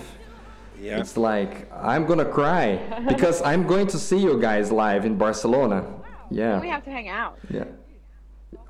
Yeah. 0.81 1.01
It's 1.01 1.17
like 1.17 1.53
I'm 1.93 2.05
gonna 2.07 2.31
cry 2.41 2.67
because 3.13 3.43
I'm 3.43 3.67
going 3.67 3.87
to 3.95 3.99
see 3.99 4.19
you 4.19 4.35
guys 4.41 4.71
live 4.71 5.05
in 5.05 5.15
Barcelona. 5.17 5.79
Yeah, 6.31 6.61
We 6.61 6.69
have 6.69 6.85
to 6.85 6.91
hang 6.91 7.09
out. 7.09 7.39
yeah. 7.51 7.65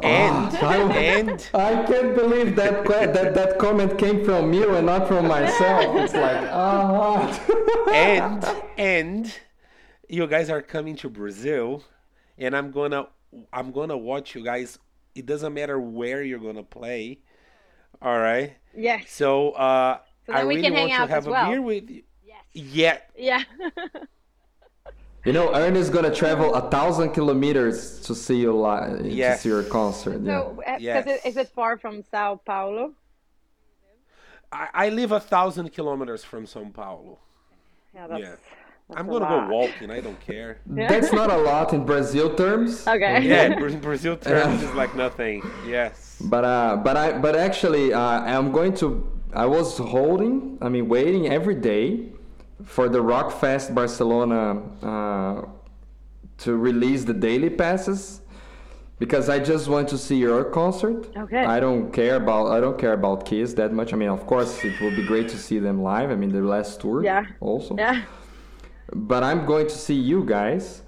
And 0.03 0.49
Oh, 0.63 0.67
I- 0.67 0.77
and 1.19 1.51
I 1.55 1.73
can't 1.91 2.13
believe 2.23 2.57
that 2.57 2.75
que- 2.89 3.13
that 3.17 3.29
that 3.39 3.59
comment 3.59 3.93
came 3.99 4.19
from 4.29 4.53
you 4.59 4.75
and 4.77 4.85
not 4.93 5.03
from 5.09 5.27
myself. 5.37 5.89
It's 6.03 6.15
like, 6.27 6.43
ah. 6.51 7.19
and 7.93 8.41
and 8.79 9.23
you 10.09 10.27
guys 10.27 10.49
are 10.55 10.63
coming 10.63 10.97
to 11.03 11.09
Brazil, 11.09 11.83
and 12.39 12.57
I'm 12.57 12.71
gonna 12.71 13.07
I'm 13.53 13.73
gonna 13.73 13.97
watch 13.97 14.35
you 14.35 14.45
guys. 14.45 14.79
It 15.15 15.27
doesn't 15.27 15.55
matter 15.55 15.79
where 15.81 16.23
you're 16.23 16.39
gonna 16.39 16.63
play. 16.63 17.19
All 18.03 18.19
right. 18.19 18.57
Yes. 18.77 19.11
So, 19.11 19.53
uh, 19.53 19.99
So 20.27 20.33
I 20.35 20.45
we 20.45 20.57
really 20.57 20.63
can 20.63 20.73
hang 20.75 20.89
want 20.91 21.01
out 21.03 21.07
to 21.07 21.13
have 21.13 21.27
a 21.27 21.31
well. 21.31 21.51
beer 21.51 21.63
with 21.63 21.89
you. 21.91 22.03
Yes. 22.25 22.43
Yeah. 22.53 22.99
Yeah. 23.17 23.43
You 25.25 25.33
know, 25.33 25.53
Ernest's 25.53 25.91
gonna 25.91 26.15
travel 26.15 26.55
a 26.55 26.71
thousand 26.71 27.11
kilometers 27.13 28.01
to 28.03 28.15
see 28.15 28.37
you 28.37 28.53
live, 28.53 28.99
to 29.01 29.09
Yes. 29.09 29.41
see 29.41 29.49
your 29.49 29.65
concert. 29.65 30.25
So, 30.25 30.55
because 30.59 30.81
Yes. 30.81 31.07
it, 31.07 31.21
is 31.29 31.37
it 31.37 31.49
far 31.49 31.77
from 31.79 32.03
Sao 32.11 32.37
Paulo? 32.45 32.93
I, 34.53 34.69
I 34.73 34.89
live 34.91 35.11
a 35.11 35.19
thousand 35.19 35.73
kilometers 35.73 36.23
from 36.23 36.47
São 36.47 36.73
Paulo. 36.73 37.19
Yeah, 37.93 38.07
that's, 38.07 38.21
Yeah. 38.23 38.37
That's 38.89 39.01
I'm 39.01 39.07
gonna 39.09 39.25
lot. 39.25 39.49
go 39.49 39.57
walking. 39.57 39.91
I 39.91 40.01
don't 40.01 40.21
care. 40.21 40.59
That's 40.67 41.13
not 41.13 41.31
a 41.31 41.37
lot 41.37 41.73
in 41.73 41.85
Brazil 41.85 42.35
terms. 42.35 42.87
Okay. 42.87 43.23
Yeah, 43.27 43.45
in 43.47 43.81
Brazil 43.81 44.17
terms 44.17 44.63
is 44.63 44.73
like 44.75 44.95
nothing. 44.95 45.43
Yes. 45.67 46.17
But 46.25 46.45
uh, 46.45 46.77
but 46.77 46.97
I 46.97 47.19
but 47.19 47.35
actually 47.35 47.93
uh, 47.93 48.01
I'm 48.01 48.53
going 48.53 48.75
to. 48.77 49.13
I 49.35 49.47
was 49.47 49.77
holding. 49.77 50.57
I 50.63 50.69
mean, 50.69 50.89
waiting 50.89 51.29
every 51.29 51.57
day 51.57 52.13
for 52.65 52.89
the 52.89 53.01
Rockfest 53.03 53.75
Barcelona 53.75 54.63
uh, 54.83 55.43
to 56.39 56.57
release 56.57 57.05
the 57.05 57.13
daily 57.13 57.51
passes 57.51 58.23
because 58.99 59.29
I 59.29 59.41
just 59.41 59.69
want 59.69 59.89
to 59.89 59.99
see 59.99 60.17
your 60.17 60.45
concert. 60.45 61.15
Okay. 61.17 61.45
I 61.45 61.59
don't 61.59 61.93
care 61.93 62.17
about 62.17 62.47
I 62.53 62.61
don't 62.61 62.79
care 62.79 62.93
about 62.93 63.27
Kiss 63.27 63.53
that 63.55 63.73
much. 63.73 63.93
I 63.93 63.97
mean, 63.97 64.09
of 64.11 64.27
course, 64.27 64.65
it 64.65 64.81
will 64.81 64.95
be 64.95 65.05
great 65.05 65.29
to 65.31 65.37
see 65.37 65.59
them 65.59 65.83
live. 65.83 66.11
I 66.11 66.15
mean, 66.15 66.31
the 66.31 66.41
last 66.41 66.81
tour. 66.81 67.03
Yeah. 67.05 67.27
Also 67.41 67.77
Yeah. 67.77 68.03
But 68.95 69.23
I'm 69.23 69.47
going 69.47 69.67
to 69.69 69.75
see 69.75 69.95
you 69.95 70.25
guys. 70.25 70.83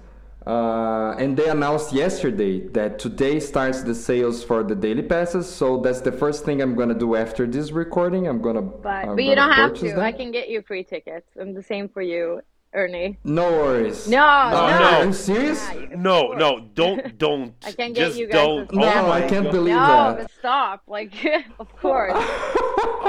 Uh, 0.47 1.13
and 1.19 1.37
they 1.37 1.47
announced 1.49 1.93
yesterday 1.93 2.59
that 2.69 2.97
today 2.97 3.39
starts 3.39 3.83
the 3.83 3.93
sales 3.93 4.43
for 4.43 4.63
the 4.63 4.73
daily 4.73 5.03
passes. 5.03 5.47
So 5.47 5.79
that's 5.81 6.01
the 6.01 6.11
first 6.11 6.43
thing 6.45 6.61
I'm 6.61 6.75
gonna 6.75 6.95
do 6.97 7.15
after 7.15 7.45
this 7.45 7.71
recording. 7.71 8.27
I'm 8.27 8.41
gonna. 8.41 8.61
But 8.61 8.89
I'm 9.09 9.15
but 9.15 9.23
you 9.23 9.35
gonna 9.35 9.47
don't 9.47 9.51
have 9.55 9.73
to. 9.75 9.89
them. 9.89 9.99
I 9.99 10.11
can 10.11 10.31
get 10.31 10.49
you 10.49 10.61
free 10.63 10.83
tickets, 10.83 11.27
and 11.35 11.55
the 11.55 11.61
same 11.61 11.87
for 11.89 12.01
you, 12.01 12.41
Ernie. 12.73 13.19
No 13.23 13.51
worries. 13.51 14.07
No, 14.07 14.17
no. 14.49 14.79
no. 14.79 14.85
Are 14.85 15.05
you 15.05 15.13
serious? 15.13 15.61
Yeah, 15.71 15.81
you- 15.81 15.97
No, 15.97 16.31
no, 16.31 16.61
don't, 16.73 17.17
don't. 17.19 17.53
I 17.65 17.71
can't 17.73 17.93
get 17.93 18.07
just 18.07 18.17
you 18.17 18.25
guys 18.27 18.33
don't. 18.35 18.73
No, 18.73 18.85
oh 18.91 19.11
I 19.11 19.21
can't 19.27 19.43
God. 19.45 19.51
believe 19.51 19.75
No, 19.75 19.85
that. 19.87 20.17
but 20.19 20.31
stop. 20.31 20.83
Like, 20.87 21.13
of 21.59 21.75
course. 21.75 22.13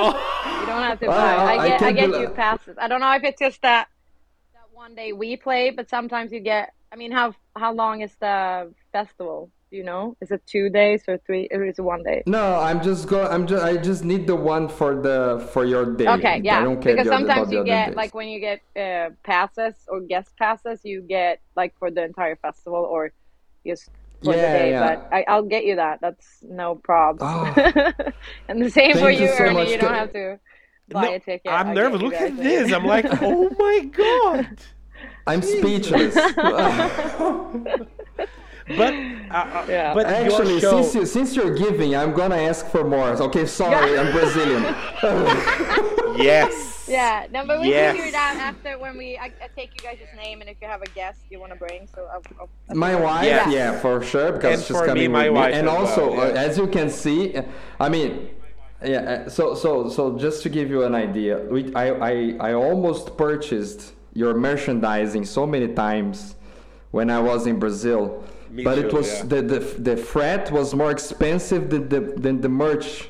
You 0.01 0.67
don't 0.67 0.83
have 0.83 1.01
to 1.01 1.07
Uh, 1.07 1.11
buy. 1.11 1.35
I 1.35 1.57
I 1.65 1.69
get, 1.69 1.75
I, 1.77 1.79
can't 1.79 1.97
get 1.97 2.11
bel- 2.11 2.21
you 2.23 2.29
passes. 2.31 2.77
I 2.79 2.89
don't 2.89 3.01
know 3.01 3.13
if 3.15 3.23
it's 3.25 3.39
just 3.41 3.63
that 3.63 3.89
that 3.89 3.89
one 4.81 4.95
day 4.95 5.13
we 5.13 5.37
play, 5.37 5.69
but 5.69 5.91
sometimes 5.91 6.33
you 6.33 6.41
get. 6.41 6.73
I 6.93 6.97
mean, 6.97 7.13
how 7.13 7.35
how 7.55 7.73
long 7.83 8.01
is 8.01 8.15
the 8.19 8.73
festival? 8.93 9.51
You 9.71 9.85
know? 9.85 10.17
Is 10.23 10.31
it 10.31 10.43
two 10.47 10.67
days 10.71 11.01
or 11.07 11.17
three? 11.27 11.45
Or 11.53 11.63
is 11.71 11.79
it 11.79 11.83
one 11.83 12.03
day? 12.03 12.23
No, 12.27 12.45
I'm 12.69 12.81
just 12.83 13.07
go. 13.07 13.19
I'm 13.35 13.47
just. 13.47 13.63
I 13.63 13.77
just 13.77 14.03
need 14.05 14.27
the 14.27 14.39
one 14.55 14.67
for 14.69 14.91
the 15.07 15.47
for 15.53 15.65
your 15.67 15.85
day. 16.01 16.09
Okay, 16.17 16.41
yeah. 16.43 16.61
I 16.61 16.65
don't 16.65 16.81
care 16.81 16.95
because 16.97 17.13
sometimes 17.17 17.53
you 17.53 17.63
get 17.63 17.89
days. 17.89 17.97
like 18.01 18.13
when 18.15 18.29
you 18.33 18.41
get 18.49 18.61
uh, 18.85 19.11
passes 19.23 19.75
or 19.87 20.01
guest 20.01 20.31
passes, 20.39 20.81
you 20.83 21.03
get 21.03 21.35
like 21.61 21.73
for 21.79 21.91
the 21.91 22.03
entire 22.03 22.37
festival 22.37 22.83
or 22.95 23.13
just 23.67 23.91
for 24.25 24.33
the 24.33 24.41
day. 24.41 24.71
yeah. 24.71 24.83
But 24.87 24.97
I, 25.17 25.19
I'll 25.29 25.51
get 25.55 25.67
you 25.69 25.77
that. 25.77 26.01
That's 26.01 26.27
no 26.43 26.75
problem. 26.75 27.29
Oh. 27.31 27.45
and 28.49 28.57
the 28.65 28.71
same 28.71 28.97
for 28.97 29.11
you 29.11 29.27
you, 29.27 29.29
so 29.37 29.45
Ernie. 29.45 29.55
much. 29.55 29.69
You 29.69 29.79
don't 29.79 30.01
have 30.05 30.13
to 30.15 30.41
buy 30.91 31.09
No, 31.09 31.15
a 31.15 31.19
ticket. 31.21 31.53
I'm 31.53 31.69
I'll 31.69 31.75
nervous. 31.75 32.03
Look 32.03 32.15
at 32.15 32.37
this. 32.37 32.73
I'm 32.73 32.85
like, 32.85 33.07
oh 33.23 33.51
my 33.59 33.85
god. 33.93 34.59
I'm 35.27 35.43
speechless. 35.43 36.15
But, 38.69 38.95
uh, 39.31 39.35
uh, 39.35 39.65
Yeah. 39.69 39.95
but 39.95 40.07
Actually, 40.07 40.61
show, 40.61 40.83
since 40.83 40.95
you, 40.95 41.07
since 41.07 41.35
you're 41.37 41.55
giving, 41.55 41.97
I'm 41.97 42.13
gonna 42.15 42.37
ask 42.37 42.67
for 42.67 42.85
more. 42.85 43.09
Okay, 43.21 43.47
sorry, 43.47 43.99
I'm 43.99 44.13
Brazilian. 44.13 44.63
yes. 46.17 46.69
Yeah, 46.87 47.27
no, 47.31 47.47
but 47.47 47.61
we 47.61 47.69
Yes. 47.69 47.97
figure 47.97 48.05
it 48.07 48.15
out 48.15 48.37
after 48.37 48.79
when 48.79 48.97
we. 48.97 49.17
I, 49.19 49.27
I 49.43 49.49
take 49.57 49.75
you 49.75 49.81
guys' 49.81 49.99
name, 50.15 50.41
and 50.41 50.51
if 50.51 50.57
you 50.61 50.69
have 50.69 50.83
a 50.83 50.89
guest 50.89 51.21
you 51.31 51.41
want 51.41 51.53
to 51.53 51.57
bring, 51.57 51.89
so 51.95 52.09
I'll. 52.13 52.23
I'll, 52.39 52.51
I'll 52.69 52.77
My 52.77 52.95
figure 52.95 53.07
it 53.07 53.15
out. 53.15 53.25
wife, 53.25 53.27
Yeah. 53.27 53.51
yeah, 53.51 53.79
for 53.81 54.03
sure, 54.03 54.33
because 54.33 54.59
And 54.59 54.63
she's 54.65 54.77
for 54.77 54.89
me, 54.91 55.09
coming 55.09 55.13
my 55.13 55.31
with 55.31 55.31
wife 55.31 55.55
me. 55.55 55.59
And 55.59 55.69
as 55.69 55.75
well, 55.75 55.87
also, 55.87 56.17
uh, 56.19 56.33
as 56.37 56.59
you 56.59 56.67
can 56.69 56.91
see, 56.91 57.37
I 57.81 57.89
mean, 57.89 58.31
yeah. 58.85 58.99
uh, 58.99 59.29
So, 59.29 59.55
so, 59.55 59.89
so, 59.89 60.19
just 60.19 60.43
to 60.45 60.49
give 60.49 60.71
you 60.71 60.85
an 60.85 60.95
idea, 60.95 61.39
we, 61.39 61.75
I, 61.75 61.91
I, 61.91 62.37
I 62.41 62.53
almost 62.55 63.17
purchased 63.17 63.93
your 64.15 64.35
merchandising 64.35 65.25
so 65.25 65.47
many 65.47 65.69
times 65.69 66.35
when 66.91 67.11
I 67.11 67.21
was 67.21 67.47
in 67.47 67.59
Brazil, 67.59 68.25
Me 68.51 68.65
but 68.65 68.79
it 68.79 68.93
was 68.93 69.19
yeah. 69.19 69.25
the, 69.27 69.43
the 69.43 69.59
the 69.79 69.97
freight 69.97 70.51
was 70.51 70.75
more 70.75 70.91
expensive 70.91 71.71
than 71.71 71.89
the 71.89 72.01
than 72.01 72.41
the 72.41 72.49
merch, 72.49 73.09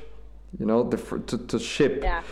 you 0.59 0.67
know, 0.67 0.83
the 0.83 0.99
to, 1.29 1.39
to 1.39 1.59
ship. 1.59 2.01
Yeah. 2.03 2.23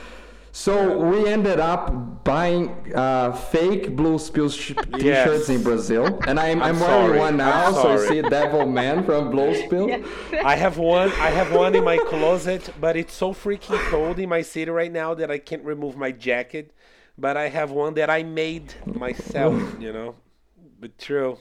So 0.59 0.99
we 0.99 1.29
ended 1.29 1.61
up 1.61 2.25
buying 2.25 2.93
uh, 2.93 3.31
fake 3.31 3.95
Blues 3.95 4.29
Pills 4.29 4.57
sh- 4.57 4.73
t-shirts 4.93 5.05
Yes. 5.05 5.49
in 5.49 5.63
Brazil, 5.63 6.19
and 6.27 6.41
I'm, 6.41 6.61
I'm, 6.61 6.75
I'm 6.75 6.81
wearing 6.81 7.07
sorry. 7.07 7.19
one 7.21 7.37
now. 7.37 7.67
I'm 7.69 7.75
So 7.75 7.93
you 7.93 8.09
see 8.09 8.23
Devil 8.23 8.67
Man 8.81 9.05
from 9.05 9.31
Blue 9.31 9.55
Spill. 9.55 9.87
Yes. 9.89 10.05
I 10.45 10.57
have 10.57 10.77
one. 10.77 11.13
I 11.13 11.31
have 11.31 11.53
one 11.53 11.77
in 11.77 11.85
my 11.85 11.97
closet, 11.99 12.71
but 12.81 12.97
it's 12.97 13.15
so 13.15 13.33
freaking 13.33 13.79
cold 13.89 14.19
in 14.19 14.29
my 14.29 14.43
city 14.43 14.73
right 14.73 14.91
now 14.91 15.15
that 15.15 15.31
I 15.31 15.39
can't 15.39 15.63
remove 15.63 15.97
my 15.97 16.11
jacket. 16.11 16.75
But 17.17 17.37
I 17.37 17.49
have 17.51 17.71
one 17.71 17.95
that 17.95 18.11
I 18.11 18.25
made 18.25 18.75
myself. 18.85 19.55
You 19.81 19.93
know, 19.93 20.17
but 20.81 20.99
true. 20.99 21.39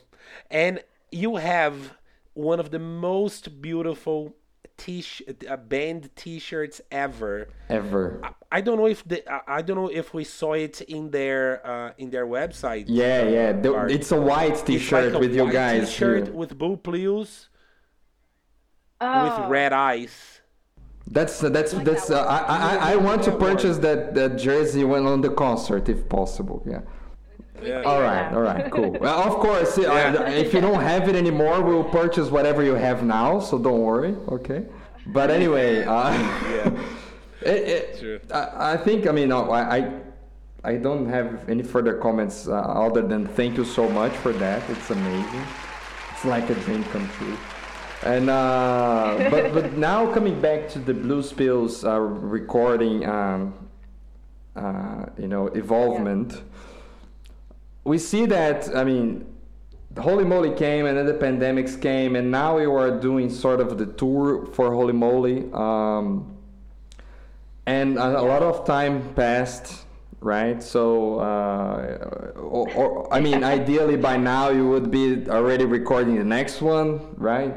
And 0.52 0.84
you 1.12 1.38
have 1.38 1.96
one 2.36 2.60
of 2.60 2.70
the 2.70 2.78
most 2.80 3.64
beautiful 3.64 4.36
t 4.78 5.04
uh, 5.50 5.58
band 5.58 6.10
T-shirts 6.16 6.82
ever. 6.92 7.48
Ever. 7.70 8.22
I 8.52 8.62
don't 8.62 8.78
know 8.78 8.88
if 8.88 9.04
the 9.08 9.20
I- 9.32 9.58
I 9.58 9.62
don't 9.62 9.76
know 9.78 9.90
if 9.90 10.14
we 10.14 10.24
saw 10.24 10.54
it 10.54 10.82
in 10.82 11.12
their 11.12 11.66
uh, 11.66 11.92
in 11.98 12.10
their 12.10 12.26
website. 12.28 12.86
Yeah, 12.88 13.28
yeah. 13.28 13.52
The, 13.54 13.86
it's 13.88 14.12
a 14.12 14.20
white 14.22 14.58
T-shirt 14.66 15.06
like 15.14 15.14
a 15.16 15.20
with 15.20 15.36
you 15.36 15.52
guys 15.52 15.90
T-shirt 15.90 16.26
here. 16.28 16.34
with 16.34 16.58
blue 16.58 16.78
plews 16.78 17.50
Oh. 19.00 19.24
with 19.42 19.50
red 19.50 19.74
eyes. 19.74 20.42
That's 21.10 21.42
uh, 21.44 21.50
that's 21.50 21.74
like 21.74 21.86
that's. 21.86 22.08
that 22.08 22.26
Uh, 22.28 22.46
I. 22.48 22.76
I 22.90 22.94
I 22.94 22.96
want 22.98 23.24
to 23.24 23.32
purchase 23.32 23.78
that 23.80 24.14
that 24.16 24.38
jersey 24.38 24.84
when 24.84 25.06
on 25.06 25.22
the 25.22 25.30
concert 25.30 25.88
if 25.90 26.08
possible. 26.10 26.64
Yeah. 26.66 26.82
Yeah. 27.64 27.82
All 27.84 28.02
right, 28.02 28.32
all 28.34 28.42
right, 28.42 28.72
cool. 28.72 28.92
Well, 29.02 29.20
of 29.24 29.36
course, 29.36 29.78
uh, 29.78 29.82
Yeah. 29.82 30.30
if 30.30 30.54
you 30.54 30.62
don't 30.62 30.82
have 30.82 31.10
it 31.10 31.16
anymore, 31.16 31.62
we'll 31.62 31.84
purchase 31.84 32.30
whatever 32.30 32.64
you 32.64 32.76
have 32.76 33.04
now. 33.04 33.40
So 33.40 33.58
don't 33.58 33.82
worry, 33.82 34.16
okay? 34.30 34.66
But 35.08 35.32
anyway, 35.32 35.84
uh, 35.86 36.12
it, 37.42 37.48
it, 37.76 38.00
True. 38.00 38.20
I, 38.34 38.74
I 38.74 38.78
think 38.78 39.08
I 39.08 39.12
mean 39.12 39.32
I, 39.32 39.40
I 39.78 39.92
I 40.64 40.76
don't 40.76 41.08
have 41.08 41.48
any 41.50 41.64
further 41.64 41.94
comments 41.94 42.48
uh, 42.48 42.54
other 42.56 43.02
than 43.02 43.26
thank 43.28 43.58
you 43.58 43.66
so 43.66 43.88
much 43.90 44.12
for 44.12 44.34
that. 44.34 44.62
It's 44.70 44.90
amazing. 44.92 45.44
It's 46.12 46.26
like 46.26 46.50
a 46.50 46.56
dream 46.56 46.84
come 46.86 47.08
true. 47.18 47.38
And 48.04 48.30
uh, 48.30 49.28
but 49.32 49.54
but 49.54 49.78
now 49.78 50.12
coming 50.14 50.40
back 50.42 50.68
to 50.70 50.80
the 50.80 50.94
Blues 50.94 51.32
Pills 51.32 51.86
uh, 51.86 52.00
recording, 52.00 53.06
um, 53.08 53.54
uh, 54.56 55.06
you 55.18 55.28
know, 55.28 55.48
evolvement 55.48 56.42
we 57.88 57.98
see 57.98 58.26
that 58.26 58.60
i 58.76 58.84
mean 58.84 59.26
holy 59.98 60.26
moly 60.26 60.54
came 60.54 60.86
and 60.86 60.98
then 60.98 61.06
the 61.06 61.14
pandemics 61.14 61.82
came 61.82 62.16
and 62.18 62.30
now 62.30 62.58
you 62.58 62.72
are 62.76 62.92
doing 63.00 63.30
sort 63.30 63.60
of 63.60 63.78
the 63.78 63.86
tour 63.86 64.46
for 64.48 64.74
holy 64.74 64.94
moly 64.94 65.50
um, 65.54 66.38
and 67.66 67.98
a, 67.98 68.20
a 68.20 68.26
lot 68.34 68.44
of 68.44 68.66
time 68.66 69.14
passed 69.16 69.86
right? 70.20 70.64
So 70.64 71.20
uh, 71.20 72.34
or, 72.36 72.68
or 72.80 73.14
i 73.14 73.20
mean 73.20 73.44
ideally 73.58 73.98
by 73.98 74.18
now 74.18 74.50
you 74.50 74.68
would 74.68 74.90
be 74.92 75.26
already 75.30 75.66
recording 75.66 76.16
the 76.18 76.24
next 76.38 76.62
one 76.62 76.90
right? 77.18 77.54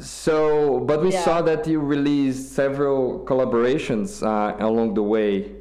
So 0.00 0.80
but 0.80 1.02
we 1.02 1.12
Yeah. 1.12 1.24
saw 1.24 1.42
that 1.42 1.66
you 1.66 1.80
released 1.80 2.52
several 2.54 3.24
collaborations 3.24 4.22
uh, 4.22 4.56
along 4.64 4.94
the 4.94 5.02
way 5.02 5.55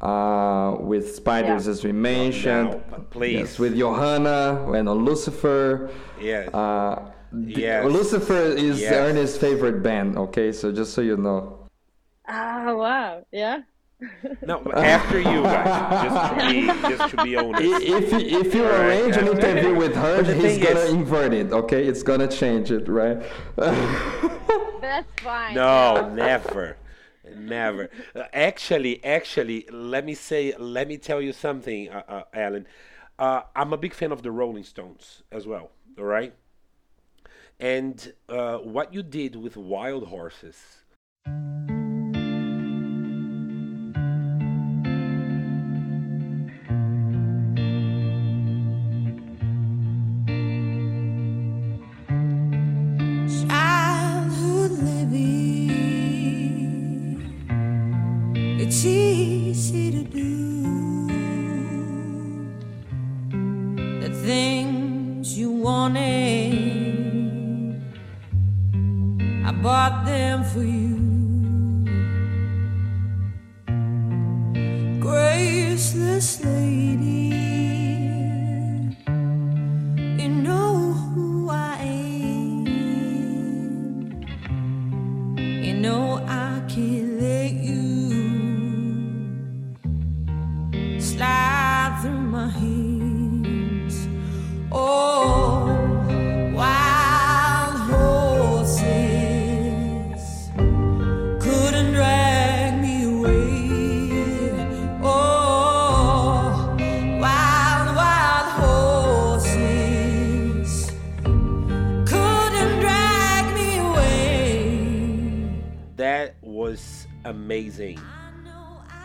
uh, 0.00 0.76
with 0.80 1.14
spiders 1.14 1.66
Yeah. 1.66 1.72
as 1.72 1.84
we 1.84 1.92
mentioned 1.92 2.70
now, 2.70 2.96
p- 2.96 3.02
please. 3.10 3.38
yes, 3.40 3.58
with 3.58 3.76
johanna 3.76 4.72
and 4.72 4.88
on 4.88 5.04
lucifer 5.04 5.90
Yes. 6.20 6.48
uh, 6.54 7.10
the- 7.32 7.60
Yes. 7.60 7.84
lucifer 7.84 8.42
is 8.56 8.80
Yes. 8.80 8.92
ernest's 8.92 9.36
favorite 9.36 9.82
band 9.82 10.16
okay 10.16 10.52
so 10.52 10.72
just 10.72 10.94
so 10.94 11.00
you 11.02 11.16
know 11.16 11.56
Ah, 12.32 12.72
wow. 12.72 13.24
Yeah. 13.32 13.62
No, 14.46 14.62
after 14.72 15.18
you 15.18 15.42
guys, 15.42 16.04
just 16.06 16.18
to 16.30 16.48
be 16.48 16.66
just 16.96 17.10
to 17.10 17.16
be 17.24 17.36
honest. 17.36 17.82
if 17.82 18.12
you- 18.12 18.38
if 18.40 18.54
you 18.54 18.64
Alright, 18.64 18.80
arrange 18.86 19.16
an 19.18 19.28
interview 19.28 19.74
with 19.74 19.94
her 19.94 20.22
he's 20.24 20.56
gonna 20.58 20.80
is- 20.80 20.92
invert 20.94 21.34
it 21.34 21.52
okay 21.52 21.84
it's 21.86 22.02
gonna 22.02 22.26
change 22.28 22.70
it 22.70 22.88
right 22.88 23.18
that's 24.80 25.10
fine. 25.20 25.54
No, 25.54 26.08
never, 26.14 26.76
never. 27.36 27.90
Uh, 28.14 28.24
actually, 28.32 29.04
actually, 29.04 29.66
let 29.70 30.04
me 30.04 30.14
say, 30.14 30.54
let 30.58 30.88
me 30.88 30.98
tell 30.98 31.20
you 31.20 31.32
something, 31.32 31.88
uh, 31.88 32.02
uh, 32.08 32.22
Elin. 32.32 32.66
Uh, 33.18 33.42
I'm 33.54 33.72
a 33.72 33.76
big 33.76 33.94
fan 33.94 34.12
of 34.12 34.22
the 34.22 34.30
Rolling 34.30 34.64
Stones 34.64 35.22
as 35.30 35.46
well. 35.46 35.70
All 35.98 36.04
right, 36.04 36.34
and 37.58 38.12
uh, 38.28 38.58
what 38.58 38.94
you 38.94 39.02
did 39.02 39.36
with 39.36 39.56
Wild 39.56 40.06
Horses 40.08 40.56
That 116.00 116.36
was 116.40 117.06
amazing. 117.26 118.00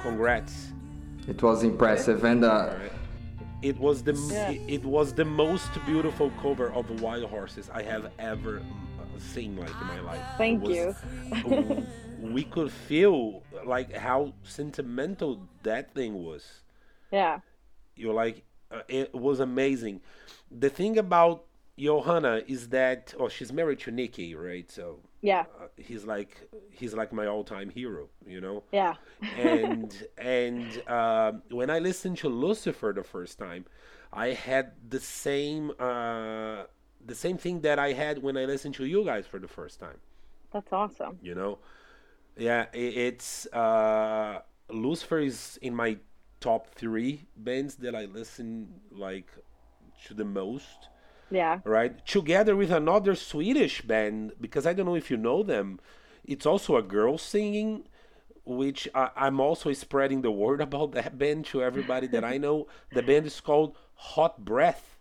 Congrats. 0.01 0.71
It 1.27 1.41
was 1.43 1.63
impressive 1.63 2.23
and 2.23 2.45
uh, 2.45 2.73
It 3.61 3.77
was 3.77 4.01
the 4.01 4.13
Yeah. 4.31 4.51
it, 4.51 4.61
it 4.77 4.85
was 4.85 5.11
the 5.13 5.25
most 5.25 5.71
beautiful 5.85 6.31
cover 6.41 6.71
of 6.71 7.01
Wild 7.01 7.25
Horses 7.29 7.69
I 7.69 7.81
have 7.83 8.05
ever 8.17 8.59
uh, 8.59 9.19
seen 9.19 9.57
like 9.57 9.75
in 9.81 9.87
my 9.87 9.99
life. 10.11 10.23
Thank 10.37 10.63
It 10.63 10.87
was- 10.87 11.43
w- 11.43 11.85
we 12.21 12.43
could 12.45 12.71
feel 12.71 13.43
like 13.65 13.91
how 13.93 14.31
sentimental 14.43 15.41
that 15.63 15.93
thing 15.93 16.23
was. 16.23 16.43
Yeah. 17.11 17.39
You're 17.97 18.13
like, 18.13 18.37
uh, 18.71 18.83
it 18.87 19.13
was 19.13 19.41
amazing. 19.41 19.99
The 20.49 20.69
thing 20.69 20.97
about 20.97 21.43
Johanna 21.77 22.41
is 22.47 22.69
that, 22.69 23.13
oh, 23.19 23.27
she's 23.27 23.51
married 23.51 23.79
to 23.79 23.91
Nicke, 23.91 24.33
right? 24.37 24.71
So 24.71 24.99
Yeah. 25.22 25.45
uh, 25.59 25.68
he's 25.78 26.05
like, 26.05 26.49
he's 26.70 26.93
like 26.93 27.11
my 27.11 27.26
all-time 27.26 27.70
hero, 27.70 28.09
you 28.26 28.41
know. 28.41 28.63
Yeah. 28.72 28.95
and 29.38 30.07
and 30.18 30.82
um, 30.88 31.41
when 31.49 31.70
I 31.70 31.80
listened 31.80 32.18
to 32.20 32.30
Lucifer 32.30 32.93
the 32.95 33.03
first 33.03 33.39
time, 33.39 33.66
I 34.13 34.28
had 34.30 34.74
the 34.89 34.99
same 34.99 35.72
uh, 35.80 36.63
the 37.05 37.16
same 37.16 37.38
thing 37.38 37.61
that 37.61 37.80
I 37.80 37.93
had 37.93 38.22
when 38.22 38.38
I 38.38 38.45
listened 38.45 38.76
to 38.76 38.86
you 38.86 39.03
guys 39.05 39.26
for 39.28 39.39
the 39.39 39.47
first 39.47 39.80
time. 39.80 39.97
That's 40.51 40.72
awesome. 40.72 41.20
You 41.22 41.36
know, 41.36 41.59
yeah, 42.38 42.66
i 42.74 42.78
it's 42.78 43.45
uh, 43.47 44.41
Lucifer 44.70 45.20
is 45.20 45.59
in 45.61 45.76
my 45.76 45.97
top 46.39 46.68
three 46.76 47.28
bands 47.36 47.76
that 47.76 47.95
I 47.95 48.05
listen 48.05 48.70
like 48.91 49.30
to 50.07 50.13
the 50.13 50.26
most. 50.26 50.89
Yeah. 51.30 51.59
Right, 51.63 52.05
together 52.05 52.55
with 52.55 52.71
another 52.71 53.15
Swedish 53.15 53.82
band 53.82 54.34
because 54.39 54.65
I 54.65 54.73
don't 54.73 54.86
know 54.86 54.95
if 54.95 55.09
you 55.09 55.17
know 55.17 55.43
them. 55.43 55.80
It's 56.23 56.45
also 56.45 56.78
a 56.78 56.84
girl 56.84 57.17
singing, 57.17 57.88
which 58.45 58.88
I, 58.93 59.09
I'm 59.15 59.39
also 59.39 59.71
spreading 59.73 60.21
the 60.21 60.32
word 60.32 60.61
about 60.67 60.91
that 60.93 61.17
band 61.17 61.45
to 61.47 61.63
everybody 61.63 62.07
that 62.07 62.23
I 62.23 62.38
know. 62.38 62.67
The 62.93 63.03
band 63.03 63.26
is 63.26 63.41
called 63.41 63.76
Hot 63.95 64.45
Breath. 64.45 64.94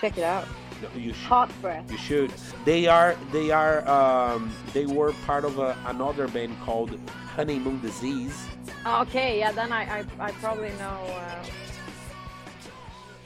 Check 0.00 0.18
it 0.18 0.24
out. 0.24 0.46
You 0.94 1.12
should. 1.14 1.22
Hot 1.24 1.50
breath. 1.62 1.90
You 1.90 1.96
should. 1.96 2.32
They 2.64 2.86
are. 2.86 3.16
They 3.32 3.50
are. 3.50 3.86
Um, 3.88 4.52
they 4.74 4.84
were 4.86 5.12
part 5.24 5.44
of 5.44 5.58
a, 5.58 5.76
another 5.86 6.28
band 6.28 6.54
called 6.60 6.98
Honeymoon 7.34 7.80
Disease. 7.80 8.46
Okay, 8.86 9.38
yeah, 9.38 9.52
then 9.52 9.72
I, 9.72 10.00
I, 10.00 10.04
I 10.20 10.30
probably 10.32 10.68
know. 10.78 10.98
Uh, 11.08 11.44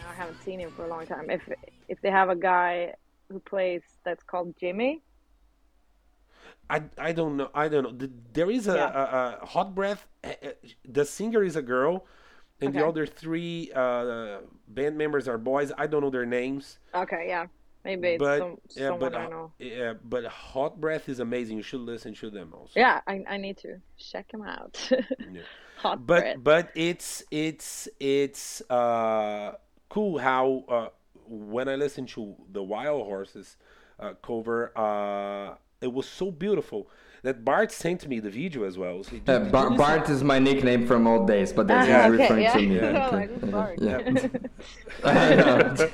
I 0.08 0.14
haven't 0.14 0.40
seen 0.44 0.60
him 0.60 0.70
for 0.70 0.84
a 0.84 0.88
long 0.88 1.06
time. 1.06 1.28
If 1.30 1.42
if 1.88 2.00
they 2.02 2.10
have 2.10 2.28
a 2.30 2.36
guy 2.36 2.94
who 3.28 3.40
plays 3.40 3.82
that's 4.04 4.22
called 4.22 4.54
Jimmy, 4.60 5.02
I, 6.68 6.82
I 6.98 7.12
don't 7.12 7.36
know. 7.36 7.50
I 7.54 7.68
don't 7.68 7.82
know. 7.84 7.92
The- 7.92 8.10
There 8.32 8.50
is 8.50 8.68
a, 8.68 8.74
Yeah. 8.74 8.92
a, 9.38 9.42
a 9.42 9.46
hot 9.46 9.74
breath. 9.74 10.06
uh, 10.22 10.28
uh, 10.28 10.48
The 10.88 11.04
singer 11.04 11.42
is 11.42 11.56
a 11.56 11.62
girl, 11.62 12.06
and 12.60 12.74
the 12.74 12.86
other 12.86 13.06
three 13.06 13.70
uh, 13.74 14.38
band 14.68 14.96
members 14.98 15.28
are 15.28 15.38
boys. 15.38 15.72
I 15.78 15.86
don't 15.86 16.02
know 16.02 16.10
their 16.10 16.26
names, 16.26 16.78
okay, 16.94 17.26
yeah, 17.28 17.46
maybe 17.84 18.08
it's 18.08 18.18
but 18.18 18.38
some, 18.38 18.56
yeah, 18.76 18.88
someone 18.88 19.12
but 19.12 19.14
I 19.14 19.24
uh, 19.24 19.28
know. 19.28 19.52
yeah, 19.58 19.94
but 20.04 20.24
hot 20.26 20.80
breath 20.80 21.08
is 21.08 21.20
amazing. 21.20 21.56
You 21.56 21.62
should 21.62 21.80
listen 21.80 22.14
to 22.14 22.30
them 22.30 22.52
also. 22.54 22.72
Yeah, 22.76 23.00
I, 23.06 23.24
I 23.28 23.36
need 23.36 23.56
to 23.58 23.80
check 23.98 24.30
them 24.30 24.42
out. 24.42 24.90
Yeah. 25.32 25.42
Hot 25.76 26.04
but 26.06 26.20
breath. 26.20 26.36
but 26.42 26.70
it's 26.74 27.22
it's 27.30 27.88
it's 27.98 28.60
uh 28.70 29.52
cool 29.88 30.18
how 30.18 30.64
uh 30.68 30.88
when 31.26 31.68
I 31.68 31.76
listened 31.76 32.08
to 32.10 32.34
the 32.52 32.62
Wild 32.62 33.04
Horses 33.06 33.56
uh, 33.98 34.14
cover 34.22 34.76
uh 34.76 35.54
it 35.80 35.92
was 35.92 36.06
so 36.06 36.30
beautiful 36.30 36.88
that 37.22 37.44
Bart 37.44 37.70
sent 37.72 38.08
me 38.08 38.20
the 38.20 38.30
video 38.30 38.64
as 38.64 38.78
well. 38.78 39.02
So 39.04 39.16
uh, 39.28 39.38
Bar- 39.50 39.70
Bart 39.76 40.08
is 40.08 40.22
my 40.24 40.38
nickname 40.38 40.86
from 40.86 41.06
old 41.06 41.26
days, 41.26 41.52
but 41.52 41.66
that's 41.68 41.88
Ah, 41.88 42.10
he's 42.10 42.20
okay, 42.20 42.22
referring 42.22 42.42
yeah. 42.42 42.52
to 42.54 42.66
me. 42.66 42.76
Yeah. 42.76 43.06
okay. 43.06 43.16
Like, 43.16 43.50
Bart? 43.50 43.78
Yeah. 43.80 43.98
I 45.04 45.34
know. 45.34 45.56
listen? 45.70 45.90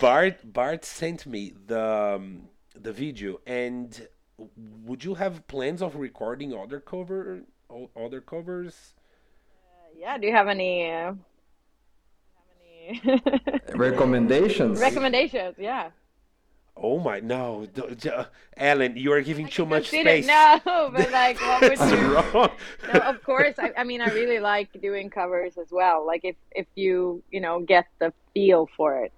Bart 0.00 0.52
Bart 0.52 0.84
sent 0.84 1.26
me 1.26 1.52
the 1.66 1.82
um, 2.16 2.48
the 2.80 2.92
video 2.92 3.40
and 3.46 4.06
would 4.84 5.04
you 5.04 5.14
have 5.14 5.46
plans 5.48 5.82
of 5.82 5.96
recording 5.96 6.54
other 6.54 6.80
cover 6.80 7.42
o- 7.68 7.90
other 7.96 8.20
covers? 8.20 8.94
yeah, 9.96 10.16
do 10.16 10.26
you 10.26 10.32
have 10.32 10.48
any? 10.48 10.90
Uh, 10.90 11.12
have 12.92 13.20
any 13.68 13.78
Recommendations? 13.78 14.80
recommendations? 14.80 15.56
Yeah. 15.58 15.90
Oh 16.82 16.98
my 16.98 17.20
no, 17.20 17.66
d- 17.74 17.94
j- 17.96 18.10
uh, 18.10 18.24
Elin, 18.56 18.96
you 18.96 19.12
are 19.12 19.20
giving 19.20 19.46
too 19.46 19.66
much 19.66 19.90
Consider- 19.90 20.22
space. 20.22 20.26
No, 20.26 20.60
but 20.96 21.10
like, 21.12 21.38
what 21.40 21.60
would 21.62 21.72
That's 21.78 21.92
you? 21.92 22.14
wrong. 22.14 22.50
no, 22.94 23.00
of 23.00 23.22
course. 23.22 23.54
I, 23.58 23.72
I 23.76 23.84
mean, 23.84 24.00
I 24.00 24.08
really 24.08 24.38
like 24.40 24.68
doing 24.80 25.10
covers 25.10 25.58
as 25.58 25.68
well. 25.70 26.06
Like 26.06 26.22
if 26.24 26.36
if 26.52 26.66
you 26.74 27.22
you 27.30 27.40
know 27.40 27.60
get 27.60 27.86
the 27.98 28.12
feel 28.34 28.66
for 28.76 29.04
it, 29.04 29.12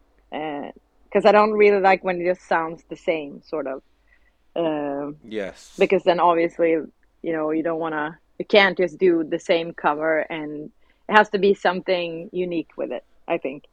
because 1.05 1.25
I 1.25 1.33
don't 1.33 1.53
really 1.53 1.81
like 1.81 2.03
when 2.03 2.21
it 2.21 2.25
just 2.25 2.49
sounds 2.49 2.83
the 2.89 2.97
same, 2.97 3.43
sort 3.43 3.67
of. 3.67 3.83
Um, 4.55 5.17
yes. 5.25 5.75
because 5.79 6.03
then 6.05 6.21
obviously 6.21 6.73
you 7.23 7.33
know 7.33 7.53
you 7.53 7.63
don't 7.63 7.79
want 7.81 7.95
to 7.95 8.19
you 8.39 8.45
can't 8.45 8.77
just 8.77 8.99
do 8.99 9.25
the 9.25 9.39
same 9.39 9.73
cover 9.73 10.19
and 10.29 10.71
it 11.09 11.13
has 11.17 11.31
to 11.31 11.39
be 11.39 11.55
something 11.55 12.29
unique 12.35 12.69
with 12.77 12.93
it 12.93 13.03
i 13.27 13.39
think 13.39 13.65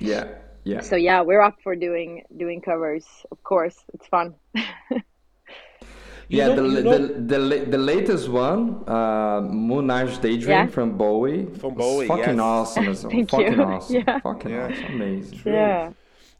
Yeah, 0.00 0.26
yeah. 0.72 0.80
so 0.90 0.96
yeah 1.08 1.20
we're 1.28 1.44
up 1.48 1.56
for 1.64 1.74
doing 1.86 2.10
doing 2.42 2.60
covers 2.60 3.06
of 3.32 3.38
course 3.50 3.78
it's 3.94 4.06
fun 4.14 4.34
yeah, 6.28 6.48
the, 6.58 6.62
the, 6.62 6.98
the, 7.38 7.38
the 7.74 7.78
latest 7.78 8.28
one, 8.28 8.82
uh, 8.88 9.40
Moonage 9.42 10.20
Daydream 10.20 10.50
Yeah. 10.50 10.66
from 10.66 10.88
Bowie. 10.98 11.46
From 11.60 11.74
was 11.74 11.82
Bowie, 11.84 12.08
Fucking 12.08 12.38
yes. 12.42 12.50
awesome. 12.52 12.88
as 12.88 13.02
well. 13.04 13.10
Thank 13.12 13.30
fucking 13.30 13.52
you. 13.52 13.62
awesome. 13.62 13.94
Yeah. 13.96 14.18
Fucking 14.20 14.50
Yeah. 14.50 14.68
awesome. 14.68 14.94
Amazing. 15.00 15.40
yeah 15.46 15.92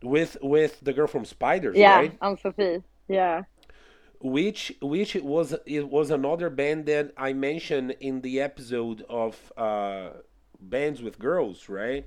with 0.03 0.37
with 0.43 0.75
the 0.83 0.93
girl 0.93 1.07
from 1.07 1.25
Spiders, 1.25 1.77
yeah 1.77 1.97
right? 1.97 2.19
Ann-Sofie 2.21 2.83
yeah 3.09 3.43
which 4.21 4.73
which 4.83 5.15
it 5.17 5.25
was 5.25 5.55
it 5.67 5.89
was 5.89 6.11
another 6.11 6.51
band 6.51 6.87
that 6.87 7.13
I 7.17 7.33
mentioned 7.33 7.97
in 8.01 8.21
the 8.21 8.41
episode 8.41 9.05
of 9.09 9.53
uh, 9.57 10.09
bands 10.61 11.01
with 11.03 11.19
girls, 11.19 11.69
right? 11.69 12.05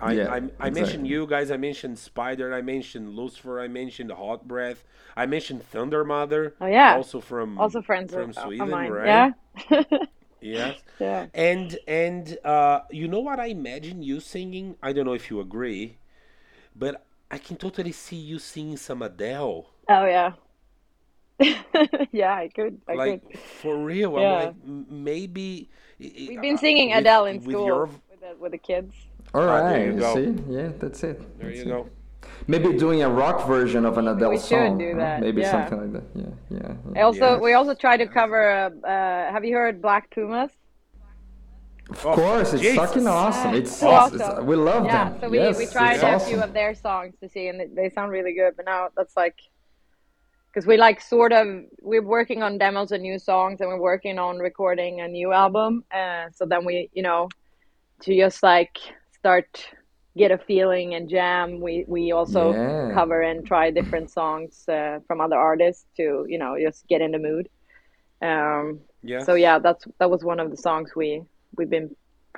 I, 0.00 0.12
Yeah, 0.14 0.28
I, 0.28 0.42
I 0.58 0.70
mentioned 0.70 1.06
you 1.06 1.26
guys. 1.26 1.50
I 1.50 1.56
mentioned 1.56 1.98
Spider. 1.98 2.54
I 2.54 2.62
mentioned 2.62 3.14
Lucifer. 3.14 3.60
I 3.60 3.68
mentioned 3.68 4.10
Hot 4.12 4.46
Breath. 4.48 4.84
I 5.16 5.26
mentioned 5.26 5.62
Thundermother. 5.72 6.52
Oh, 6.60 6.66
yeah. 6.66 6.94
also 6.96 7.20
from 7.20 7.58
also 7.58 7.82
friends 7.82 8.12
from 8.12 8.30
of, 8.30 8.36
of 8.38 8.44
Sweden, 8.44 8.70
mine 8.70 8.90
right? 8.90 9.06
yeah 9.06 9.32
Yes. 10.40 10.82
yeah 10.98 11.26
And 11.34 11.78
and 11.86 12.38
uh, 12.44 12.80
you 12.90 13.08
know 13.08 13.20
what 13.20 13.38
I 13.38 13.46
imagine 13.46 14.02
you 14.02 14.20
singing? 14.20 14.76
I 14.82 14.92
don't 14.92 15.04
know 15.04 15.12
if 15.12 15.30
you 15.30 15.40
agree, 15.40 15.98
but 16.74 17.04
I 17.30 17.38
can 17.38 17.56
totally 17.56 17.92
see 17.92 18.16
you 18.16 18.38
singing 18.38 18.76
some 18.76 19.02
Adele. 19.02 19.68
oh 19.88 20.04
yeah 20.06 20.32
yeah 22.12 22.34
i 22.34 22.48
could 22.48 22.80
i 22.88 22.96
like 22.96 23.22
could 23.22 23.38
for 23.38 23.76
real 23.76 24.16
i'm 24.18 24.22
Yeah. 24.22 24.32
like 24.32 24.54
maybe 24.64 25.70
we've 25.98 26.40
been 26.40 26.58
singing 26.58 26.92
adele 26.92 27.26
in 27.26 27.40
school 27.40 27.64
your 27.66 27.86
with, 28.10 28.20
the, 28.20 28.36
with 28.38 28.52
the 28.52 28.58
kids 28.58 28.94
All 29.34 29.44
right. 29.46 29.68
there 29.70 29.86
you 29.86 29.92
you 29.94 29.98
go. 30.00 30.14
see? 30.14 30.34
Yeah, 30.48 30.68
that's 30.78 31.02
it. 31.04 31.38
there 31.38 31.48
That's 31.50 31.58
you 31.64 31.64
it. 31.64 31.68
go 31.68 31.88
Maybe 32.46 32.76
doing 32.76 33.02
a 33.02 33.08
rock 33.08 33.46
version 33.46 33.84
of 33.84 33.96
an 33.98 34.08
Adele 34.08 34.30
we 34.30 34.36
should 34.36 34.48
song. 34.48 34.78
do 34.78 34.92
huh? 34.92 34.98
that, 34.98 35.20
Maybe 35.20 35.42
yeah. 35.42 35.50
something 35.52 35.78
like 35.80 35.92
that. 35.92 36.04
Yeah, 36.14 36.58
yeah. 36.58 36.74
Yeah. 36.94 37.02
also 37.04 37.26
Yes. 37.34 37.40
we 37.40 37.52
also 37.52 37.74
try 37.74 37.96
to 37.96 38.06
cover 38.06 38.42
uh, 38.50 38.70
uh 38.86 39.32
have 39.32 39.44
you 39.44 39.54
heard 39.54 39.80
black 39.80 40.10
pumas 40.14 40.50
Of 41.90 42.06
Oh, 42.06 42.14
course, 42.14 42.52
it's 42.54 42.62
Jesus. 42.62 42.76
fucking 42.82 43.06
awesome. 43.06 43.54
It's, 43.54 43.72
So 43.76 43.88
it's, 44.06 44.14
it's- 44.14 44.28
awesome. 44.30 44.46
we 44.46 44.56
love 44.56 44.84
yeah 44.84 45.10
them. 45.10 45.20
so 45.20 45.28
we, 45.28 45.38
yes, 45.38 45.58
we 45.58 45.66
tried 45.66 45.98
a 46.00 46.14
awesome. 46.14 46.28
few 46.28 46.40
of 46.46 46.52
their 46.52 46.74
songs 46.74 47.14
to 47.20 47.28
see 47.28 47.44
and 47.48 47.56
they- 47.60 47.72
they 47.78 47.88
sound 47.96 48.10
really 48.18 48.34
good 48.40 48.52
but 48.56 48.64
now 48.72 48.88
that's 48.96 49.16
like 49.16 49.38
because 50.48 50.66
we 50.66 50.76
like 50.76 51.00
sort 51.00 51.32
of 51.32 51.46
we're 51.90 52.02
working 52.18 52.42
on 52.46 52.58
demos 52.58 52.90
and 52.94 53.02
new 53.02 53.18
songs 53.18 53.60
and 53.60 53.68
we're 53.70 53.84
working 53.92 54.18
on 54.18 54.38
recording 54.50 55.00
a 55.06 55.08
new 55.18 55.30
album 55.44 55.84
uh, 56.00 56.24
so 56.36 56.42
then 56.52 56.62
we 56.64 56.74
you 56.98 57.02
know 57.08 57.28
to 58.02 58.10
just 58.24 58.42
like 58.42 58.76
start 59.20 59.48
get 60.16 60.30
a 60.32 60.38
feeling 60.50 60.88
and 60.96 61.08
jam 61.08 61.46
we 61.66 61.74
we 61.94 62.02
also 62.18 62.42
Yeah. 62.52 62.92
cover 62.98 63.18
and 63.30 63.38
try 63.52 63.64
different 63.70 64.08
songs 64.20 64.52
uh, 64.68 64.98
from 65.06 65.16
other 65.20 65.38
artists 65.50 65.84
to 65.98 66.04
you 66.32 66.38
know 66.42 66.52
just 66.66 66.80
get 66.92 67.00
in 67.06 67.10
the 67.16 67.22
mood 67.28 67.46
um 68.30 68.64
yeah 69.10 69.22
so 69.26 69.32
yeah 69.46 69.56
that's 69.66 69.84
that 70.00 70.10
was 70.14 70.22
one 70.32 70.40
of 70.44 70.48
the 70.50 70.56
songs 70.68 70.88
we 71.00 71.08
we've 71.56 71.70
been 71.78 71.88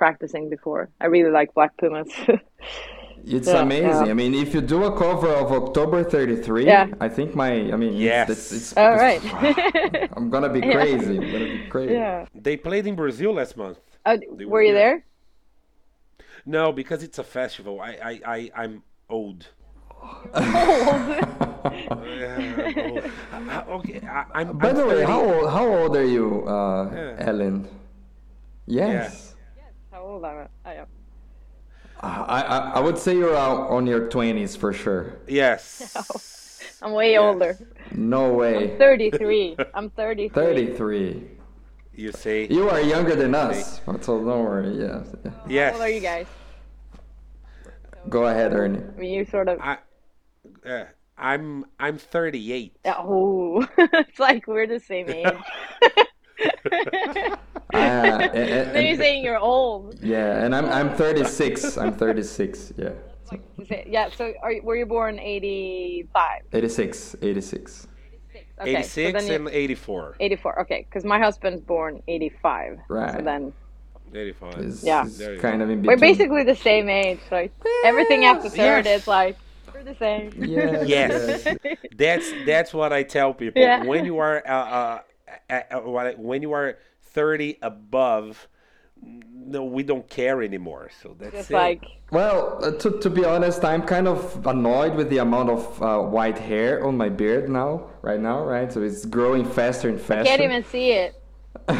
practicing 0.01 0.45
before 0.55 0.81
i 1.03 1.05
really 1.15 1.31
like 1.39 1.49
black 1.59 1.73
pumas 1.81 2.09
It's 3.25 3.47
Yeah, 3.47 3.61
amazing. 3.67 4.05
yeah. 4.07 4.11
I 4.13 4.15
mean, 4.21 4.33
if 4.33 4.49
you 4.55 4.59
do 4.75 4.79
a 4.83 4.91
cover 5.05 5.29
of 5.43 5.47
October 5.61 6.03
33, 6.03 6.65
Yeah. 6.65 6.87
I 6.99 7.07
think 7.07 7.29
my, 7.43 7.51
I 7.73 7.77
mean, 7.83 7.93
Yes. 7.95 8.29
it's, 8.29 8.51
it's, 8.57 8.69
all 8.77 8.93
it's- 8.95 8.99
right 9.05 9.21
I'm 10.15 10.27
gonna 10.33 10.49
be 10.49 10.59
Yeah. 10.67 10.73
crazy. 10.77 11.15
I'm 11.21 11.29
gonna 11.35 11.47
be 11.57 11.61
crazy. 11.73 11.93
yeah 11.93 12.25
they 12.47 12.55
played 12.67 12.85
in 12.91 12.95
brazil 13.03 13.31
last 13.39 13.55
month 13.63 13.79
oh, 14.07 14.17
They 14.17 14.45
were 14.45 14.51
were 14.53 14.63
you 14.69 14.73
here. 14.75 14.83
there 14.83 14.95
no 16.45 16.71
because 16.71 17.03
it's 17.03 17.19
a 17.19 17.23
festival 17.23 17.79
i 17.81 17.91
i, 18.03 18.21
I 18.35 18.51
i'm 18.55 18.83
old 19.09 19.47
Yeah, 22.03 22.73
old. 22.77 23.03
I- 23.31 23.39
I- 23.49 23.65
okay 23.77 24.01
I, 24.07 24.25
i'm 24.35 24.57
By 24.57 24.69
I'm 24.69 24.75
the 24.75 24.85
way, 24.85 24.95
30. 24.95 25.05
how 25.11 25.21
old, 25.33 25.49
how 25.49 25.65
old 25.67 25.95
are 25.95 26.05
you, 26.05 26.45
uh, 26.47 26.89
Yeah. 26.93 27.15
Elin? 27.29 27.67
Yes. 28.65 28.91
Yes. 28.93 29.35
How 29.91 30.01
old 30.03 30.25
am 30.25 30.47
i 30.65 30.69
I 30.69 30.73
am 30.75 30.87
I, 32.01 32.41
I, 32.41 32.57
I 32.75 32.79
would 32.81 32.97
say 32.97 33.15
you're 33.15 33.35
out 33.35 33.69
on 33.69 33.87
your 33.87 34.09
20s 34.09 34.57
for 34.57 34.73
sure. 34.73 35.19
yes 35.27 35.95
i'm 36.81 36.91
way 36.91 37.11
Yes. 37.11 37.21
older 37.21 37.57
No 37.95 38.33
way. 38.33 38.75
33 38.77 39.55
i'm 39.73 39.89
33 39.89 40.29
33. 40.75 41.27
You 41.95 42.11
see 42.11 42.47
You 42.49 42.69
are 42.69 42.81
younger 42.81 43.15
than 43.15 43.35
us. 43.35 43.81
So 44.01 44.23
don't 44.23 44.25
worry. 44.25 44.77
Yeah. 44.79 45.03
yeah. 45.23 45.31
yes 45.47 45.73
how 45.73 45.79
old 45.79 45.87
are 45.87 45.89
you 45.89 45.99
guys 45.99 46.27
Go 48.09 48.25
ahead, 48.25 48.53
Ernie. 48.53 48.81
i 48.97 48.99
mean 48.99 49.13
you 49.13 49.25
sort 49.25 49.47
of 49.47 49.59
i 49.61 49.77
uh, 50.65 50.85
i'm 51.17 51.65
i'm 51.79 51.97
38 51.97 52.75
oh 52.85 53.65
it's 53.77 54.19
like 54.19 54.45
we're 54.47 54.67
the 54.67 54.79
same 54.79 55.09
age 55.19 55.25
Uh, 57.73 57.73
and- 57.77 58.35
and- 58.35 58.75
then 58.75 58.85
you're 58.85 58.97
saying 58.97 59.23
you're 59.23 59.37
old 59.39 59.97
yeah, 60.01 60.43
and 60.43 60.53
I'm 60.55 60.65
I'm 60.65 60.93
36. 60.95 61.77
I'm 61.77 61.93
36. 61.93 62.73
Yeah. 62.77 62.89
So, 63.29 63.37
yeah 63.87 64.09
so 64.09 64.33
are 64.43 64.53
were 64.63 64.75
you 64.75 64.85
born 64.85 65.17
85 65.19 66.41
86. 66.51 67.15
86. 67.21 67.87
Okay 68.63 68.81
so 68.83 69.01
86 69.01 69.25
then 69.27 69.41
and 69.41 69.49
84 69.49 70.15
84 70.19 70.59
okay 70.61 70.85
because 70.89 71.03
my 71.05 71.19
husband's 71.19 71.61
born 71.61 72.01
85 72.07 72.77
so 72.87 72.93
Right. 72.93 73.23
then 73.23 73.53
85 74.13 74.59
It's, 74.59 74.83
Yeah. 74.83 75.05
it's 75.05 75.17
There 75.17 75.33
you 75.35 75.39
kind 75.39 75.61
of 75.61 75.69
in 75.69 75.83
we're 75.83 75.97
basically 75.97 76.43
the 76.43 76.55
same 76.55 76.89
age 76.89 77.19
like 77.31 77.51
everything 77.85 78.25
after 78.25 78.49
third 78.49 78.85
Yes. 78.85 79.01
is 79.01 79.07
like 79.07 79.37
we're 79.73 79.83
the 79.83 79.95
same 79.95 80.31
Yes. 80.37 80.87
Yes. 80.87 81.45
yes. 81.45 81.77
that's 81.95 82.31
that's 82.45 82.73
what 82.73 82.93
I 82.93 83.03
tell 83.03 83.33
people. 83.33 83.61
Yeah. 83.61 83.83
When 83.83 84.05
you 84.05 84.17
are 84.19 84.43
uh, 84.47 84.51
uh, 84.51 84.99
uh, 85.49 85.61
uh, 85.71 86.11
when 86.17 86.41
you 86.41 86.51
are 86.53 86.77
30 87.01 87.57
above, 87.61 88.47
no, 89.45 89.63
we 89.63 89.83
don't 89.83 90.07
care 90.09 90.41
anymore. 90.41 90.89
So 91.01 91.15
that's 91.19 91.33
just 91.33 91.51
it. 91.51 91.53
like 91.53 91.85
Well, 92.11 92.59
uh, 92.63 92.71
to, 92.71 92.99
to 92.99 93.09
be 93.09 93.25
honest, 93.25 93.63
I'm 93.63 93.83
kind 93.83 94.07
of 94.07 94.45
annoyed 94.47 94.95
with 94.95 95.09
the 95.09 95.19
amount 95.19 95.49
of 95.49 95.81
uh, 95.81 95.99
white 95.99 96.37
hair 96.37 96.85
on 96.85 96.97
my 96.97 97.09
beard 97.09 97.49
now, 97.49 97.89
right 98.01 98.19
now, 98.19 98.43
right? 98.43 98.71
So 98.71 98.81
it's 98.81 99.05
growing 99.05 99.45
faster 99.45 99.89
and 99.89 99.99
faster. 99.99 100.33
I 100.33 100.37
can't 100.37 100.41
even 100.41 100.63
see 100.63 100.91
it 100.91 101.21
see 101.69 101.75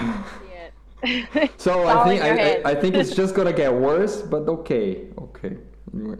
it 0.53 1.51
so 1.57 1.87
I 1.87 2.07
think 2.07 2.21
I. 2.21 2.29
I, 2.29 2.71
I 2.71 2.75
think 2.75 2.95
it's 2.95 3.15
just 3.15 3.35
gonna 3.35 3.53
get 3.53 3.73
worse, 3.73 4.21
but 4.21 4.47
okay, 4.47 5.07
okay. 5.17 5.32
Anyway. 5.93 6.17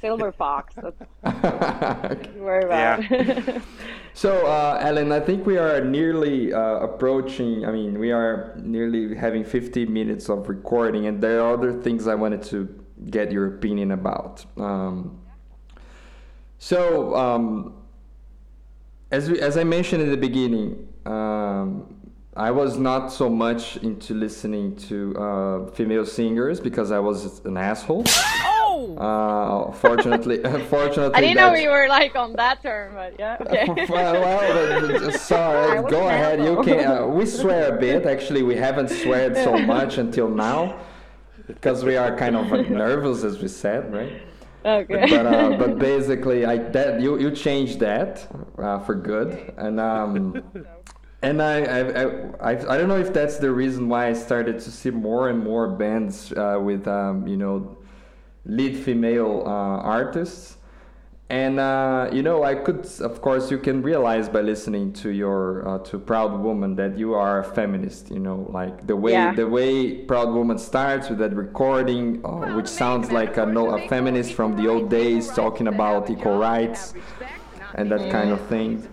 silver 0.00 0.32
fox 0.32 0.74
that's 0.74 0.98
what 1.20 2.34
you 2.34 2.42
worry 2.42 2.64
about 2.64 3.62
so, 4.14 4.46
uh, 4.46 4.78
Elin, 4.80 5.10
I 5.12 5.20
think 5.20 5.44
we 5.44 5.58
are 5.58 5.84
nearly 5.84 6.52
uh, 6.52 6.58
approaching. 6.58 7.66
I 7.66 7.72
mean, 7.72 7.98
we 7.98 8.12
are 8.12 8.54
nearly 8.62 9.14
having 9.14 9.44
50 9.44 9.86
minutes 9.86 10.28
of 10.28 10.48
recording, 10.48 11.06
and 11.06 11.20
there 11.20 11.40
are 11.40 11.52
other 11.52 11.72
things 11.72 12.06
I 12.06 12.14
wanted 12.14 12.42
to 12.44 12.68
get 13.10 13.32
your 13.32 13.46
opinion 13.46 13.90
about. 13.90 14.44
Um, 14.56 15.18
so, 16.58 17.14
um, 17.16 17.74
as 19.10 19.30
we, 19.30 19.40
as 19.40 19.56
I 19.56 19.64
mentioned 19.64 20.02
in 20.02 20.10
the 20.10 20.16
beginning, 20.16 20.88
um, 21.06 21.94
I 22.36 22.50
was 22.50 22.78
not 22.78 23.12
so 23.12 23.28
much 23.28 23.76
into 23.78 24.14
listening 24.14 24.76
to 24.88 25.16
uh, 25.16 25.70
female 25.72 26.06
singers 26.06 26.60
because 26.60 26.90
I 26.90 26.98
was 26.98 27.44
an 27.44 27.56
asshole. 27.56 28.04
Uh, 28.98 29.72
fortunately, 29.72 30.38
fortunately, 30.70 31.14
i 31.14 31.20
didn't 31.20 31.36
know 31.36 31.52
we 31.52 31.68
were 31.68 31.88
like 31.88 32.14
on 32.14 32.32
that 32.34 32.62
term 32.62 32.94
but 32.94 33.14
yeah 33.18 33.36
okay 33.40 33.86
well, 33.88 34.16
uh, 34.24 35.10
sorry. 35.10 35.82
Go 35.90 36.08
ahead. 36.08 36.42
You 36.42 36.62
can. 36.62 36.86
Uh, 36.86 37.06
we 37.06 37.26
swear 37.26 37.76
a 37.76 37.80
bit. 37.80 38.06
Actually, 38.06 38.42
we 38.42 38.56
haven't 38.56 38.88
sweared 38.88 39.36
so 39.36 39.56
much 39.58 39.98
until 39.98 40.28
now 40.28 40.78
because 41.46 41.84
we 41.84 41.96
are 41.96 42.16
kind 42.16 42.36
of 42.36 42.46
nervous, 42.84 43.24
as 43.24 43.40
we 43.40 43.48
said, 43.48 43.92
right? 43.92 44.22
okay 44.64 45.06
But 45.10 45.26
uh, 45.26 45.56
but 45.58 45.78
basically, 45.78 46.46
I 46.46 46.56
that 46.76 47.00
you 47.00 47.18
you 47.18 47.30
changed 47.30 47.80
that 47.80 48.26
uh, 48.58 48.78
for 48.80 48.94
good, 48.94 49.54
and 49.56 49.80
um. 49.80 50.42
And 51.22 51.40
I, 51.40 51.62
I, 51.62 51.78
I, 51.80 52.04
I, 52.40 52.74
I 52.74 52.76
don't 52.76 52.86
know 52.86 52.98
if 52.98 53.14
that's 53.14 53.38
the 53.38 53.50
reason 53.50 53.88
why 53.88 54.08
I 54.08 54.12
started 54.12 54.58
to 54.58 54.70
see 54.70 54.90
more 54.90 55.30
and 55.30 55.42
more 55.42 55.68
bands 55.68 56.30
uh, 56.32 56.58
with, 56.60 56.86
um, 56.86 57.26
you 57.26 57.38
know, 57.38 57.78
lead 58.46 58.76
female 58.76 59.42
uh, 59.46 59.50
artists. 59.50 60.58
And 61.30 61.58
uh, 61.58 62.10
you 62.12 62.22
know, 62.22 62.44
I 62.44 62.54
could, 62.54 62.86
of 63.00 63.22
course, 63.22 63.50
you 63.50 63.58
can 63.58 63.82
realize 63.82 64.28
by 64.28 64.42
listening 64.42 64.92
to 64.94 65.08
your 65.08 65.66
uh, 65.66 65.78
to 65.78 65.98
Proud 65.98 66.38
Woman 66.40 66.76
that 66.76 66.98
you 66.98 67.14
are 67.14 67.40
a 67.40 67.44
feminist. 67.44 68.10
You 68.10 68.20
know, 68.20 68.46
like 68.50 68.86
the 68.86 68.94
way 68.94 69.12
Yeah. 69.12 69.34
the 69.34 69.48
way 69.48 69.94
Proud 70.04 70.34
Woman 70.34 70.58
starts 70.58 71.08
with 71.08 71.18
that 71.20 71.34
recording, 71.34 72.20
uh, 72.24 72.54
which 72.54 72.68
sounds 72.68 73.10
like 73.10 73.38
a, 73.38 73.46
no, 73.46 73.70
a 73.70 73.88
feminist 73.88 74.34
from 74.34 74.54
the 74.54 74.68
old 74.68 74.90
days 74.90 75.30
talking 75.30 75.66
about 75.66 76.10
equal 76.10 76.36
rights 76.38 76.92
and 77.74 77.90
that 77.90 78.10
kind 78.10 78.30
of 78.30 78.40
thing. 78.46 78.86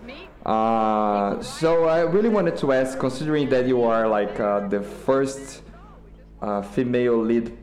Uh, 0.44 1.40
so 1.40 1.84
I 1.84 2.00
really 2.00 2.28
wanted 2.30 2.56
to 2.56 2.72
ask, 2.72 2.98
considering 2.98 3.48
that 3.50 3.66
you 3.68 3.82
are 3.84 4.08
like 4.08 4.40
uh, 4.40 4.66
the 4.68 4.80
first 4.82 5.62
uh, 6.40 6.62
female 6.62 7.16
lead 7.22 7.56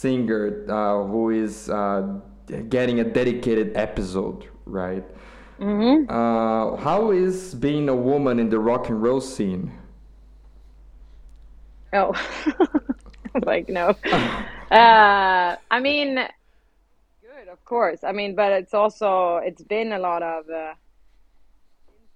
singer 0.00 0.64
uh, 0.68 1.04
who 1.04 1.30
is 1.30 1.68
uh, 1.68 2.06
getting 2.68 3.00
a 3.00 3.04
dedicated 3.04 3.76
episode, 3.76 4.46
right? 4.64 5.04
Mm-hmm. 5.58 6.08
Uh, 6.08 6.76
how 6.76 7.10
is 7.10 7.54
being 7.54 7.88
a 7.88 7.94
woman 7.94 8.38
in 8.38 8.48
the 8.48 8.58
rock 8.58 8.88
and 8.88 9.02
roll 9.02 9.20
scene? 9.20 9.72
Oh, 11.92 12.12
like 13.42 13.68
no. 13.68 13.94
Uh, 14.70 15.56
I 15.70 15.80
mean, 15.80 16.16
good, 16.16 17.48
of 17.50 17.64
course. 17.64 18.04
I 18.04 18.12
mean, 18.12 18.34
but 18.34 18.52
it's 18.52 18.74
also 18.74 19.36
it's 19.38 19.62
been 19.62 19.92
a 19.92 19.98
lot 19.98 20.22
of 20.22 20.44
uh, 20.50 20.74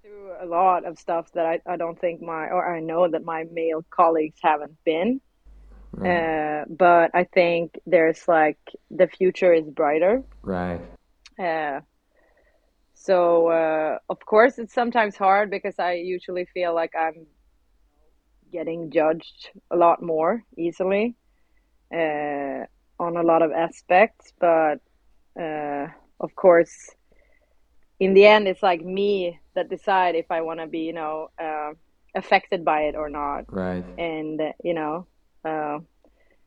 through 0.03 0.33
a 0.39 0.45
lot 0.45 0.85
of 0.85 0.99
stuff 0.99 1.31
that 1.31 1.47
I, 1.47 1.61
I 1.65 1.77
don't 1.77 1.99
think 1.99 2.21
my 2.21 2.49
or 2.49 2.75
I 2.75 2.79
know 2.79 3.07
that 3.07 3.25
my 3.25 3.45
male 3.51 3.83
colleagues 3.89 4.37
haven't 4.43 4.77
been. 4.83 5.19
Uh, 6.01 6.63
but 6.69 7.11
I 7.13 7.23
think 7.23 7.79
there's 7.85 8.27
like 8.27 8.59
the 8.89 9.07
future 9.07 9.53
is 9.53 9.69
brighter. 9.69 10.23
Right. 10.43 10.81
Uh, 11.39 11.81
so 12.93 13.47
uh, 13.49 13.97
of 14.09 14.19
course 14.25 14.57
it's 14.57 14.73
sometimes 14.73 15.15
hard 15.15 15.49
because 15.49 15.79
I 15.79 15.93
usually 15.93 16.45
feel 16.45 16.73
like 16.73 16.91
I'm 16.97 17.27
getting 18.51 18.91
judged 18.91 19.49
a 19.71 19.75
lot 19.75 20.01
more 20.01 20.43
easily 20.57 21.15
uh, 21.93 22.63
on 22.99 23.17
a 23.17 23.23
lot 23.23 23.41
of 23.41 23.51
aspects. 23.51 24.33
But 24.39 24.79
uh, 25.39 25.87
of 26.19 26.35
course, 26.35 26.89
in 27.99 28.13
the 28.13 28.25
end, 28.25 28.47
it's 28.47 28.63
like 28.63 28.83
me 28.83 29.39
that 29.55 29.69
decide 29.69 30.15
if 30.15 30.29
I 30.31 30.41
want 30.41 30.59
to 30.59 30.67
be, 30.67 30.79
you 30.79 30.93
know, 30.93 31.29
uh, 31.41 31.71
affected 32.15 32.63
by 32.63 32.81
it 32.83 32.95
or 32.95 33.09
not 33.09 33.45
Right. 33.49 33.83
and 33.97 34.39
you 34.63 34.73
know 34.73 35.05
uh, 35.45 35.79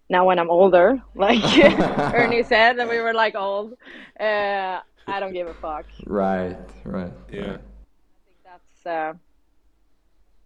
now 0.08 0.24
when 0.26 0.38
i'm 0.38 0.50
older 0.50 1.02
like 1.14 1.42
ernie 2.14 2.42
said 2.42 2.78
that 2.78 2.88
we 2.88 2.98
were 2.98 3.14
like 3.14 3.34
old 3.34 3.72
uh, 4.20 4.78
i 5.06 5.20
don't 5.20 5.32
give 5.32 5.46
a 5.48 5.54
fuck 5.54 5.86
Right. 6.06 6.56
Right. 6.84 7.12
Yeah. 7.32 7.40
Right. 7.40 7.60
I 7.60 8.18
think 8.24 8.38
that's 8.44 8.86
uh, 8.86 9.12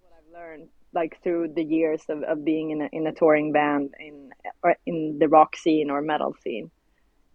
what 0.02 0.12
i've 0.18 0.32
learned 0.32 0.68
like 0.92 1.18
through 1.22 1.52
the 1.54 1.62
years 1.64 2.02
of, 2.08 2.22
of 2.24 2.44
being 2.44 2.70
in 2.70 2.82
a, 2.82 2.88
in 2.92 3.06
a 3.06 3.12
touring 3.12 3.52
band 3.52 3.94
in 3.98 4.30
or 4.62 4.76
in 4.86 5.18
the 5.18 5.28
rock 5.28 5.56
scene 5.56 5.90
or 5.90 6.00
metal 6.02 6.34
scene 6.42 6.70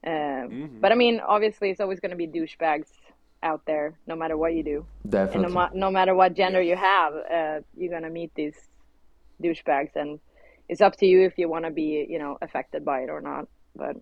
um, 0.06 0.50
but 0.82 0.92
i 0.92 0.96
mean 0.96 1.20
obviously 1.20 1.70
it's 1.70 1.80
always 1.80 2.00
going 2.00 2.12
to 2.12 2.18
be 2.18 2.28
douchebags 2.28 2.90
out 3.44 3.62
there 3.68 3.94
no 4.08 4.16
matter 4.16 4.36
what 4.38 4.54
you 4.56 4.64
do 4.64 4.88
and 5.04 5.12
Definitely. 5.12 5.42
no, 5.48 5.50
ma- 5.54 5.70
no 5.74 5.92
matter 5.92 6.16
what 6.16 6.34
gender 6.36 6.62
you 6.62 6.76
have, 6.76 7.14
uh, 7.14 7.60
you're 7.78 7.92
gonna 7.94 8.10
meet 8.10 8.32
these 8.36 8.58
douchebags, 9.44 9.96
and 9.96 10.20
it's 10.70 10.82
up 10.82 10.96
to 10.98 11.06
you 11.06 11.24
if 11.26 11.38
you 11.38 11.50
want 11.50 11.66
to 11.66 11.72
be, 11.72 12.06
you 12.10 12.20
know, 12.20 12.38
affected 12.42 12.86
by 12.86 13.02
it 13.02 13.10
or 13.10 13.22
not. 13.22 13.48
But 13.76 13.98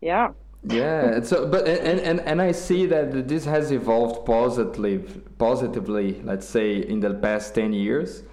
yeah, 0.00 0.32
Yeah, 0.64 1.22
so 1.22 1.46
but 1.46 1.68
and, 1.68 2.00
and 2.00 2.20
and 2.20 2.42
I 2.42 2.50
see 2.52 2.84
that 2.86 3.28
this 3.28 3.44
has 3.44 3.70
evolved 3.70 4.26
positively 4.26 4.98
positively, 5.38 6.20
let's 6.24 6.46
say 6.48 6.78
in 6.78 6.98
the 7.00 7.14
past 7.14 7.54
10 7.54 7.72
years, 7.72 8.24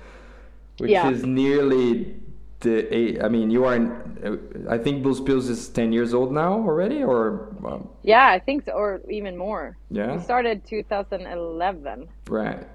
which 0.78 0.92
Yeah. 0.92 1.06
is 1.06 1.26
nearly 1.26 2.16
the 2.62 3.22
i 3.24 3.30
mean, 3.30 3.52
you 3.52 3.66
are 3.66 3.76
in, 3.76 4.66
I 4.70 4.78
think 4.80 5.04
Blues 5.04 5.22
Pills 5.22 5.50
is 5.50 5.70
10 5.70 5.92
years 5.94 6.14
old 6.14 6.32
now 6.34 6.54
already 6.54 7.04
or 7.04 7.56
um, 7.66 7.90
yeah, 8.04 8.28
I 8.28 8.40
think 8.40 8.66
so, 8.66 8.74
or 8.74 9.02
even 9.10 9.38
more. 9.38 9.78
Yeah. 9.90 10.16
we 10.16 10.20
started 10.20 10.66
2011, 10.66 12.08
right. 12.28 12.68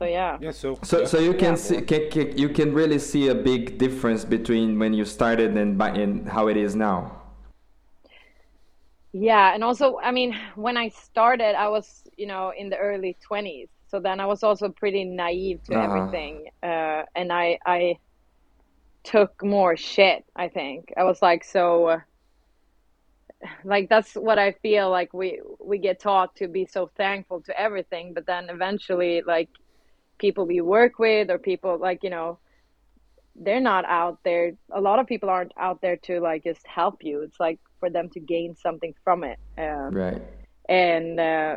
So 0.00 0.06
yeah, 0.06 0.38
Yeah. 0.38 0.52
So. 0.52 0.78
So, 0.82 1.04
so 1.04 1.18
you 1.18 1.34
can 1.34 1.56
Yeah. 1.56 1.56
see, 1.56 1.80
can, 1.82 2.10
can, 2.10 2.36
you 2.38 2.48
can 2.48 2.72
really 2.74 2.98
see 2.98 3.28
a 3.28 3.34
big 3.34 3.78
difference 3.78 4.24
between 4.24 4.78
when 4.78 4.94
you 4.94 5.04
started 5.04 5.56
and 5.56 5.76
by, 5.78 5.90
and 5.90 6.28
how 6.28 6.48
it 6.48 6.56
is 6.56 6.74
now. 6.74 7.20
yeah, 9.12 9.54
and 9.54 9.64
also, 9.64 9.98
I 10.02 10.12
mean, 10.12 10.36
when 10.54 10.76
I 10.76 10.88
started, 10.90 11.56
I 11.58 11.68
was, 11.68 12.02
you 12.16 12.26
know, 12.26 12.52
in 12.56 12.70
the 12.70 12.76
early 12.76 13.18
20s, 13.26 13.68
so 13.88 13.98
then 14.00 14.20
I 14.20 14.26
was 14.26 14.42
also 14.44 14.68
pretty 14.68 15.04
naive 15.04 15.62
to 15.64 15.74
Uh-huh. 15.74 15.80
everything, 15.80 16.46
uh, 16.62 17.02
and 17.16 17.32
I 17.32 17.58
I 17.66 17.96
took 19.04 19.42
more 19.42 19.76
shit. 19.76 20.24
I 20.36 20.48
think 20.48 20.92
I 20.96 21.04
was 21.04 21.20
like 21.22 21.44
so. 21.44 21.86
Uh, 21.86 21.98
like 23.64 23.88
that's 23.88 24.14
what 24.14 24.38
I 24.38 24.52
feel 24.62 24.90
like 24.90 25.12
we 25.14 25.40
we 25.60 25.78
get 25.78 26.00
taught 26.00 26.34
to 26.36 26.48
be 26.48 26.66
so 26.66 26.90
thankful 26.96 27.42
to 27.42 27.58
everything, 27.60 28.12
but 28.14 28.26
then 28.26 28.48
eventually 28.50 29.22
like 29.26 29.48
people 30.20 30.46
we 30.46 30.60
work 30.62 30.98
with 31.00 31.30
or 31.30 31.38
people 31.38 31.78
like 31.80 32.00
you 32.04 32.10
know 32.10 32.38
they're 33.36 33.60
not 33.60 33.84
out 33.86 34.18
there. 34.24 34.52
A 34.72 34.80
lot 34.80 35.00
of 35.00 35.06
people 35.06 35.30
aren't 35.30 35.52
out 35.58 35.80
there 35.82 35.96
to 36.04 36.20
like 36.20 36.44
just 36.44 36.66
help 36.66 36.96
you. 37.02 37.22
It's 37.22 37.40
like 37.40 37.60
for 37.80 37.90
them 37.90 38.10
to 38.14 38.20
gain 38.20 38.56
something 38.56 38.94
from 39.04 39.24
it. 39.24 39.38
Um, 39.58 40.02
Right. 40.02 40.22
and 40.68 41.20
uh, 41.20 41.56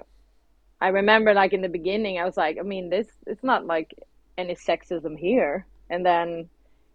I 0.81 0.87
remember 0.89 1.33
like 1.33 1.53
in 1.53 1.61
the 1.61 1.69
beginning, 1.69 2.19
I 2.19 2.25
was 2.25 2.37
like, 2.37 2.57
I 2.59 2.63
mean, 2.63 2.89
this 2.89 3.07
it's 3.27 3.43
not 3.43 3.65
like 3.65 3.91
any 4.37 4.55
sexism 4.55 5.17
here. 5.17 5.67
And 5.89 6.05
then, 6.05 6.49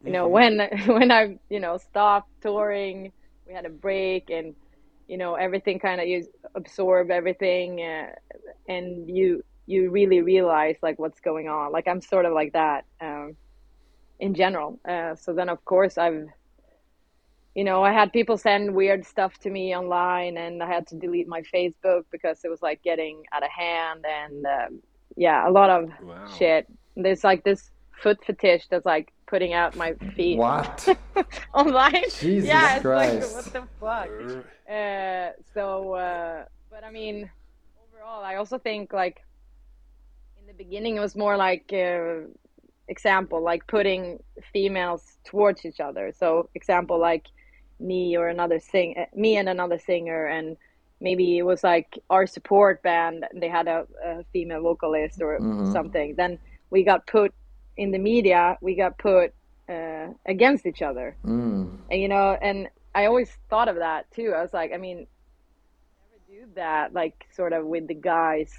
you 0.04 0.12
know, 0.12 0.28
when 0.28 0.60
when 0.86 1.12
I 1.12 1.38
you 1.50 1.60
know 1.60 1.78
stopped 1.78 2.30
touring, 2.42 3.12
we 3.46 3.54
had 3.54 3.66
a 3.66 3.70
break, 3.70 4.30
and 4.30 4.54
you 5.08 5.18
know 5.18 5.34
everything 5.34 5.78
kind 5.80 6.00
of 6.00 6.06
you 6.08 6.24
absorb 6.56 7.10
everything, 7.10 7.80
uh, 7.80 8.12
and 8.68 9.08
you 9.08 9.42
you 9.68 9.90
really 9.90 10.20
realize 10.22 10.76
like 10.82 10.98
what's 10.98 11.20
going 11.20 11.48
on. 11.48 11.72
Like 11.72 11.86
I'm 11.88 12.00
sort 12.00 12.24
of 12.26 12.32
like 12.32 12.52
that 12.54 12.84
um, 13.00 13.36
in 14.18 14.34
general. 14.34 14.80
Uh, 14.88 15.14
so 15.16 15.32
then 15.34 15.48
of 15.48 15.64
course 15.64 15.98
I've 15.98 16.26
you 17.54 17.64
know, 17.64 17.82
I 17.82 17.92
had 17.92 18.12
people 18.12 18.38
send 18.38 18.74
weird 18.74 19.04
stuff 19.04 19.36
to 19.40 19.50
me 19.50 19.74
online, 19.76 20.36
and 20.36 20.62
I 20.62 20.68
had 20.68 20.86
to 20.88 20.96
delete 20.96 21.26
my 21.26 21.42
Facebook 21.54 22.02
because 22.12 22.38
it 22.44 22.48
was 22.48 22.62
like 22.62 22.82
getting 22.84 23.24
out 23.32 23.42
of 23.42 23.50
hand, 23.50 24.04
and 24.06 24.46
um, 24.46 24.80
yeah, 25.16 25.48
a 25.48 25.50
lot 25.50 25.70
of 25.70 25.90
Wow. 26.00 26.26
shit. 26.38 26.66
There's 26.94 27.24
like 27.24 27.42
this 27.42 27.70
foot 28.02 28.18
fetish 28.24 28.68
that's 28.70 28.86
like 28.86 29.12
putting 29.26 29.54
out 29.54 29.74
my 29.74 29.94
feet 30.16 30.38
What? 30.38 30.86
online. 31.54 32.04
Jesus 32.20 32.48
yeah, 32.48 32.74
it's 32.76 32.82
Christ. 32.82 33.34
like 33.34 33.34
what 33.34 33.52
the 33.52 33.62
fuck. 33.80 34.08
Uh, 34.72 35.30
so, 35.54 35.94
uh, 35.94 36.44
but 36.70 36.84
I 36.84 36.90
mean, 36.92 37.28
overall, 37.92 38.22
I 38.22 38.36
also 38.36 38.58
think 38.58 38.92
like 38.92 39.16
beginning 40.59 40.96
it 40.96 41.00
was 41.00 41.16
more 41.16 41.36
like 41.36 41.72
uh, 41.72 42.28
example, 42.88 43.42
like 43.42 43.66
putting 43.68 44.18
females 44.52 45.18
towards 45.24 45.64
each 45.64 45.80
other. 45.80 46.12
So, 46.12 46.48
example, 46.54 46.98
like 47.00 47.26
me 47.80 48.16
or 48.16 48.28
another 48.28 48.61
sing, 48.61 48.94
uh, 48.98 49.06
me 49.16 49.36
and 49.36 49.48
another 49.48 49.78
singer, 49.78 50.26
and 50.26 50.56
maybe 51.00 51.38
it 51.38 51.42
was 51.44 51.64
like 51.64 51.98
our 52.11 52.26
support 52.26 52.82
band. 52.82 53.24
And 53.32 53.42
they 53.42 53.48
had 53.48 53.68
a, 53.68 53.86
a 54.04 54.24
female 54.32 54.62
vocalist 54.62 55.22
or 55.22 55.38
something. 55.72 56.14
Then 56.16 56.38
we 56.70 56.84
got 56.84 57.06
put 57.06 57.32
in 57.76 57.90
the 57.92 57.98
media. 57.98 58.59
We 58.61 58.74
got 58.76 58.98
put 58.98 59.34
uh, 59.68 60.09
against 60.26 60.66
each 60.66 60.82
other 60.82 61.16
Mm. 61.24 61.78
and 61.90 62.00
you 62.00 62.09
know 62.09 62.36
and 62.40 62.68
i 62.94 63.06
always 63.06 63.30
thought 63.50 63.68
of 63.68 63.76
that 63.76 64.11
too 64.11 64.32
i 64.36 64.42
was 64.42 64.52
like 64.54 64.72
i 64.72 64.78
mean 64.78 65.06
never 66.00 66.18
do 66.26 66.50
that 66.54 66.92
like 66.94 67.26
sort 67.32 67.52
of 67.52 67.66
with 67.66 67.86
the 67.88 67.94
guys 67.94 68.50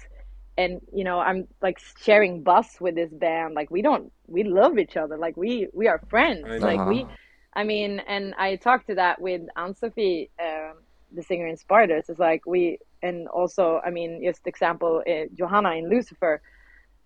and 0.60 0.80
you 0.92 1.04
know 1.04 1.18
i'm 1.20 1.40
like 1.62 1.78
sharing 2.06 2.42
bus 2.42 2.68
with 2.80 2.94
this 2.94 3.12
band 3.12 3.54
like 3.54 3.70
we 3.70 3.82
don't 3.82 4.12
we 4.26 4.42
love 4.44 4.78
each 4.78 4.96
other 4.96 5.16
like 5.18 5.36
we 5.36 5.68
we 5.72 5.86
are 5.88 6.00
friends 6.08 6.48
I 6.50 6.58
like 6.70 6.84
we 6.84 7.06
i 7.54 7.62
mean 7.64 8.00
and 8.14 8.34
i 8.38 8.56
talked 8.56 8.86
to 8.88 8.94
that 8.96 9.20
with 9.20 9.42
Ann-Sofie 9.56 10.28
um, 10.46 10.74
the 11.16 11.22
singer 11.22 11.46
in 11.46 11.56
spiders 11.56 12.04
it's 12.08 12.18
like 12.18 12.42
we 12.46 12.78
and 13.02 13.28
also 13.28 13.80
i 13.86 13.90
mean 13.90 14.22
just 14.24 14.46
example 14.46 15.02
uh, 15.12 15.26
johanna 15.38 15.72
in 15.80 15.88
lucifer 15.90 16.40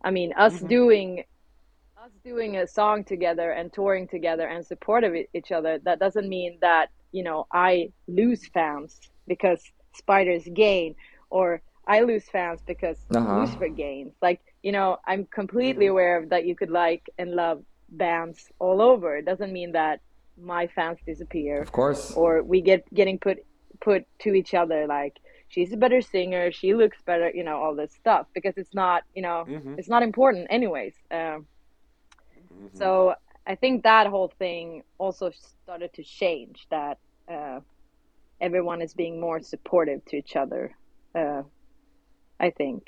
i 0.05 0.11
mean 0.11 0.33
us 0.37 0.61
doing 0.61 1.25
us 2.05 2.13
doing 2.25 2.57
a 2.57 2.67
song 2.67 3.05
together 3.05 3.51
and 3.53 3.73
touring 3.73 4.07
together 4.09 4.47
and 4.47 4.67
supportive 4.67 5.15
e- 5.15 5.29
each 5.35 5.51
other 5.53 5.79
that 5.85 5.99
doesn't 5.99 6.29
mean 6.29 6.59
that 6.61 6.89
you 7.13 7.23
know 7.23 7.47
i 7.53 7.89
lose 8.09 8.43
fans 8.55 9.01
because 9.27 9.63
spiders 9.95 10.45
gain 10.55 10.95
or 11.31 11.63
i 11.87 12.01
lose 12.01 12.25
fans 12.31 12.61
because 12.67 12.99
Uh-huh. 13.15 13.41
lucifer 13.41 13.69
gains 13.69 14.15
like 14.23 14.41
you 14.63 14.73
know 14.73 14.99
i'm 15.07 15.27
completely 15.35 15.87
aware 15.87 16.19
of 16.23 16.31
that 16.31 16.47
you 16.47 16.55
could 16.57 16.71
like 16.71 17.03
and 17.19 17.33
love 17.33 17.63
bands 17.89 18.39
all 18.59 18.81
over 18.81 19.17
it 19.17 19.25
doesn't 19.27 19.53
mean 19.53 19.73
that 19.73 20.01
my 20.37 20.67
fans 20.69 20.99
disappear 21.07 21.63
Of 21.63 21.73
course. 21.73 22.13
or 22.17 22.43
we 22.43 22.61
get 22.61 22.83
getting 22.95 23.19
put 23.19 23.39
put 23.81 24.05
to 24.23 24.35
each 24.35 24.55
other 24.55 24.87
like 24.87 25.15
she's 25.49 25.73
a 25.73 25.77
better 25.77 26.01
singer 26.01 26.51
she 26.51 26.75
looks 26.75 26.99
better 27.07 27.31
you 27.35 27.45
know 27.45 27.57
all 27.63 27.75
this 27.77 27.95
stuff 27.95 28.27
because 28.35 28.55
it's 28.57 28.75
not 28.75 29.03
you 29.15 29.23
know 29.23 29.45
Mhm. 29.49 29.79
it's 29.79 29.89
not 29.89 30.03
important 30.03 30.47
anyways 30.51 30.95
um, 31.11 31.47
Mm-hmm. 32.53 32.79
so 32.79 33.15
i 33.47 33.55
think 33.55 33.83
that 33.83 34.07
whole 34.07 34.33
thing 34.39 34.83
also 34.99 35.31
started 35.63 35.91
to 35.95 36.03
change 36.03 36.67
that 36.71 36.99
uh, 37.31 37.61
everyone 38.41 38.81
is 38.83 38.95
being 38.95 39.21
more 39.21 39.41
supportive 39.41 40.05
to 40.07 40.17
each 40.17 40.37
other 40.37 40.77
uh, 41.19 41.43
i 42.41 42.51
think. 42.51 42.83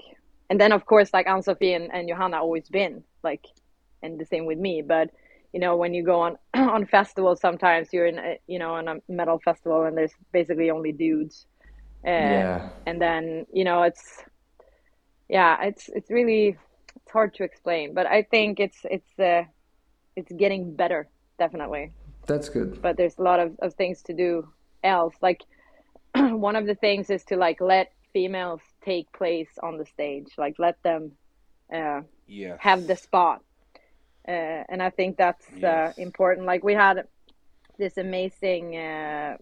And 0.51 0.61
then 0.61 0.73
of 0.73 0.87
course 0.87 1.11
like 1.13 1.27
Ann-Sofie 1.27 1.75
and, 1.75 1.91
and 1.93 2.09
johanna 2.09 2.37
always 2.39 2.69
been 2.69 3.03
like 3.23 3.45
and 4.03 4.19
the 4.21 4.27
same 4.27 4.47
with 4.47 4.59
me. 4.59 4.83
But 4.83 5.11
you 5.53 5.61
know 5.61 5.77
when 5.77 5.95
you 5.95 6.03
go 6.05 6.21
on 6.21 6.37
on 6.55 6.87
festivals 6.87 7.41
sometimes 7.41 7.89
you're 7.93 8.07
in 8.07 8.19
a, 8.19 8.39
you 8.47 8.59
know 8.59 8.75
on 8.75 8.89
a 8.89 8.97
metal 9.09 9.41
festival 9.45 9.85
and 9.85 9.97
there's 9.97 10.13
basically 10.33 10.71
only 10.71 10.93
dudes. 10.93 11.47
Uh, 12.07 12.11
Yeah. 12.11 12.69
and 12.87 13.01
then 13.01 13.47
you 13.53 13.65
know 13.65 13.83
it's 13.83 14.23
yeah 15.29 15.63
it's 15.63 15.89
it's 15.97 16.11
really 16.11 16.57
it's 16.97 17.11
hard 17.11 17.35
to 17.35 17.43
explain. 17.45 17.95
But 17.95 18.07
i 18.07 18.23
think 18.23 18.61
it's 18.61 18.81
it's 18.85 19.19
uh 19.19 19.43
it's 20.17 20.33
getting 20.33 20.75
better 20.75 21.09
definitely. 21.39 21.93
That's 22.27 22.49
good. 22.49 22.81
but 22.83 22.97
there's 22.97 23.19
a 23.19 23.23
lot 23.23 23.39
of, 23.41 23.57
of 23.61 23.75
things 23.75 24.03
to 24.03 24.13
do 24.13 24.49
else. 24.83 25.15
Like 25.23 25.43
one 26.17 26.57
of 26.57 26.67
the 26.67 26.75
things 26.75 27.11
is 27.11 27.25
to 27.25 27.37
like 27.37 27.61
let 27.61 27.93
females 28.13 28.61
take 28.87 29.09
place 29.13 29.53
on 29.63 29.79
the 29.79 29.87
stage 29.87 30.29
like 30.39 30.57
let 30.59 30.77
them 30.85 31.13
uh 31.75 32.03
Yeah. 32.29 32.57
have 32.61 32.87
the 32.87 32.97
spot. 32.97 33.41
Uh, 34.29 34.63
and 34.71 34.83
I 34.83 34.91
think 34.91 35.17
that's 35.17 35.47
Yes. 35.57 35.65
uh, 35.65 35.93
important. 35.97 36.47
Like 36.47 36.65
we 36.65 36.75
had 36.75 36.97
this 37.79 37.97
amazing 37.99 38.77
uh, 38.77 39.37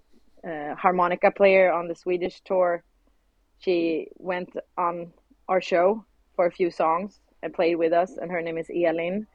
uh, 0.49 0.75
harmonica 0.77 1.31
player 1.31 1.73
on 1.73 1.89
the 1.89 1.95
Swedish 1.95 2.41
tour. 2.45 2.83
She 3.59 4.09
went 4.19 4.51
on 4.77 5.13
our 5.49 5.61
show 5.61 6.05
for 6.37 6.47
a 6.47 6.53
few 6.53 6.71
songs 6.71 7.21
and 7.43 7.53
played 7.55 7.77
with 7.77 7.93
us, 7.93 8.17
and 8.19 8.31
her 8.31 8.43
name 8.43 8.59
is 8.59 8.71
Elin. 8.71 9.27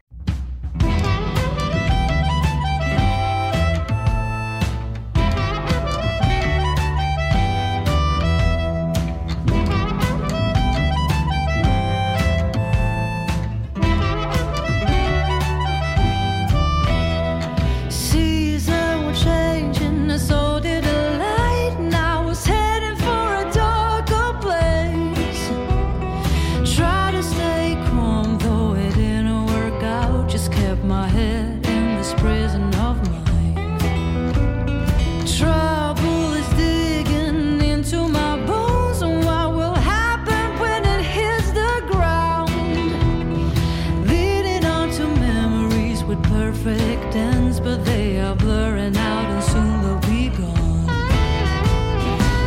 Perfect 46.52 47.16
ends, 47.16 47.60
but 47.60 47.86
they 47.86 48.20
are 48.20 48.36
blurring 48.36 48.98
out 48.98 49.26
and 49.34 49.44
soon 49.44 49.72
they'll 49.84 50.10
be 50.14 50.30
gone. 50.30 50.88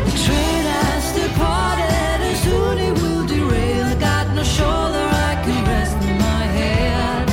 The 0.06 0.14
train 0.24 0.64
has 0.74 1.04
departed 1.14 2.18
and 2.26 2.36
soon 2.44 2.78
it 2.78 2.94
will 3.00 3.24
derail. 3.26 3.88
Got 4.00 4.34
no 4.34 4.42
shoulder 4.42 5.06
I 5.30 5.32
can 5.44 5.60
rest 5.70 5.98
my 6.28 6.42
head. 6.58 7.30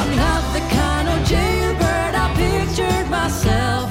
I'm 0.00 0.12
not 0.24 0.42
the 0.56 0.64
kind 0.80 1.06
of 1.14 1.18
jailbird 1.32 2.12
I 2.24 2.26
pictured 2.42 3.08
myself, 3.08 3.86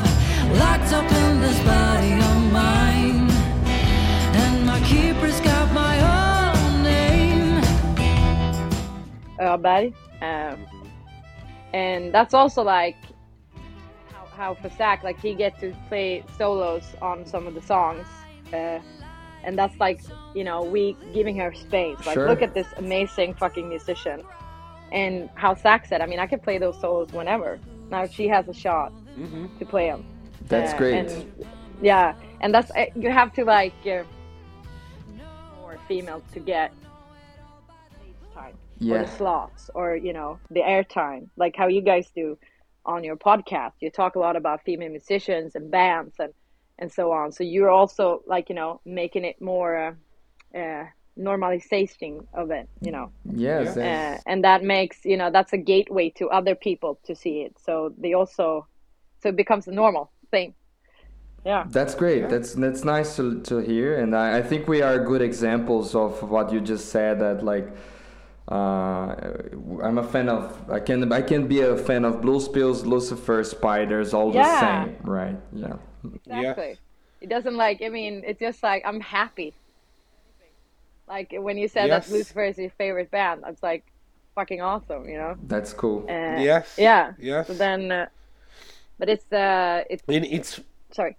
locked 0.59 0.91
up 0.91 1.09
in 1.23 1.39
this 1.39 1.59
body 1.63 2.13
of 2.29 2.37
mine. 2.51 3.29
And 4.41 4.65
my 4.65 4.79
keeper's 4.81 5.39
got 5.39 5.71
my 5.71 5.95
own 6.17 6.83
name. 6.83 7.63
Öberg. 9.39 10.08
And 11.79 12.01
that's 12.15 12.33
also 12.41 12.61
like 12.63 12.97
how, 14.13 14.25
how 14.39 14.49
for 14.61 14.69
Zack, 14.79 14.99
like 15.07 15.19
he 15.27 15.31
gets 15.43 15.57
to 15.61 15.67
play 15.89 16.23
solos 16.37 16.83
on 17.01 17.17
some 17.33 17.43
of 17.49 17.53
the 17.59 17.61
songs. 17.73 18.07
Uh, 18.53 18.79
and 19.45 19.57
that's 19.59 19.77
like, 19.79 19.99
you 20.37 20.43
know, 20.43 20.59
we 20.75 20.81
giving 21.13 21.37
her 21.37 21.53
space. 21.53 21.99
Like, 22.05 22.15
Sure. 22.15 22.27
look 22.27 22.41
at 22.41 22.53
this 22.53 22.67
amazing 22.77 23.33
fucking 23.35 23.67
musician. 23.75 24.19
And 24.91 25.29
how 25.35 25.51
Zack 25.55 25.85
said, 25.89 26.01
I 26.01 26.07
mean, 26.11 26.19
I 26.19 26.27
can 26.27 26.39
play 26.47 26.57
those 26.57 26.77
solos 26.81 27.09
whenever. 27.19 27.59
Now 27.89 28.05
she 28.07 28.27
has 28.35 28.47
a 28.47 28.53
shot 28.65 28.91
Mm-hmm. 29.17 29.45
to 29.59 29.65
play 29.65 29.87
them. 29.91 30.01
That's 30.47 30.71
Uh, 30.73 30.77
great. 30.81 30.93
And, 30.99 31.09
yeah, 31.81 32.13
and 32.41 32.49
that's 32.55 32.71
uh, 32.71 32.85
you 32.95 33.09
have 33.21 33.31
to 33.37 33.43
like 33.57 33.73
uh, 33.85 34.03
more 35.57 35.75
females 35.89 36.23
to 36.35 36.39
get 36.39 36.71
stage 38.87 39.17
time 39.17 39.31
or 39.31 39.31
Yeah. 39.31 39.39
the 39.39 39.51
slots 39.51 39.69
or 39.75 39.95
you 39.95 40.13
know 40.13 40.39
the 40.49 40.61
airtime, 40.61 41.29
like 41.37 41.55
how 41.55 41.67
you 41.67 41.81
guys 41.81 42.11
do 42.15 42.37
on 42.85 43.03
your 43.03 43.17
podcast. 43.17 43.73
You 43.81 43.91
talk 43.91 44.15
a 44.15 44.19
lot 44.19 44.35
about 44.35 44.61
female 44.63 44.89
musicians 44.89 45.55
and 45.55 45.71
bands 45.71 46.15
and 46.19 46.33
and 46.79 46.91
so 46.91 47.11
on. 47.11 47.31
So 47.31 47.43
you're 47.43 47.69
also 47.71 48.21
like 48.27 48.49
you 48.49 48.55
know 48.55 48.81
making 48.85 49.25
it 49.25 49.41
more 49.41 49.97
uh, 50.55 50.57
uh, 50.57 50.85
normalization 51.17 52.25
of 52.33 52.51
it, 52.51 52.69
you 52.81 52.91
know 52.91 53.11
Yes. 53.33 53.77
uh, 53.77 54.19
and 54.25 54.43
that 54.43 54.63
makes 54.63 55.05
you 55.05 55.17
know 55.17 55.31
that's 55.31 55.53
a 55.53 55.57
gateway 55.57 56.09
to 56.11 56.29
other 56.29 56.55
people 56.55 56.99
to 57.05 57.15
see 57.15 57.41
it 57.41 57.55
so 57.65 57.93
they 57.97 58.13
also 58.13 58.67
so 59.21 59.29
it 59.29 59.35
becomes 59.35 59.67
a 59.67 59.71
normal 59.71 60.11
thing 60.31 60.53
yeah 61.45 61.65
That's 61.69 61.95
great. 61.95 62.29
That's 62.29 62.53
that's 62.53 62.83
nice 62.83 63.15
to, 63.17 63.41
to 63.41 63.57
hear, 63.59 63.95
and 63.99 64.15
I, 64.15 64.39
I 64.39 64.41
think 64.41 64.67
we 64.67 64.81
are 64.81 64.99
good 64.99 65.21
examples 65.21 65.95
of 65.95 66.29
what 66.29 66.51
you 66.51 66.61
just 66.61 66.89
said. 66.89 67.19
That 67.19 67.43
like, 67.43 67.67
I'm 68.55 69.97
a 69.97 70.03
fan 70.03 70.29
of. 70.29 70.69
I 70.69 70.79
can 70.79 71.11
I 71.11 71.21
can 71.21 71.47
be 71.47 71.61
a 71.61 71.77
fan 71.77 72.05
of 72.05 72.21
Blues 72.21 72.47
Pills, 72.47 72.85
Lucifer, 72.85 73.43
Spiders, 73.43 74.13
all 74.13 74.31
the 74.31 74.43
same, 74.43 74.97
right? 75.03 75.37
Yeah. 75.53 75.77
exactly 76.15 76.77
it 77.21 77.29
doesn't 77.29 77.55
like 77.57 77.81
i 77.83 77.89
mean 77.89 78.23
it's 78.25 78.39
just 78.39 78.63
like 78.63 78.83
i'm 78.85 79.01
happy 79.01 79.53
like 81.07 81.33
when 81.33 81.57
you 81.57 81.67
said 81.67 81.87
Yes. 81.87 82.07
that 82.07 82.11
lucifer 82.11 82.43
is 82.43 82.57
your 82.57 82.69
favorite 82.71 83.11
band 83.11 83.43
it's 83.47 83.63
like 83.63 83.83
fucking 84.35 84.61
awesome 84.61 85.07
you 85.09 85.17
know 85.17 85.35
That's 85.43 85.73
cool. 85.73 86.09
uh, 86.13 86.43
Yes. 86.43 86.77
yeah 86.77 87.13
Yes. 87.17 87.47
so 87.47 87.53
then 87.53 87.91
uh, 87.91 88.05
but 88.99 89.09
it's 89.09 89.31
uh 89.31 89.83
it's 89.89 90.03
And 90.07 90.25
it's 90.25 90.61
sorry 90.91 91.17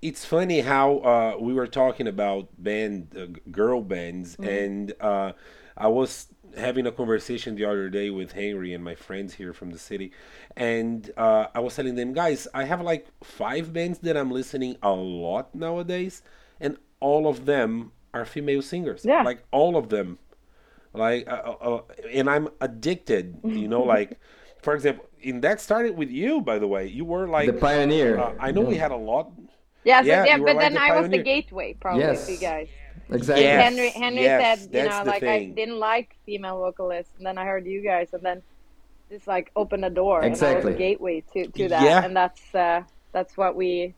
it's 0.00 0.24
funny 0.24 0.60
how 0.60 0.98
uh, 0.98 1.36
we 1.40 1.52
were 1.52 1.66
talking 1.66 2.06
about 2.06 2.48
band 2.62 3.14
uh, 3.16 3.26
girl 3.50 3.82
bands 3.82 4.36
Mm-hmm. 4.38 4.42
and 4.42 4.92
uh, 5.00 5.32
i 5.78 5.86
was 5.86 6.28
having 6.56 6.86
a 6.86 6.92
conversation 6.92 7.54
the 7.56 7.64
other 7.64 7.88
day 7.88 8.10
with 8.10 8.32
henry 8.32 8.74
and 8.74 8.82
my 8.84 8.94
friends 8.94 9.34
here 9.34 9.52
from 9.52 9.70
the 9.70 9.78
city 9.78 10.12
and 10.56 11.10
uh, 11.16 11.46
i 11.54 11.60
was 11.60 11.76
telling 11.76 11.94
them 11.94 12.12
guys 12.12 12.48
i 12.54 12.64
have 12.64 12.80
like 12.80 13.06
five 13.22 13.72
bands 13.72 13.98
that 14.00 14.16
i'm 14.16 14.30
listening 14.30 14.76
a 14.82 14.90
lot 14.92 15.54
nowadays 15.54 16.22
and 16.60 16.76
all 17.00 17.28
of 17.28 17.46
them 17.46 17.92
are 18.14 18.24
female 18.24 18.62
singers 18.62 19.04
Yeah. 19.04 19.22
like 19.22 19.44
all 19.52 19.76
of 19.76 19.88
them 19.90 20.18
like 20.94 21.28
uh, 21.28 21.32
uh, 21.44 21.76
uh, 21.76 21.82
and 22.12 22.30
i'm 22.30 22.48
addicted 22.60 23.36
you 23.44 23.68
know 23.68 23.82
like 23.94 24.18
for 24.62 24.74
example 24.74 25.04
and 25.24 25.42
that 25.42 25.60
started 25.60 25.96
with 25.96 26.10
you 26.10 26.40
by 26.40 26.58
the 26.58 26.66
way 26.66 26.86
you 26.86 27.04
were 27.04 27.28
like 27.28 27.46
The 27.46 27.60
pioneer. 27.60 28.18
uh, 28.18 28.32
i 28.40 28.50
know 28.50 28.62
we 28.62 28.76
had 28.76 28.90
a 28.90 28.96
lot 28.96 29.30
yeah, 29.84 30.00
so, 30.02 30.06
Yeah, 30.06 30.24
yeah, 30.26 30.38
but 30.38 30.56
like 30.56 30.60
then 30.60 30.74
the 30.74 30.80
i 30.80 30.90
was 31.00 31.08
the 31.10 31.18
gateway 31.18 31.74
probably 31.74 32.00
Yes. 32.00 32.26
to 32.26 32.32
you 32.32 32.38
guys 32.38 32.68
exactly. 33.10 33.44
Yes. 33.44 33.62
Henry 33.62 33.90
Henry 33.90 34.22
yes, 34.22 34.60
said, 34.60 34.66
you 34.66 34.72
that's 34.72 34.98
know, 34.98 35.04
the 35.04 35.10
like 35.10 35.22
I 35.22 35.44
didn't 35.46 35.78
like 35.78 36.16
female 36.26 36.58
vocalists, 36.58 37.12
and 37.18 37.26
then 37.26 37.38
I 37.38 37.44
heard 37.44 37.66
you 37.66 37.82
guys, 37.82 38.08
and 38.12 38.22
then 38.22 38.42
this 39.08 39.26
like 39.26 39.50
open 39.56 39.84
a 39.84 39.90
door, 39.90 40.22
Exactly. 40.22 40.72
that 40.72 40.76
a 40.76 40.78
gateway 40.78 41.22
to 41.32 41.46
to 41.46 41.68
that, 41.68 41.82
Yeah. 41.82 42.04
and 42.04 42.16
that's 42.16 42.54
uh, 42.54 42.82
that's 43.12 43.36
what 43.36 43.56
we 43.56 43.94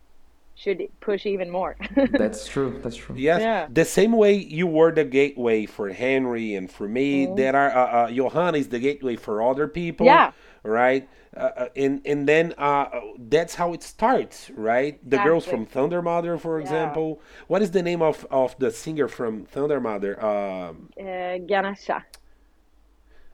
should 0.55 0.87
push 1.01 1.25
even 1.25 1.49
more. 1.51 1.75
That's 2.13 2.47
true. 2.47 2.79
That's 2.83 2.97
true. 2.97 3.17
Yes, 3.17 3.41
Yeah. 3.41 3.67
the 3.73 3.85
same 3.87 4.13
way 4.13 4.35
you 4.35 4.67
were 4.67 4.93
the 4.93 5.05
gateway 5.05 5.65
for 5.65 5.89
Henry 5.89 6.55
and 6.55 6.71
for 6.71 6.87
me, 6.87 7.27
There 7.35 7.57
are 7.57 7.71
uh, 7.71 7.87
uh, 8.09 8.11
Johanna 8.11 8.59
is 8.59 8.69
the 8.69 8.79
gateway 8.79 9.17
for 9.17 9.43
other 9.43 9.67
people. 9.67 10.05
Yeah. 10.05 10.33
Right. 10.63 11.09
Uh, 11.37 11.41
uh, 11.41 11.69
and 11.77 12.01
and 12.05 12.29
then 12.29 12.55
uh, 12.59 12.89
that's 13.19 13.55
how 13.55 13.73
it 13.73 13.83
starts, 13.83 14.51
right? 14.51 14.99
The 15.09 15.19
girls 15.19 15.47
from 15.47 15.67
Thundermother, 15.67 16.39
for 16.41 16.59
Yeah. 16.59 16.61
example. 16.61 17.21
What 17.47 17.63
is 17.63 17.71
the 17.71 17.83
name 17.83 18.03
of, 18.03 18.27
of 18.31 18.59
the 18.59 18.71
singer 18.71 19.09
from 19.09 19.47
Thundermother? 19.47 20.23
Um, 20.23 20.91
uh, 20.99 21.39
Guernica. 21.47 22.05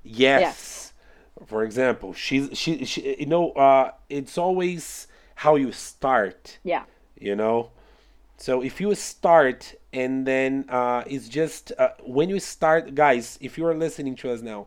yes. 0.03 0.93
For 1.47 1.65
example, 1.65 2.13
she's 2.15 2.49
she, 2.57 2.85
she 2.85 3.17
you 3.21 3.27
know 3.27 3.53
uh, 3.53 3.93
it's 4.09 4.39
always 4.39 5.07
how 5.37 5.57
you 5.57 5.73
start 5.73 6.59
Yeah. 6.65 6.85
you 7.19 7.37
know 7.37 7.71
So 8.39 8.63
if 8.63 8.81
you 8.81 8.95
start 8.95 9.75
and 9.93 10.27
then 10.27 10.65
uh, 10.69 11.05
it's 11.07 11.29
just 11.29 11.73
uh, 11.79 11.91
when 12.05 12.29
you 12.31 12.41
start, 12.41 12.95
guys, 12.95 13.39
if 13.41 13.57
you 13.59 13.67
are 13.67 13.75
listening 13.75 14.17
to 14.17 14.31
us 14.33 14.43
now, 14.43 14.67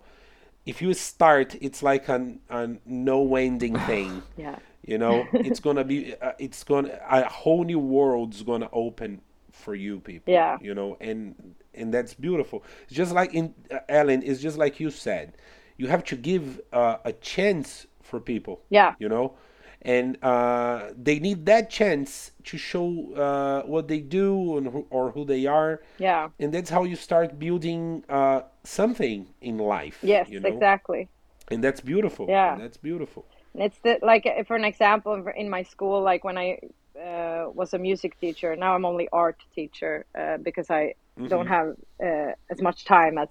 if 0.66 0.82
you 0.82 0.93
start, 0.93 1.55
it's 1.62 1.82
like 1.84 2.07
an, 2.10 2.39
a 2.49 2.70
no 2.86 3.36
ending 3.36 3.78
thing. 3.88 4.24
Yeah. 4.38 4.57
You 4.86 4.97
know, 4.97 5.28
it's 5.34 5.60
gonna 5.60 5.84
be, 5.84 6.16
uh, 6.16 6.34
it's 6.39 6.64
gonna 6.64 6.99
a 7.10 7.28
whole 7.30 7.64
new 7.64 7.80
world's 7.80 8.41
gonna 8.43 8.70
open 8.72 9.22
for 9.51 9.76
you 9.76 9.99
people. 9.99 10.34
Yeah. 10.34 10.57
You 10.62 10.74
know, 10.74 10.97
and 10.99 11.55
and 11.74 11.93
that's 11.93 12.14
beautiful. 12.14 12.64
It's 12.84 12.95
just 12.95 13.12
like 13.14 13.34
in 13.34 13.53
uh, 13.72 13.80
Elin. 13.89 14.24
It's 14.24 14.41
just 14.41 14.57
like 14.57 14.80
you 14.80 14.89
said. 14.91 15.34
You 15.78 15.88
have 15.88 16.03
to 16.05 16.16
give 16.18 16.60
uh, 16.74 16.97
a 17.05 17.14
chance 17.14 17.88
for 18.01 18.20
people 18.20 18.62
Yeah. 18.70 18.95
you 18.99 19.07
know 19.07 19.34
and 19.82 20.18
uh, 20.24 20.90
they 20.98 21.20
need 21.20 21.46
that 21.46 21.70
chance 21.70 22.32
to 22.44 22.58
show 22.58 23.14
uh, 23.16 23.62
what 23.64 23.88
they 23.88 24.00
do 24.00 24.58
and 24.58 24.68
who, 24.68 24.86
or 24.90 25.12
who 25.12 25.26
they 25.26 25.46
are 25.46 25.82
Yeah. 25.98 26.30
and 26.40 26.54
that's 26.54 26.70
how 26.70 26.84
you 26.84 26.96
start 26.96 27.40
building 27.40 28.04
uh, 28.10 28.42
something 28.64 29.28
in 29.42 29.58
life 29.58 30.00
Yes, 30.04 30.30
you 30.30 30.40
know? 30.40 30.50
exactly. 30.50 31.08
and 31.52 31.64
that's 31.64 31.82
beautiful 31.82 32.28
Yeah. 32.28 32.58
that's 32.58 32.78
beautiful 32.78 33.26
And 33.54 33.64
It's 33.64 33.80
the, 33.80 34.00
like 34.02 34.26
uh, 34.26 34.44
for 34.44 34.56
an 34.56 34.66
example 34.66 35.14
in 35.36 35.50
my 35.50 35.64
school, 35.64 36.02
like 36.02 36.24
when 36.24 36.38
I 36.38 36.60
uh, 37.00 37.50
was 37.54 37.74
a 37.74 37.80
music 37.80 38.20
teacher. 38.20 38.56
Now 38.56 38.76
I'm 38.76 38.86
only 38.86 39.08
art 39.12 39.38
teacher 39.56 40.06
uh, 40.20 40.38
because 40.38 40.70
I 40.70 40.94
don't 41.28 41.48
have 41.48 41.68
uh, 42.04 42.32
as 42.50 42.62
much 42.62 42.86
time 42.86 43.18
as 43.18 43.30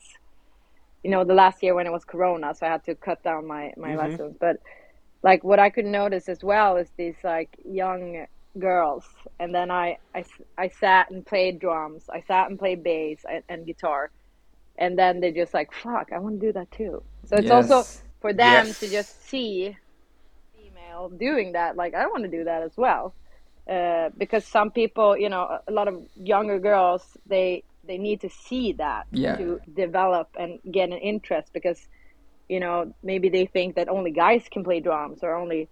you 1.03 1.11
know 1.11 1.25
the 1.25 1.35
last 1.35 1.63
year 1.63 1.75
when 1.75 1.87
it 1.87 1.93
was 1.93 2.05
Corona, 2.05 2.55
so 2.55 2.67
I 2.67 2.71
had 2.71 2.85
to 2.85 2.95
cut 2.95 3.23
down 3.23 3.47
my 3.47 3.73
my 3.77 3.97
lessons. 3.97 4.37
But 4.41 4.57
like 5.23 5.45
what 5.45 5.59
I 5.61 5.71
could 5.71 5.87
notice 5.87 6.29
as 6.29 6.45
well 6.45 6.77
is 6.77 6.91
these 6.99 7.17
like 7.25 7.51
young 7.65 8.27
girls, 8.59 9.05
and 9.41 9.55
then 9.55 9.71
I 9.71 9.99
I, 10.15 10.25
I 10.59 10.69
sat 10.69 11.11
and 11.11 11.27
played 11.27 11.61
drums. 11.61 12.05
I 12.13 12.23
sat 12.23 12.51
and 12.51 12.59
played 12.59 12.83
bass 12.85 13.21
and, 13.31 13.43
and 13.49 13.67
guitar, 13.67 14.11
and 14.79 14.99
then 14.99 15.21
they 15.21 15.33
just 15.33 15.55
like 15.55 15.71
fuck, 15.73 16.09
I 16.15 16.19
want 16.21 16.41
to 16.41 16.47
do 16.49 16.53
that 16.55 16.71
too. 16.71 17.05
So 17.27 17.37
it's 17.39 17.51
also 17.51 17.89
for 18.21 18.33
them 18.33 18.75
Yes. 18.75 18.81
to 18.81 18.89
just 18.91 19.29
see 19.29 19.77
female 20.55 21.11
doing 21.11 21.53
that 21.53 21.77
like 21.77 21.95
i 21.95 22.07
want 22.07 22.25
to 22.25 22.31
do 22.31 22.45
that 22.45 22.63
as 22.63 22.73
well 22.77 23.15
uh, 23.71 24.09
because 24.19 24.47
some 24.47 24.71
people 24.71 25.17
you 25.17 25.29
know 25.29 25.43
a- 25.43 25.63
a 25.69 25.73
lot 25.73 25.89
of 25.89 25.97
younger 26.17 26.59
girls 26.59 27.05
they 27.27 27.65
they 27.87 27.99
need 27.99 28.21
to 28.21 28.29
see 28.31 28.73
that 28.75 29.07
Yeah. 29.13 29.37
to 29.37 29.59
develop 29.75 30.29
and 30.39 30.59
get 30.73 30.91
an 30.91 30.99
interest 30.99 31.51
because 31.55 31.81
you 32.49 32.61
know 32.61 32.93
maybe 33.03 33.29
they 33.29 33.47
think 33.47 33.75
that 33.75 33.89
only 33.89 34.11
guys 34.11 34.45
can 34.51 34.65
play 34.65 34.81
drums 34.81 35.21
or 35.23 35.35
only 35.35 35.69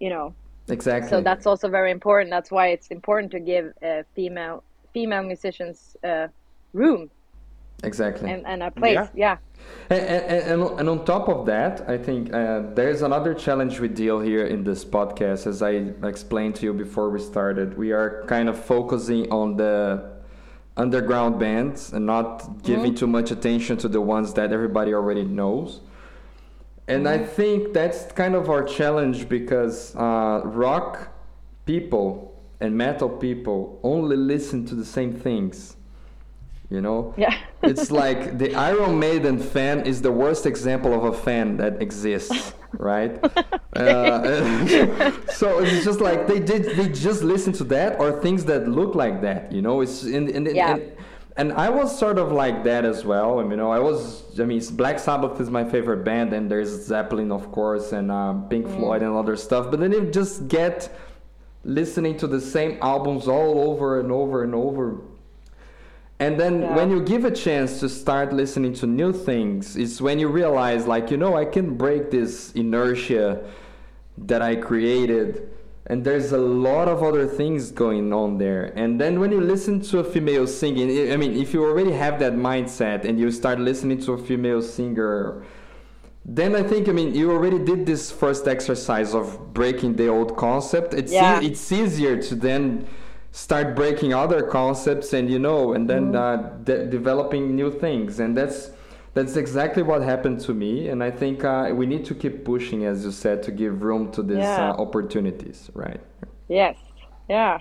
you 0.00 0.10
know 0.10 0.34
Exactly. 0.70 1.08
so 1.08 1.22
that's 1.22 1.46
also 1.46 1.68
very 1.68 1.90
important 1.90 2.30
that's 2.30 2.50
why 2.50 2.68
it's 2.68 2.88
important 2.88 3.30
to 3.32 3.40
give 3.40 3.72
uh, 3.82 4.02
female 4.14 4.62
female 4.92 5.22
musicians 5.22 5.96
uh, 6.04 6.26
room 6.74 7.10
exactly. 7.82 8.30
and, 8.30 8.46
and 8.46 8.62
a 8.62 8.70
place 8.70 8.94
Yeah. 8.94 9.08
yeah 9.14 9.36
And, 9.90 10.00
and, 10.00 10.62
and, 10.62 10.80
and 10.80 10.88
on 10.88 11.04
top 11.04 11.28
of 11.28 11.46
that, 11.46 11.88
I 11.88 11.96
think 11.96 12.32
uh, 12.32 12.62
there's 12.74 13.02
another 13.02 13.34
challenge 13.34 13.80
we 13.80 13.88
deal 13.88 14.20
here 14.20 14.44
in 14.46 14.64
this 14.64 14.84
podcast. 14.84 15.46
As 15.46 15.62
I 15.62 15.72
explained 16.06 16.54
to 16.56 16.62
you 16.66 16.72
before 16.74 17.08
we 17.10 17.20
started, 17.20 17.76
we 17.76 17.92
are 17.92 18.24
kind 18.26 18.48
of 18.48 18.56
focusing 18.74 19.30
on 19.30 19.56
the 19.56 20.10
underground 20.76 21.38
bands 21.38 21.92
and 21.92 22.06
not 22.06 22.62
giving 22.62 22.94
too 22.94 23.06
much 23.06 23.30
attention 23.30 23.76
to 23.78 23.88
the 23.88 24.00
ones 24.00 24.34
that 24.34 24.52
everybody 24.52 24.92
already 24.94 25.24
knows. 25.24 25.80
And 26.88 27.06
I 27.06 27.18
think 27.18 27.74
that's 27.74 28.10
kind 28.12 28.34
of 28.34 28.48
our 28.48 28.62
challenge 28.64 29.28
because 29.28 29.94
uh, 29.94 30.40
rock 30.44 31.12
people 31.66 32.34
and 32.60 32.76
metal 32.76 33.10
people 33.10 33.78
only 33.82 34.16
listen 34.16 34.64
to 34.66 34.74
the 34.74 34.84
same 34.84 35.12
things. 35.12 35.76
You 36.70 36.80
know? 36.80 37.14
Yeah. 37.16 37.34
it's 37.62 37.90
like 37.90 38.38
the 38.38 38.54
Iron 38.54 38.98
Maiden 38.98 39.38
fan 39.38 39.86
is 39.86 40.00
the 40.02 40.12
worst 40.12 40.46
example 40.46 40.92
of 40.94 41.04
a 41.04 41.12
fan 41.12 41.56
that 41.58 41.80
exists, 41.82 42.54
right? 42.72 43.12
uh, 43.76 45.12
so 45.32 45.60
it's 45.60 45.84
just 45.84 46.00
like 46.00 46.26
they 46.26 46.40
did 46.40 46.76
they 46.76 46.88
just 46.88 47.22
listen 47.22 47.52
to 47.54 47.64
that 47.64 47.98
or 48.00 48.20
things 48.20 48.44
that 48.46 48.66
look 48.68 48.94
like 48.94 49.20
that, 49.22 49.52
you 49.52 49.62
know? 49.62 49.80
It's 49.82 50.04
in, 50.04 50.28
in, 50.28 50.46
in, 50.46 50.56
Yeah. 50.56 50.76
in- 50.76 50.92
and 51.38 51.52
I 51.52 51.70
was 51.70 51.96
sort 51.96 52.18
of 52.18 52.32
like 52.32 52.64
that 52.64 52.84
as 52.84 53.04
well. 53.04 53.38
I 53.38 53.42
mean, 53.42 53.52
you 53.52 53.56
know, 53.58 53.70
I 53.70 53.78
was. 53.78 54.38
I 54.40 54.44
mean, 54.44 54.60
Black 54.72 54.98
Sabbath 54.98 55.40
is 55.40 55.48
my 55.50 55.64
favorite 55.64 56.04
band, 56.04 56.32
and 56.32 56.50
there's 56.50 56.68
Zeppelin, 56.68 57.30
of 57.32 57.50
course, 57.52 57.92
and 57.92 58.10
uh, 58.10 58.34
Pink 58.50 58.66
Floyd 58.68 59.02
and 59.02 59.14
other 59.16 59.36
stuff. 59.36 59.70
But 59.70 59.80
then 59.80 59.92
you 59.92 60.10
just 60.10 60.48
get 60.48 60.90
listening 61.64 62.16
to 62.18 62.26
the 62.26 62.40
same 62.40 62.78
albums 62.82 63.26
all 63.28 63.70
over 63.70 64.00
and 64.00 64.10
over 64.12 64.42
and 64.44 64.54
over. 64.54 65.00
And 66.20 66.38
then 66.38 66.62
Yeah. 66.62 66.74
when 66.76 66.90
you 66.90 67.00
give 67.00 67.24
a 67.24 67.30
chance 67.30 67.78
to 67.80 67.88
start 67.88 68.32
listening 68.32 68.72
to 68.74 68.86
new 68.86 69.12
things, 69.12 69.76
it's 69.76 70.00
when 70.00 70.18
you 70.18 70.28
realize, 70.28 70.86
like, 70.86 71.10
you 71.12 71.16
know, 71.16 71.36
I 71.36 71.44
can 71.44 71.76
break 71.76 72.10
this 72.10 72.52
inertia 72.52 73.44
that 74.26 74.42
I 74.42 74.56
created. 74.56 75.48
And 75.90 76.04
there's 76.04 76.32
a 76.32 76.38
lot 76.38 76.86
of 76.86 77.02
other 77.02 77.26
things 77.26 77.70
going 77.70 78.12
on 78.12 78.36
there. 78.36 78.72
And 78.76 79.00
then 79.00 79.20
when 79.20 79.32
you 79.32 79.40
listen 79.40 79.80
to 79.90 80.00
a 80.00 80.04
female 80.04 80.46
singing, 80.46 80.88
I- 81.12 81.16
mean, 81.16 81.32
if 81.34 81.54
you 81.54 81.64
already 81.64 81.92
have 81.92 82.18
that 82.18 82.34
mindset 82.34 83.04
and 83.06 83.18
you 83.18 83.30
start 83.30 83.58
listening 83.58 83.98
to 84.02 84.12
a 84.12 84.18
female 84.18 84.60
singer, 84.60 85.42
then 86.26 86.54
I 86.54 86.62
think, 86.62 86.90
I 86.90 86.92
mean, 86.92 87.14
you 87.14 87.32
already 87.32 87.58
did 87.58 87.86
this 87.86 88.10
first 88.10 88.46
exercise 88.46 89.14
of 89.14 89.54
breaking 89.54 89.96
the 89.96 90.08
old 90.08 90.36
concept. 90.36 90.92
It's, 90.92 91.12
Yeah. 91.12 91.40
e- 91.40 91.46
it's 91.46 91.72
easier 91.72 92.20
to 92.28 92.34
then 92.34 92.84
start 93.32 93.74
breaking 93.74 94.12
other 94.12 94.42
concepts 94.42 95.14
and, 95.14 95.30
you 95.30 95.38
know, 95.38 95.72
and 95.72 95.88
then 95.88 96.14
uh, 96.14 96.50
de- 96.64 96.84
developing 96.86 97.56
new 97.56 97.70
things. 97.70 98.20
And 98.20 98.36
that's 98.36 98.70
that's 99.18 99.36
exactly 99.36 99.82
what 99.82 100.00
happened 100.12 100.38
to 100.48 100.52
me. 100.54 100.88
And 100.90 101.02
I 101.02 101.10
think 101.10 101.36
uh, 101.44 101.70
we 101.80 101.86
need 101.86 102.04
to 102.10 102.14
keep 102.14 102.44
pushing, 102.44 102.84
as 102.84 103.04
you 103.04 103.10
said, 103.10 103.42
to 103.46 103.50
give 103.62 103.82
room 103.82 104.12
to 104.12 104.22
these 104.22 104.38
Yeah. 104.38 104.70
uh, 104.70 104.84
opportunities, 104.86 105.58
right? 105.84 106.00
yes 106.60 106.76
yeah 107.28 107.58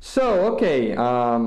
So, 0.00 0.24
okay, 0.52 0.80
um, 1.08 1.44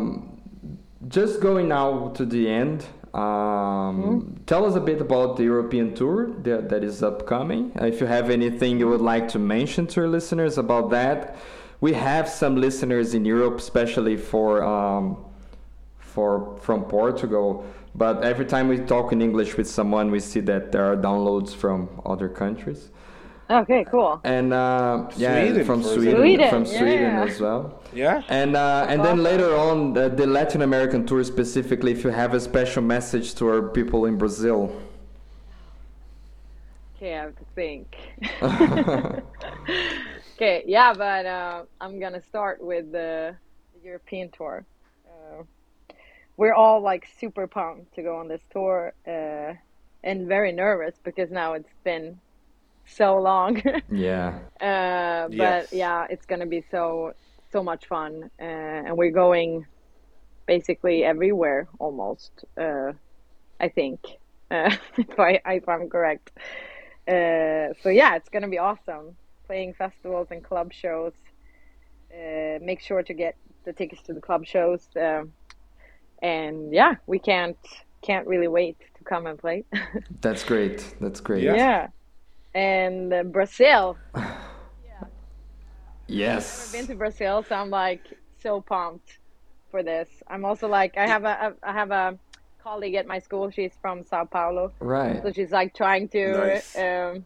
just 1.18 1.34
going 1.48 1.68
now 1.68 2.10
to 2.18 2.24
the 2.26 2.44
end. 2.64 2.78
Um, 3.14 4.36
Tell 4.52 4.64
us 4.70 4.76
a 4.76 4.86
bit 4.92 5.00
about 5.08 5.30
the 5.38 5.44
European 5.54 5.88
tour 6.00 6.20
that, 6.46 6.70
that 6.72 6.84
is 6.84 6.98
upcoming. 7.12 7.62
If 7.92 7.96
you 8.02 8.08
have 8.08 8.28
anything 8.40 8.72
you 8.82 8.88
would 8.94 9.06
like 9.14 9.28
to 9.36 9.40
mention 9.40 9.86
to 9.92 9.96
our 10.02 10.08
listeners 10.18 10.58
about 10.66 10.86
that, 10.98 11.36
we 11.86 11.92
have 11.94 12.26
some 12.42 12.54
listeners 12.68 13.08
in 13.18 13.24
Europe, 13.36 13.58
especially 13.68 14.18
for 14.32 14.50
um, 14.76 15.04
for 16.14 16.30
from 16.66 16.80
Portugal. 17.00 17.48
But 17.98 18.24
every 18.24 18.46
time 18.46 18.68
we 18.68 18.78
talk 18.80 19.14
in 19.14 19.22
English 19.22 19.56
with 19.56 19.70
someone, 19.70 20.12
we 20.12 20.20
see 20.20 20.42
that 20.42 20.74
there 20.74 20.84
are 20.92 20.98
downloads 20.98 21.56
from 21.56 22.02
other 22.06 22.28
countries. 22.28 22.92
okay 23.50 23.86
cool 23.92 24.20
And 24.24 24.54
uh, 24.54 25.08
yeah, 25.18 25.40
Sweden, 25.40 25.66
from 25.66 25.84
Sweden, 25.84 26.16
Sweden, 26.16 26.50
from 26.50 26.66
Sweden 26.66 27.14
yeah. 27.14 27.24
as 27.24 27.40
well. 27.40 27.82
yeah 27.94 28.24
And 28.28 28.56
uh, 28.56 28.92
and 28.92 29.00
then 29.06 29.24
later 29.24 29.56
on, 29.56 29.94
the, 29.94 30.10
the 30.10 30.28
Latin 30.28 30.62
American 30.62 31.06
tour 31.06 31.24
specifically, 31.24 31.92
if 31.92 32.04
you 32.04 32.10
have 32.10 32.34
a 32.34 32.40
special 32.40 32.82
message 32.82 33.36
to 33.36 33.48
our 33.48 33.62
people 33.62 34.06
in 34.06 34.18
Brazil. 34.18 34.60
Okay, 36.96 37.14
I 37.14 37.22
have 37.22 37.36
to 37.36 37.46
think. 37.54 37.96
okay, 40.36 40.64
yeah, 40.66 40.94
but 40.94 41.26
uh, 41.26 41.64
I'm 41.80 42.00
gonna 42.00 42.24
start 42.24 42.62
with 42.62 42.92
the 42.92 43.36
European 43.84 44.32
tour. 44.32 44.66
We're 46.38 46.54
all 46.54 46.82
like 46.82 47.08
super 47.20 47.48
pumped 47.48 47.96
to 47.96 48.02
go 48.04 48.18
on 48.18 48.28
this 48.28 48.42
tour, 48.52 48.94
uh, 49.08 49.54
and 50.04 50.28
very 50.28 50.52
nervous 50.52 50.96
because 51.04 51.32
now 51.32 51.54
it's 51.54 51.74
been 51.84 52.20
so 52.86 53.18
long. 53.22 53.62
Yeah. 53.92 54.40
Uh, 54.60 55.28
but 55.30 55.34
Yes. 55.36 55.74
yeah, 55.74 56.08
it's 56.10 56.26
gonna 56.26 56.46
be 56.46 56.64
so 56.72 57.14
so 57.52 57.64
much 57.64 57.88
fun, 57.88 58.30
uh, 58.40 58.44
and 58.88 58.98
we're 58.98 59.12
going 59.12 59.66
basically 60.46 61.04
everywhere 61.04 61.68
almost. 61.80 62.32
Uh, 62.58 62.94
I 63.60 63.70
think, 63.70 64.00
uh, 64.52 64.76
if 64.98 65.20
I 65.20 65.42
if 65.46 65.68
I'm 65.70 65.90
correct. 65.90 66.32
Uh, 67.08 67.74
so 67.82 67.90
yeah, 67.90 68.16
it's 68.16 68.30
gonna 68.30 68.50
be 68.50 68.58
awesome. 68.60 69.16
Playing 69.48 69.74
festivals 69.74 70.28
and 70.32 70.44
club 70.44 70.74
shows. 70.74 71.14
Uh, 72.12 72.60
make 72.62 72.82
sure 72.82 73.04
to 73.04 73.14
get 73.14 73.36
the 73.66 73.74
tickets 73.74 74.02
to 74.04 74.14
the 74.14 74.22
club 74.22 74.46
shows, 74.46 74.88
um 74.96 75.32
and 76.22 76.74
yeah, 76.74 76.96
we 77.08 77.20
can't 77.20 77.58
can't 78.02 78.28
really 78.28 78.48
wait 78.48 78.78
to 78.98 79.04
come 79.04 79.26
and 79.28 79.38
play. 79.40 79.64
That's 80.22 80.44
great. 80.44 80.96
That's 81.02 81.20
great. 81.20 81.44
Yeah. 81.44 81.56
yeah, 81.56 81.88
and 82.54 83.14
uh, 83.14 83.24
Brazil. 83.24 83.98
Yes. 86.08 86.72
Never 86.72 86.84
been 86.86 86.88
to 86.94 86.98
Brazil, 87.00 87.44
so 87.48 87.56
I'm 87.56 87.70
like 87.70 88.02
so 88.42 88.62
pumped 88.62 89.18
for 89.72 89.82
this. 89.82 90.08
I'm 90.28 90.46
also 90.46 90.68
like 90.68 90.98
I 90.98 91.08
have 91.08 91.24
a 91.24 91.54
I 91.64 91.72
have 91.74 91.92
a 91.92 92.18
colleague 92.64 92.96
at 92.96 93.08
my 93.08 93.20
school. 93.20 93.50
She's 93.50 93.72
from 93.82 94.04
Sao 94.04 94.26
Paulo, 94.26 94.72
Right. 94.80 95.22
so 95.24 95.32
she's 95.32 95.52
like 95.52 95.74
trying 95.74 96.08
to 96.10 96.32
Nice. 96.38 96.78
um, 96.78 97.26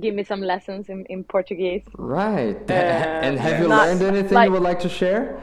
give 0.00 0.14
me 0.14 0.24
some 0.24 0.40
lessons 0.40 0.88
in, 0.88 1.04
in 1.06 1.24
Portuguese. 1.24 1.82
Right. 1.96 2.56
Uh, 2.70 2.72
and 3.26 3.38
have 3.38 3.60
you 3.60 3.68
not- 3.68 3.86
learned 3.88 4.02
anything 4.02 4.32
like- 4.34 4.46
you 4.46 4.52
would 4.52 4.62
like 4.62 4.80
to 4.80 4.88
share? 4.88 5.38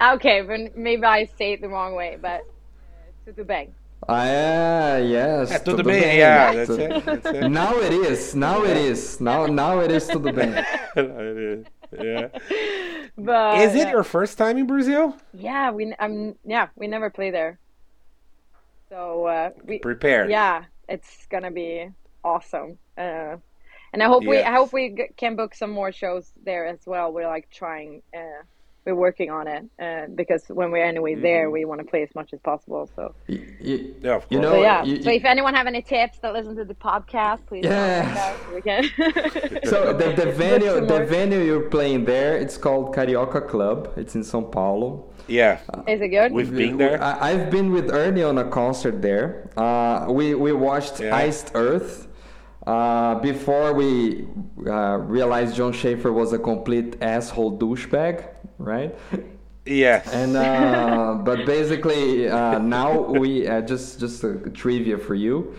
Okay, 0.00 0.42
but 0.42 0.76
maybe 0.76 1.04
I 1.04 1.26
say 1.38 1.52
it 1.52 1.60
the 1.60 1.68
wrong 1.68 1.94
way, 1.94 2.18
but 2.20 2.40
uh, 2.40 3.24
Tutu 3.24 3.44
Bang. 3.44 3.74
Ah, 4.08 4.24
yeah, 4.24 4.98
yes. 4.98 5.52
É, 5.52 5.58
tudo 5.58 5.78
tudo 5.78 5.84
bem, 5.84 6.00
bem. 6.00 6.18
yeah, 6.18 6.52
that's 6.52 6.70
it, 6.70 7.04
that's 7.06 7.26
it. 7.26 7.48
Now 7.50 7.78
it 7.78 7.92
is. 7.92 8.34
Now 8.34 8.64
it 8.64 8.76
is. 8.76 9.20
Now 9.20 9.46
now 9.46 9.80
it 9.80 9.90
is 9.90 10.06
tudo 10.06 10.32
bem. 10.32 10.52
yeah. 11.92 12.28
But 13.16 13.60
Is 13.60 13.76
it 13.76 13.86
uh, 13.86 13.90
your 13.90 14.02
first 14.02 14.36
time 14.36 14.58
in 14.58 14.66
Brazil? 14.66 15.16
Yeah, 15.32 15.70
we 15.70 15.94
um 15.94 16.34
yeah 16.44 16.68
we 16.74 16.88
never 16.88 17.10
play 17.10 17.30
there. 17.30 17.58
So 18.90 19.26
uh, 19.26 19.50
we 19.64 19.78
Prepare. 19.78 20.28
yeah 20.28 20.64
it's 20.88 21.26
gonna 21.30 21.52
be 21.52 21.88
awesome. 22.24 22.76
Uh, 22.98 23.36
and 23.92 24.02
I 24.02 24.06
hope 24.06 24.24
we 24.26 24.42
I 24.42 24.52
hope 24.52 24.72
we 24.72 25.08
can 25.16 25.36
book 25.36 25.54
some 25.54 25.70
more 25.70 25.92
shows 25.92 26.32
there 26.44 26.66
as 26.66 26.80
well. 26.84 27.12
We're 27.12 27.28
like 27.28 27.48
trying. 27.50 28.02
Uh, 28.12 28.42
we're 28.84 28.94
working 28.94 29.30
on 29.30 29.46
it 29.48 29.64
uh, 29.80 30.06
because 30.14 30.42
when 30.48 30.70
we're 30.70 30.84
anyway 30.84 31.14
there, 31.14 31.50
we 31.50 31.64
want 31.64 31.80
to 31.80 31.86
play 31.86 32.02
as 32.02 32.14
much 32.14 32.32
as 32.32 32.40
possible. 32.40 32.88
So, 32.94 33.14
Y- 33.28 33.38
y- 33.62 33.80
Yeah, 34.02 34.16
of 34.16 34.26
You 34.30 34.38
course. 34.38 34.42
know, 34.42 34.52
so 34.56 34.62
yeah. 34.62 34.84
you- 34.84 35.02
so 35.02 35.10
if 35.10 35.24
anyone 35.24 35.54
have 35.54 35.66
any 35.66 35.82
tips 35.82 36.18
that 36.18 36.32
listen 36.34 36.54
to 36.56 36.64
the 36.64 36.74
podcast, 36.74 37.40
please 37.46 37.64
Yeah. 37.64 38.04
contact. 38.04 38.54
We 38.54 38.60
can. 38.68 38.84
So 39.72 39.92
the, 39.92 40.12
the 40.12 40.30
venue 40.32 40.74
the 40.74 40.98
more. 40.98 41.04
venue 41.04 41.40
you're 41.40 41.68
playing 41.76 42.04
there, 42.04 42.36
it's 42.36 42.58
called 42.58 42.94
Carioca 42.94 43.46
Club. 43.48 43.78
It's 43.96 44.14
in 44.14 44.22
São 44.22 44.50
Paulo. 44.50 45.04
Yeah. 45.26 45.60
Is 45.86 46.00
it 46.02 46.08
good? 46.08 46.32
We've 46.32 46.54
been 46.54 46.76
there. 46.76 47.02
I, 47.02 47.30
I've 47.30 47.50
been 47.50 47.72
with 47.72 47.90
Ernie 47.90 48.22
on 48.22 48.36
a 48.36 48.44
concert 48.44 49.00
there. 49.00 49.48
Uh, 49.56 50.06
we 50.10 50.34
we 50.34 50.52
watched 50.52 51.00
Yeah. 51.00 51.16
Iced 51.16 51.52
Earth. 51.54 52.08
Uh, 52.66 53.14
before 53.20 53.72
we 53.74 54.26
uh, 54.66 54.96
realized 54.98 55.54
Jon 55.56 55.72
Schaffer 55.72 56.12
was 56.12 56.32
a 56.32 56.38
complete 56.38 56.96
asshole 57.02 57.58
douchebag, 57.58 58.26
right? 58.58 58.94
Yes. 59.66 60.12
And 60.12 60.36
uh, 60.36 61.14
but 61.24 61.46
basically 61.46 62.28
uh, 62.28 62.58
now 62.58 63.00
we 63.00 63.46
uh, 63.46 63.60
just 63.62 63.98
just 64.00 64.24
a 64.24 64.34
trivia 64.50 64.98
for 64.98 65.14
you. 65.14 65.54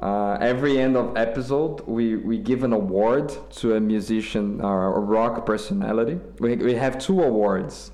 Uh, 0.00 0.36
every 0.40 0.78
end 0.80 0.96
of 0.96 1.16
episode, 1.16 1.80
we, 1.86 2.16
we 2.16 2.36
give 2.36 2.64
an 2.64 2.72
award 2.72 3.32
to 3.52 3.76
a 3.76 3.80
musician 3.80 4.60
or 4.60 4.96
a 4.96 5.00
rock 5.00 5.46
personality. 5.46 6.18
We, 6.40 6.56
we 6.56 6.74
have 6.74 6.98
two 6.98 7.22
awards. 7.22 7.92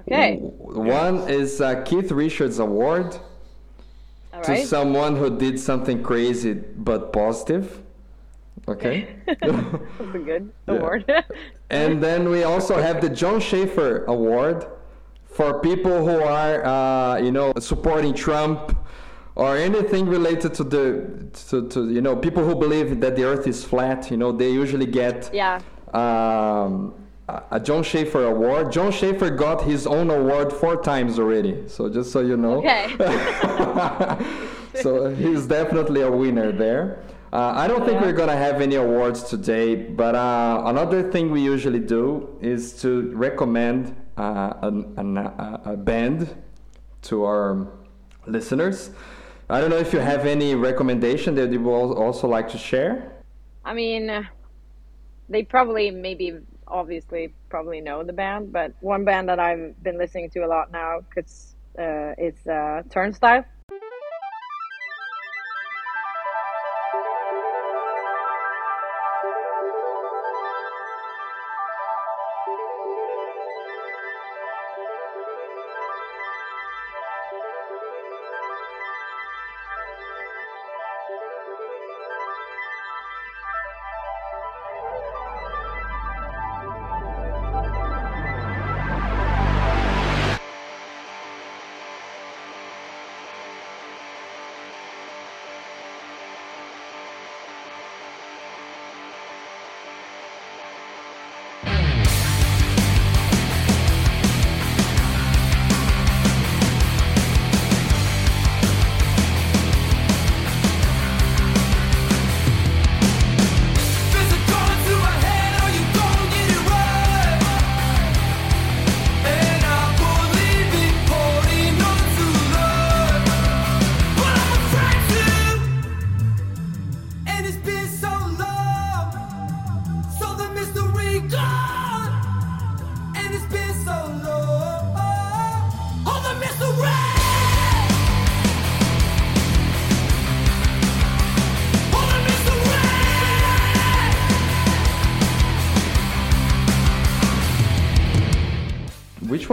okay. 0.00 0.36
W- 0.36 0.80
One 0.90 1.28
is 1.28 1.60
uh, 1.60 1.82
Keith 1.82 2.10
Richards 2.10 2.58
Award 2.58 3.18
All 4.32 4.42
to 4.44 4.56
someone 4.64 5.16
who 5.16 5.36
did 5.36 5.60
something 5.60 6.02
crazy 6.02 6.54
but 6.54 7.12
positive. 7.12 7.82
Okay. 8.70 9.16
That's 9.26 9.42
a 10.14 10.18
good 10.18 10.52
Yeah. 10.68 10.74
award. 10.74 11.04
And 11.70 12.02
then 12.02 12.28
we 12.28 12.42
also 12.42 12.80
have 12.82 13.00
the 13.00 13.08
Jon 13.08 13.38
Schaffer 13.40 14.04
Award 14.06 14.66
for 15.24 15.60
people 15.60 16.04
who 16.04 16.20
are, 16.20 16.64
uh, 16.64 17.18
you 17.18 17.30
know, 17.30 17.52
supporting 17.60 18.12
Trump 18.12 18.76
or 19.36 19.56
anything 19.56 20.06
related 20.06 20.52
to 20.54 20.64
the, 20.64 21.28
to, 21.48 21.68
to, 21.68 21.88
you 21.88 22.00
know, 22.00 22.16
people 22.16 22.44
who 22.44 22.56
believe 22.56 23.00
that 23.00 23.14
the 23.14 23.22
Earth 23.22 23.46
is 23.46 23.64
flat. 23.64 24.10
You 24.10 24.16
know, 24.16 24.32
they 24.32 24.50
usually 24.50 24.86
get 24.86 25.30
yeah. 25.32 25.60
um, 25.94 26.92
a 27.28 27.42
a 27.52 27.60
Jon 27.60 27.84
Schaffer 27.84 28.24
Award. 28.24 28.72
Jon 28.72 28.90
Schaffer 28.90 29.30
got 29.30 29.62
his 29.62 29.86
own 29.86 30.10
award 30.10 30.52
four 30.52 30.82
times 30.82 31.20
already. 31.20 31.68
So 31.68 31.88
just 31.88 32.10
so 32.10 32.18
you 32.20 32.36
know. 32.36 32.58
Okay. 32.58 32.96
so 34.82 35.14
he's 35.14 35.46
definitely 35.46 36.00
a 36.02 36.10
winner 36.10 36.50
there. 36.50 36.98
Uh, 37.32 37.52
I 37.54 37.68
don't 37.68 37.86
think 37.86 38.00
we're 38.00 38.12
gonna 38.12 38.36
have 38.36 38.60
any 38.60 38.74
awards 38.74 39.22
today, 39.22 39.76
but 39.76 40.16
uh, 40.16 40.62
another 40.66 41.08
thing 41.12 41.30
we 41.30 41.40
usually 41.40 41.78
do 41.78 42.36
is 42.40 42.72
to 42.82 43.12
recommend 43.14 43.94
uh, 44.16 44.54
an, 44.62 44.92
an, 44.96 45.16
a, 45.16 45.60
a 45.64 45.76
band 45.76 46.34
to 47.02 47.22
our 47.22 47.68
listeners. 48.26 48.90
I 49.48 49.60
don't 49.60 49.70
know 49.70 49.78
if 49.78 49.92
you 49.92 50.00
have 50.00 50.26
any 50.26 50.56
recommendation 50.56 51.36
that 51.36 51.52
you 51.52 51.60
would 51.60 51.94
also 51.94 52.26
like 52.26 52.48
to 52.48 52.58
share. 52.58 53.12
I 53.64 53.74
mean, 53.74 54.10
uh, 54.10 54.24
they 55.28 55.44
probably, 55.44 55.92
maybe, 55.92 56.36
obviously, 56.66 57.32
probably 57.48 57.80
know 57.80 58.02
the 58.02 58.12
band, 58.12 58.52
but 58.52 58.74
one 58.80 59.04
band 59.04 59.28
that 59.28 59.38
I've 59.38 59.80
been 59.84 59.98
listening 59.98 60.30
to 60.30 60.40
a 60.40 60.48
lot 60.48 60.72
now, 60.72 61.00
cause 61.14 61.54
uh, 61.78 62.14
uh, 62.50 62.82
Turnstile. 62.90 63.44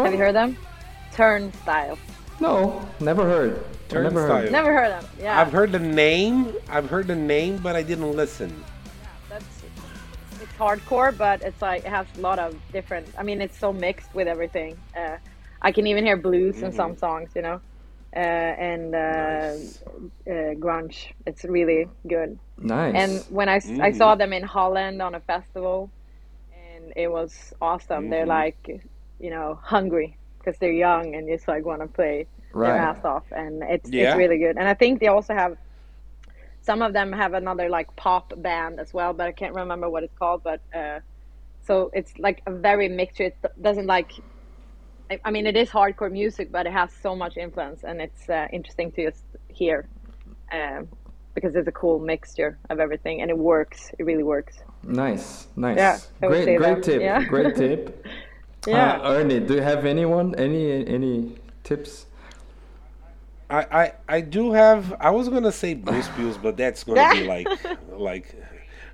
Have 0.07 0.13
you 0.13 0.19
heard 0.25 0.35
them? 0.35 0.57
Turnstile. 1.11 1.97
No, 2.39 2.81
never 3.01 3.23
heard. 3.23 3.51
I 3.91 3.93
Never 3.95 4.21
heard. 4.21 4.27
Turnstile. 4.29 4.51
Never 4.51 4.73
heard 4.73 4.91
them. 4.91 5.05
Yeah. 5.19 5.41
I've 5.41 5.51
heard 5.51 5.73
the 5.73 5.79
name. 5.79 6.53
I've 6.69 6.89
heard 6.89 7.07
the 7.07 7.15
name, 7.15 7.57
but 7.57 7.75
I 7.75 7.83
didn't 7.83 8.15
listen. 8.15 8.49
Yeah, 9.01 9.07
That's 9.27 9.63
it's 10.41 10.53
hardcore, 10.53 11.17
but 11.17 11.41
it's 11.41 11.61
like 11.61 11.83
it 11.83 11.89
has 11.89 12.05
a 12.17 12.21
lot 12.21 12.39
of 12.39 12.55
different. 12.71 13.07
I 13.17 13.23
mean, 13.23 13.41
it's 13.41 13.57
so 13.57 13.73
mixed 13.73 14.13
with 14.15 14.29
everything. 14.29 14.77
Uh, 14.95 15.17
I 15.61 15.73
can 15.73 15.87
even 15.87 16.05
hear 16.05 16.15
blues 16.15 16.61
in 16.61 16.71
some 16.71 16.95
songs, 16.95 17.31
you 17.35 17.41
know, 17.41 17.59
uh, 18.15 18.19
and 18.19 18.95
uh, 18.95 18.99
Nice. 18.99 19.83
uh, 20.25 20.31
grunge. 20.55 21.07
It's 21.25 21.43
really 21.43 21.89
good. 22.07 22.39
Nice. 22.59 22.95
And 22.95 23.35
when 23.35 23.49
I 23.49 23.59
I 23.81 23.91
saw 23.91 24.15
them 24.15 24.31
in 24.31 24.43
Holland 24.43 25.01
on 25.01 25.15
a 25.15 25.19
festival, 25.19 25.89
and 26.53 26.93
it 26.95 27.11
was 27.11 27.53
awesome. 27.61 28.09
They're 28.09 28.25
like, 28.25 28.79
you 29.19 29.29
know, 29.29 29.59
hungry 29.63 30.17
because 30.39 30.57
they're 30.59 30.71
young 30.71 31.15
and 31.15 31.27
just 31.27 31.47
like 31.47 31.65
want 31.65 31.81
to 31.81 31.87
play 31.87 32.27
Right. 32.53 32.69
their 32.69 32.77
ass 32.77 33.03
off, 33.03 33.25
and 33.31 33.61
it's 33.63 33.89
Yeah. 33.91 34.09
it's 34.09 34.17
really 34.17 34.37
good. 34.39 34.57
And 34.57 34.67
I 34.67 34.73
think 34.73 34.99
they 34.99 35.07
also 35.07 35.33
have 35.33 35.57
some 36.61 36.81
of 36.81 36.93
them 36.93 37.11
have 37.11 37.33
another 37.33 37.69
like 37.69 37.93
pop 37.95 38.33
band 38.37 38.79
as 38.79 38.93
well, 38.93 39.13
but 39.13 39.27
I 39.27 39.31
can't 39.31 39.53
remember 39.53 39.89
what 39.89 40.03
it's 40.03 40.17
called. 40.17 40.41
But 40.43 40.61
uh, 40.73 40.99
so 41.65 41.91
it's 41.93 42.17
like 42.17 42.41
a 42.47 42.51
very 42.51 42.87
mixture. 42.89 43.25
It 43.25 43.37
doesn't 43.61 43.85
like. 43.87 44.11
I- 45.11 45.19
I 45.23 45.31
mean, 45.31 45.45
it 45.47 45.55
is 45.55 45.69
hardcore 45.69 46.11
music, 46.11 46.51
but 46.51 46.65
it 46.65 46.73
has 46.73 46.91
so 47.01 47.15
much 47.15 47.37
influence, 47.37 47.83
and 47.83 48.01
it's 48.01 48.29
uh, 48.29 48.47
interesting 48.51 48.91
to 48.93 49.09
just 49.11 49.23
hear 49.47 49.87
um, 50.51 50.87
because 51.33 51.55
it's 51.55 51.67
a 51.67 51.71
cool 51.71 51.99
mixture 51.99 52.57
of 52.69 52.79
everything, 52.79 53.21
and 53.21 53.29
it 53.29 53.37
works. 53.37 53.91
It 53.99 54.03
really 54.03 54.23
works. 54.23 54.57
Nice, 54.83 55.47
nice. 55.55 55.77
Yeah, 55.77 55.99
great, 56.27 56.45
great 56.45 56.59
that. 56.59 56.83
tip. 56.83 57.01
Yeah. 57.01 57.23
Great 57.25 57.55
tip. 57.55 58.05
Yeah. 58.65 58.99
Uh, 59.01 59.13
Ernie, 59.13 59.39
do 59.39 59.55
you 59.55 59.61
have 59.61 59.85
anyone? 59.85 60.35
Any 60.35 60.85
any 60.85 61.35
tips? 61.63 62.05
I, 63.49 63.59
I, 63.71 63.93
I 64.09 64.21
do 64.21 64.51
have. 64.51 64.93
I 64.99 65.09
was 65.11 65.29
gonna 65.29 65.51
say 65.51 65.73
Bruce 65.73 66.09
Pills, 66.15 66.37
but 66.37 66.57
that's 66.57 66.83
gonna 66.83 67.13
be 67.13 67.23
like 67.27 67.47
like 67.89 68.35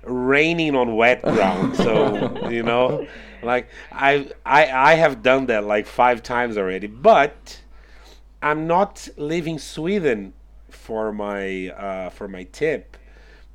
raining 0.04 0.76
on 0.76 0.96
wet 0.96 1.22
ground. 1.22 1.76
So 1.76 2.48
you 2.48 2.62
know, 2.62 3.06
like 3.42 3.68
I 3.90 4.30
I 4.46 4.70
I 4.70 4.94
have 4.94 5.22
done 5.22 5.46
that 5.46 5.64
like 5.64 5.86
five 5.86 6.22
times 6.22 6.56
already, 6.56 6.86
but 6.86 7.60
I'm 8.42 8.66
not 8.66 9.08
leaving 9.16 9.58
Sweden 9.58 10.34
for 10.68 11.12
my 11.12 11.68
uh, 11.70 12.10
for 12.10 12.28
my 12.28 12.44
tip, 12.44 12.96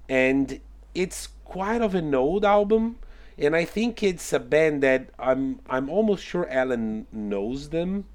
and 0.09 0.59
it's 0.93 1.29
quite 1.45 1.81
of 1.81 1.95
an 1.95 2.13
old 2.13 2.43
album, 2.43 2.97
and 3.39 3.55
I 3.55 3.65
think 3.65 4.03
it's 4.03 4.33
a 4.33 4.39
band 4.39 4.83
that 4.83 5.09
I'm 5.17 5.59
I'm 5.69 5.89
almost 5.89 6.23
sure 6.23 6.45
Elin 6.47 7.07
knows 7.11 7.69
them. 7.69 8.05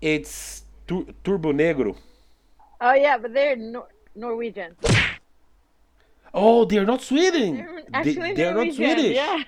It's 0.00 0.64
Tur- 0.86 1.06
Turbonegro. 1.24 1.96
Oh 2.80 2.94
yeah, 2.94 3.18
but 3.18 3.34
they're 3.34 3.56
Nor- 3.56 3.88
Norwegian. 4.14 4.76
Oh, 6.32 6.64
they're 6.64 6.86
not 6.86 7.02
Sweden. 7.02 7.56
They're 7.56 7.82
actually 7.92 8.34
they're 8.34 8.54
not 8.54 8.66
Norwegian. 8.66 8.94
Swedish. 8.96 9.16
Yeah. 9.16 9.42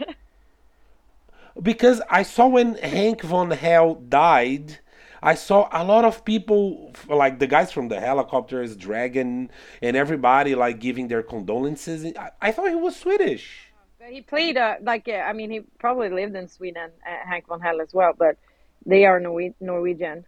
because 1.62 2.00
I 2.10 2.22
saw 2.22 2.48
when 2.48 2.74
Hank 2.76 3.22
von 3.22 3.50
Hell 3.50 3.94
died, 3.94 4.78
I 5.22 5.34
saw 5.34 5.68
a 5.72 5.84
lot 5.84 6.04
of 6.04 6.24
people, 6.24 6.92
like 7.08 7.38
the 7.38 7.46
guys 7.46 7.70
from 7.70 7.88
the 7.88 7.96
Hellacopters, 7.96 8.76
Dregen, 8.76 9.48
and 9.80 9.96
everybody 9.96 10.54
like 10.54 10.80
giving 10.80 11.08
their 11.08 11.22
condolences. 11.22 12.04
I, 12.18 12.30
I 12.40 12.52
thought 12.52 12.68
he 12.70 12.74
was 12.74 12.96
Swedish. 12.96 13.61
He 14.08 14.20
played 14.20 14.56
uh, 14.56 14.76
like 14.82 15.08
uh, 15.08 15.12
I 15.12 15.32
mean 15.32 15.50
he 15.50 15.60
probably 15.78 16.08
lived 16.08 16.34
in 16.36 16.48
Sweden, 16.48 16.90
uh, 17.06 17.28
Hank 17.28 17.46
von 17.46 17.60
Hell 17.60 17.80
as 17.80 17.92
well, 17.94 18.12
but 18.16 18.36
they 18.84 19.04
are 19.04 19.20
Norwe- 19.20 19.54
Norwegian. 19.60 20.24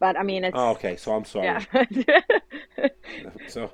But 0.00 0.18
I 0.18 0.22
mean 0.22 0.44
it's 0.44 0.56
Oh, 0.58 0.70
okay, 0.70 0.96
so 0.96 1.14
I'm 1.14 1.24
sorry. 1.24 1.46
yeah. 1.46 2.20
So 3.48 3.70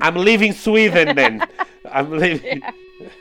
I'm 0.00 0.16
leaving 0.16 0.52
Sweden 0.52 1.16
then. 1.16 1.46
I'm 1.90 2.10
leaving. 2.10 2.62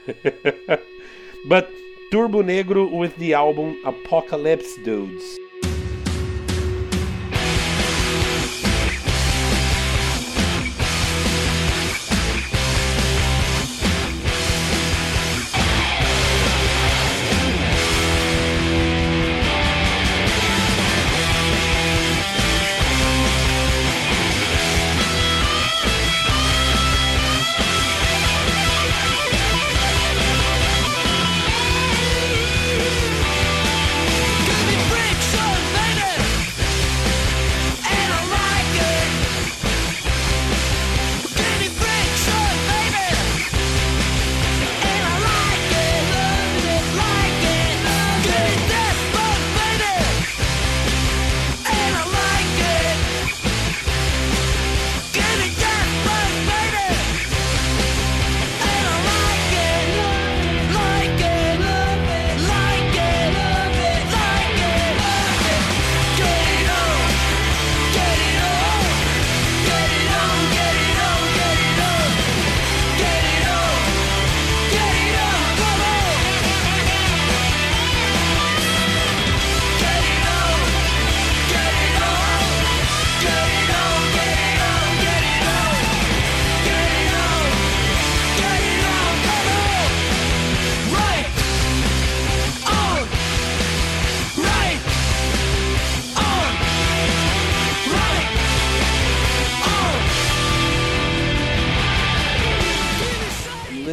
but 1.50 1.70
Turbonegro 2.12 2.92
with 2.98 3.16
the 3.18 3.34
album 3.34 3.78
Apocalypse 3.86 4.76
Dudes. 4.84 5.24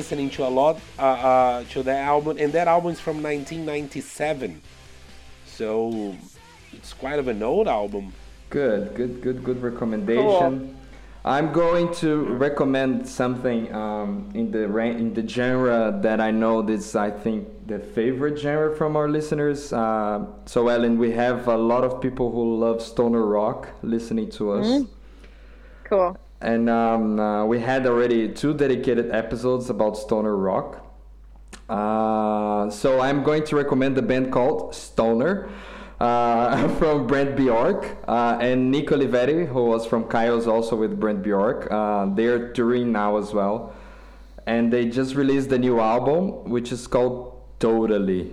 Listening 0.03 0.31
to 0.31 0.45
a 0.45 0.51
lot 0.51 0.81
uh, 0.99 1.03
uh, 1.03 1.65
to 1.71 1.85
that 1.85 2.01
album, 2.01 2.37
and 2.37 2.53
that 2.55 2.67
album 2.67 2.91
is 2.91 2.99
from 2.99 3.23
1997. 3.23 4.61
So 5.47 6.17
it's 6.73 6.93
quite 6.93 7.21
of 7.21 7.29
an 7.29 7.41
old 7.41 7.69
album. 7.69 8.13
Good, 8.51 8.97
good, 8.97 9.23
good, 9.23 9.45
good 9.45 9.63
recommendation. 9.63 10.77
I'm 11.25 11.53
going 11.53 11.95
to 12.03 12.25
recommend 12.35 13.07
something 13.07 13.73
um, 13.73 14.29
in 14.35 14.51
the 14.51 14.67
ra- 14.67 14.87
in 14.87 15.15
the 15.15 15.25
genre 15.27 15.97
that 16.03 16.21
I 16.21 16.33
know 16.33 16.63
this 16.63 16.97
I 16.97 17.09
think 17.09 17.69
the 17.69 17.79
favorite 17.79 18.37
genre 18.37 18.75
from 18.75 18.97
our 18.97 19.09
listeners. 19.09 19.73
Uh, 19.73 20.27
so 20.47 20.67
Elin, 20.67 20.99
we 20.99 21.13
have 21.13 21.47
a 21.47 21.57
lot 21.57 21.85
of 21.85 22.01
people 22.01 22.33
who 22.33 22.59
love 22.59 22.83
stoner 22.83 23.25
rock 23.25 23.69
listening 23.85 24.31
to 24.31 24.51
us. 24.51 24.83
cool. 25.85 26.17
And 26.43 26.69
um, 26.69 27.21
uh, 27.21 27.45
we 27.47 27.61
had 27.61 27.87
already 27.87 28.29
two 28.29 28.53
dedicated 28.53 29.13
episodes 29.13 29.71
about 29.71 29.97
stoner 29.97 30.37
rock. 30.37 30.85
Uh, 31.69 32.69
so 32.69 33.01
I'm 33.01 33.23
going 33.23 33.45
to 33.45 33.57
recommend 33.57 33.97
the 33.97 34.03
band 34.03 34.33
called 34.33 34.75
Stoner 34.75 35.49
uh, 36.01 36.69
from 36.79 37.07
Brant 37.07 37.37
Bjork 37.37 37.97
uh, 38.09 38.39
and 38.41 38.71
Nick 38.73 38.89
Oliveri, 38.89 39.47
who 39.47 39.65
was 39.67 39.87
from 39.87 40.05
Kyuss 40.05 40.49
also 40.49 40.75
with 40.75 40.99
Brant 40.99 41.23
Bjork. 41.23 41.69
Uh, 41.71 42.07
they're 42.15 42.53
touring 42.53 42.91
now 42.91 43.17
as 43.17 43.33
well, 43.33 43.73
and 44.47 44.73
they 44.73 44.87
just 44.87 45.15
released 45.15 45.53
a 45.53 45.59
new 45.59 45.79
album 45.81 46.51
which 46.51 46.73
is 46.73 46.87
called 46.89 47.41
Totally. 47.61 48.33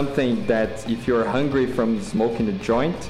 Something 0.00 0.46
that 0.46 0.74
if 0.90 1.06
you're 1.08 1.24
hungry 1.24 1.66
from 1.76 1.90
smoking 2.02 2.46
a 2.50 2.56
joint 2.70 3.00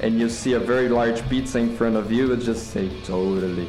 and 0.00 0.18
you 0.18 0.28
see 0.28 0.54
a 0.54 0.58
very 0.72 0.88
large 0.88 1.20
pizza 1.28 1.58
in 1.60 1.70
front 1.76 1.94
of 1.94 2.10
you, 2.10 2.22
you 2.28 2.36
just 2.36 2.72
say 2.74 2.86
totally. 3.04 3.68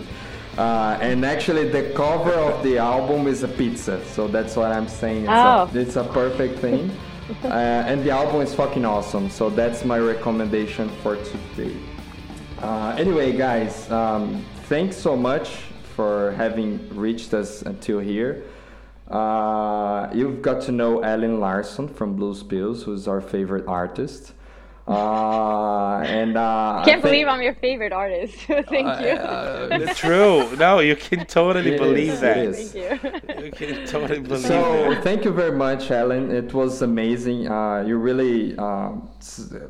Uh, 0.58 0.98
and 1.00 1.24
actually, 1.24 1.66
the 1.70 1.84
cover 1.94 2.34
of 2.50 2.64
the 2.64 2.76
album 2.80 3.28
is 3.28 3.44
a 3.44 3.48
pizza, 3.60 3.96
so 4.16 4.28
that's 4.28 4.56
what 4.56 4.72
I'm 4.72 4.88
saying. 4.88 5.26
It's, 5.26 5.46
Oh. 5.50 5.70
a, 5.72 5.80
it's 5.84 5.96
a 5.96 6.06
perfect 6.22 6.58
thing. 6.58 6.90
uh, 7.44 7.90
and 7.90 8.04
the 8.04 8.10
album 8.10 8.42
is 8.42 8.52
fucking 8.56 8.86
awesome, 8.96 9.30
so 9.30 9.44
that's 9.52 9.86
my 9.86 10.00
recommendation 10.00 10.90
for 11.04 11.18
today. 11.32 11.76
Uh, 12.64 12.96
anyway, 12.98 13.30
guys, 13.48 13.74
um, 13.92 14.44
thanks 14.72 14.96
so 14.98 15.16
much 15.16 15.48
for 15.96 16.32
having 16.44 16.70
reached 17.06 17.32
us 17.36 17.62
until 17.62 18.00
here. 18.00 18.32
Uh, 19.10 20.10
you've 20.14 20.42
got 20.42 20.62
to 20.64 20.72
know 20.72 21.00
Elin 21.02 21.40
Larsson 21.40 21.88
from 21.88 22.16
Blues 22.16 22.42
Pills, 22.44 22.84
who's 22.84 23.08
our 23.08 23.22
favorite 23.22 23.66
artist. 23.68 24.34
Uh, 24.88 25.98
and 26.06 26.38
uh, 26.38 26.84
Can't 26.86 27.00
I 27.00 27.02
believe 27.02 27.26
think- 27.26 27.28
I'm 27.30 27.42
your 27.42 27.56
favorite 27.56 27.92
artist. 27.92 28.36
Thank 28.48 28.70
you. 28.70 29.18
It's 29.82 29.98
true. 30.06 30.56
No, 30.58 30.80
you 30.80 30.96
can 30.96 31.26
totally 31.26 31.74
It 31.74 31.80
believe 31.80 32.12
is, 32.14 32.22
that. 32.22 32.56
Thank 32.56 32.76
you. 33.40 33.46
You 33.46 33.52
can 33.52 33.88
totally 33.88 34.20
believe 34.20 34.46
So 34.46 34.92
it. 34.92 35.04
thank 35.04 35.26
you 35.26 35.32
very 35.32 35.58
much, 35.58 35.90
Ellen. 35.90 36.30
It 36.30 36.54
was 36.54 36.84
amazing. 36.84 37.48
Uh, 37.48 37.84
you 37.88 37.98
really 37.98 38.56
uh, 38.60 38.92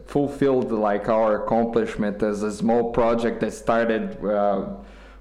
fulfilled 0.06 0.72
like 0.74 1.07
our 1.07 1.44
accomplishment 1.45 2.22
as 2.22 2.44
a 2.44 2.52
small 2.52 2.91
project 2.91 3.40
that 3.40 3.53
started 3.53 4.22
uh, 4.26 4.68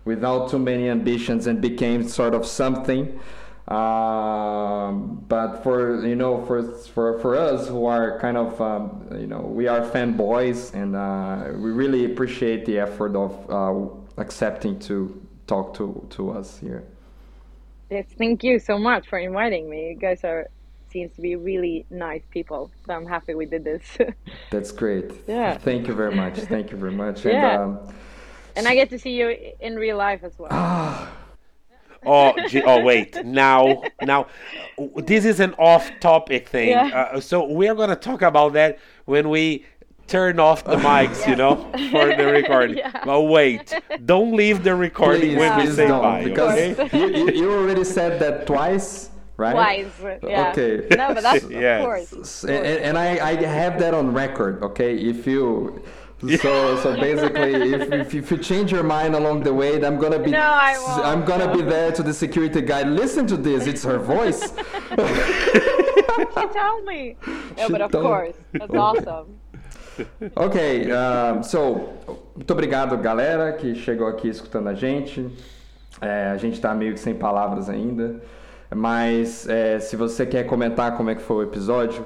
without 0.05 0.51
too 0.51 0.59
many 0.59 0.89
ambitions 0.89 1.47
and 1.47 1.61
became 1.61 2.07
sort 2.09 2.35
of 2.35 2.45
something. 2.47 3.19
Um, 3.69 5.25
but 5.27 5.63
for 5.63 6.05
you 6.07 6.17
know, 6.17 6.45
for 6.45 6.63
for 6.63 7.19
for 7.21 7.35
us 7.35 7.67
who 7.69 7.87
are 7.87 8.19
kind 8.21 8.37
of 8.37 8.61
um, 8.61 9.07
you 9.19 9.27
know, 9.27 9.41
we 9.41 9.69
are 9.69 9.81
fanboys, 9.81 10.75
and 10.75 10.95
uh, 10.95 11.59
we 11.59 11.71
really 11.71 12.05
appreciate 12.05 12.67
the 12.67 12.79
effort 12.79 13.17
of 13.17 13.51
uh, 13.51 14.21
accepting 14.21 14.79
to 14.81 15.19
talk 15.47 15.75
to 15.75 16.07
to 16.11 16.31
us 16.31 16.59
here. 16.59 16.85
Yes, 17.91 18.07
thank 18.19 18.45
you 18.45 18.59
so 18.59 18.79
much 18.79 19.09
for 19.09 19.19
inviting 19.19 19.71
me. 19.71 19.91
You 19.91 19.95
guys 19.95 20.25
are 20.25 20.49
seems 20.91 21.15
to 21.17 21.23
be 21.23 21.35
really 21.35 21.87
nice 21.91 22.23
people, 22.31 22.71
so 22.87 22.93
I'm 22.93 23.07
happy 23.07 23.35
we 23.35 23.47
did 23.47 23.65
this. 23.65 23.83
That's 24.51 24.73
great. 24.73 25.11
Yeah. 25.27 25.57
Thank 25.57 25.89
you 25.89 25.95
very 25.95 26.15
much. 26.15 26.37
Thank 26.37 26.71
you 26.71 26.77
very 26.77 26.93
much. 26.93 27.25
Yeah. 27.25 27.65
And 27.65 27.79
um, 27.79 27.95
and 28.57 28.69
I 28.69 28.75
get 28.75 28.91
to 28.91 28.99
see 28.99 29.19
you 29.19 29.35
in 29.59 29.77
real 29.77 29.97
life 29.97 30.23
as 30.23 30.39
well. 30.39 30.53
Oh, 32.07 32.33
gee, 32.49 32.63
oh, 32.63 32.81
wait. 32.83 33.25
Now, 33.25 33.83
now, 34.03 34.27
this 34.97 35.25
is 35.25 35.41
an 35.41 35.55
off-topic 35.55 36.49
thing. 36.49 36.69
Yeah. 36.71 37.09
Uh, 37.15 37.21
so 37.21 37.45
we 37.47 37.69
are 37.69 37.75
gonna 37.75 37.97
talk 37.97 38.23
about 38.23 38.53
that 38.55 38.79
when 39.07 39.29
we 39.29 39.65
turn 40.07 40.39
off 40.39 40.65
the 40.65 40.77
mics, 40.89 41.27
you 41.27 41.35
know, 41.37 41.57
for 41.91 42.15
the 42.15 42.27
recording. 42.31 42.77
Yeah. 42.79 42.93
But 43.05 43.23
wait, 43.23 43.73
don't 44.05 44.37
leave 44.37 44.63
the 44.63 44.75
recording 44.75 45.31
please, 45.31 45.39
when 45.39 45.57
we 45.57 45.63
please 45.65 45.77
say 45.77 45.89
don't, 45.89 46.03
bye. 46.03 46.25
because 46.25 46.53
okay? 46.79 46.99
you, 46.99 47.07
you, 47.27 47.31
you 47.33 47.53
already 47.53 47.85
said 47.85 48.21
that 48.21 48.47
twice, 48.47 49.11
right? 49.39 49.53
Twice, 49.53 50.19
yeah. 50.23 50.51
Okay. 50.51 50.87
No, 50.97 51.15
but 51.15 51.23
that's 51.23 51.45
Yes. 51.51 51.81
of 51.81 51.85
course. 51.87 52.13
S- 52.13 52.45
And, 52.45 52.67
and 52.67 52.99
I, 52.99 53.09
I 53.31 53.35
have 53.45 53.79
that 53.81 53.95
on 53.95 54.13
record. 54.13 54.63
Okay, 54.63 54.95
if 54.97 55.27
you. 55.27 55.83
So 56.41 56.77
so 56.83 56.95
basically, 56.97 57.53
if, 57.75 57.93
if, 57.93 58.15
if 58.15 58.31
you 58.31 58.39
change 58.39 58.73
your 58.73 58.83
mind 58.83 59.15
along 59.15 59.43
the 59.43 59.53
way, 59.53 59.75
I'm 59.85 59.99
gonna 59.99 60.19
be 60.19 60.31
No, 60.31 60.39
I 60.41 60.77
won't. 60.79 61.05
I'm 61.05 61.25
gonna 61.25 61.53
be 61.55 61.63
there 61.63 61.93
to 61.93 62.03
the 62.03 62.13
security 62.15 62.61
guy. 62.63 62.83
Listen 62.83 63.27
to 63.27 63.37
this. 63.37 63.67
It's 63.67 63.85
her 63.85 63.99
voice. 63.99 64.53
She 66.37 66.47
told 66.49 66.85
me. 66.87 67.17
No, 67.57 67.67
She 67.67 67.73
but 67.73 67.81
of 67.83 67.91
told- 67.91 68.05
course, 68.05 68.37
that's 68.53 68.75
awesome. 68.75 69.27
Ok, 70.37 70.89
um, 70.91 71.43
so, 71.43 71.89
muito 72.35 72.51
obrigado 72.53 72.97
galera 72.99 73.53
que 73.53 73.75
chegou 73.77 74.09
aqui 74.09 74.29
escutando 74.29 74.69
a 74.69 74.75
gente. 74.75 75.27
É, 76.01 76.31
a 76.33 76.37
gente 76.37 76.61
tá 76.61 76.75
meio 76.75 76.95
que 76.95 77.01
sem 77.01 77.15
palavras 77.15 77.69
ainda, 77.69 78.21
mas 78.75 79.49
é, 79.49 79.79
se 79.79 79.95
você 79.97 80.27
quer 80.27 80.45
comentar 80.45 80.97
como 80.97 81.11
é 81.11 81.15
que 81.15 81.23
foi 81.23 81.37
o 81.45 81.49
episódio, 81.49 82.05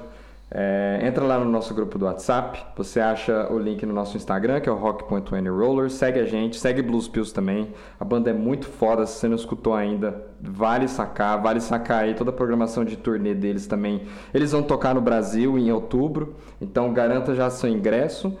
é, 0.51 0.99
entra 1.03 1.23
lá 1.25 1.37
no 1.37 1.45
nosso 1.45 1.73
grupo 1.73 1.97
do 1.99 2.05
WhatsApp. 2.05 2.59
Você 2.75 2.99
acha 2.99 3.51
o 3.51 3.59
link 3.59 3.85
no 3.85 3.93
nosso 3.93 4.17
Instagram, 4.17 4.59
que 4.59 4.67
é 4.67 4.71
o 4.71 4.75
rock.20roller. 4.75 5.89
Segue 5.89 6.19
a 6.19 6.25
gente, 6.25 6.59
segue 6.59 6.81
Blues 6.81 7.07
Pills 7.07 7.33
também. 7.33 7.71
A 7.99 8.05
banda 8.05 8.31
é 8.31 8.33
muito 8.33 8.65
foda, 8.65 9.05
se 9.05 9.19
você 9.19 9.27
não 9.27 9.35
escutou 9.35 9.75
ainda, 9.75 10.25
vale 10.41 10.87
sacar, 10.87 11.41
vale 11.41 11.59
sacar 11.59 12.03
aí 12.03 12.15
toda 12.15 12.31
a 12.31 12.33
programação 12.33 12.83
de 12.83 12.97
turnê 12.97 13.35
deles 13.35 13.67
também. 13.67 14.03
Eles 14.33 14.51
vão 14.51 14.63
tocar 14.63 14.95
no 14.95 15.01
Brasil 15.01 15.57
em 15.57 15.71
outubro, 15.71 16.35
então 16.59 16.91
garanta 16.93 17.35
já 17.35 17.49
seu 17.49 17.69
ingresso. 17.69 18.35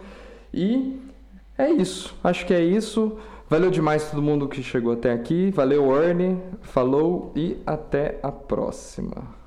E 0.51 0.99
é 1.57 1.69
isso, 1.69 2.17
acho 2.23 2.45
que 2.45 2.53
é 2.53 2.63
isso. 2.63 3.17
Valeu 3.47 3.71
demais 3.71 4.09
todo 4.09 4.21
mundo 4.21 4.47
que 4.47 4.61
chegou 4.61 4.93
até 4.93 5.11
aqui. 5.11 5.49
Valeu, 5.49 5.91
Ernie. 6.03 6.37
Falou 6.61 7.31
e 7.35 7.57
até 7.65 8.19
a 8.21 8.31
próxima. 8.31 9.38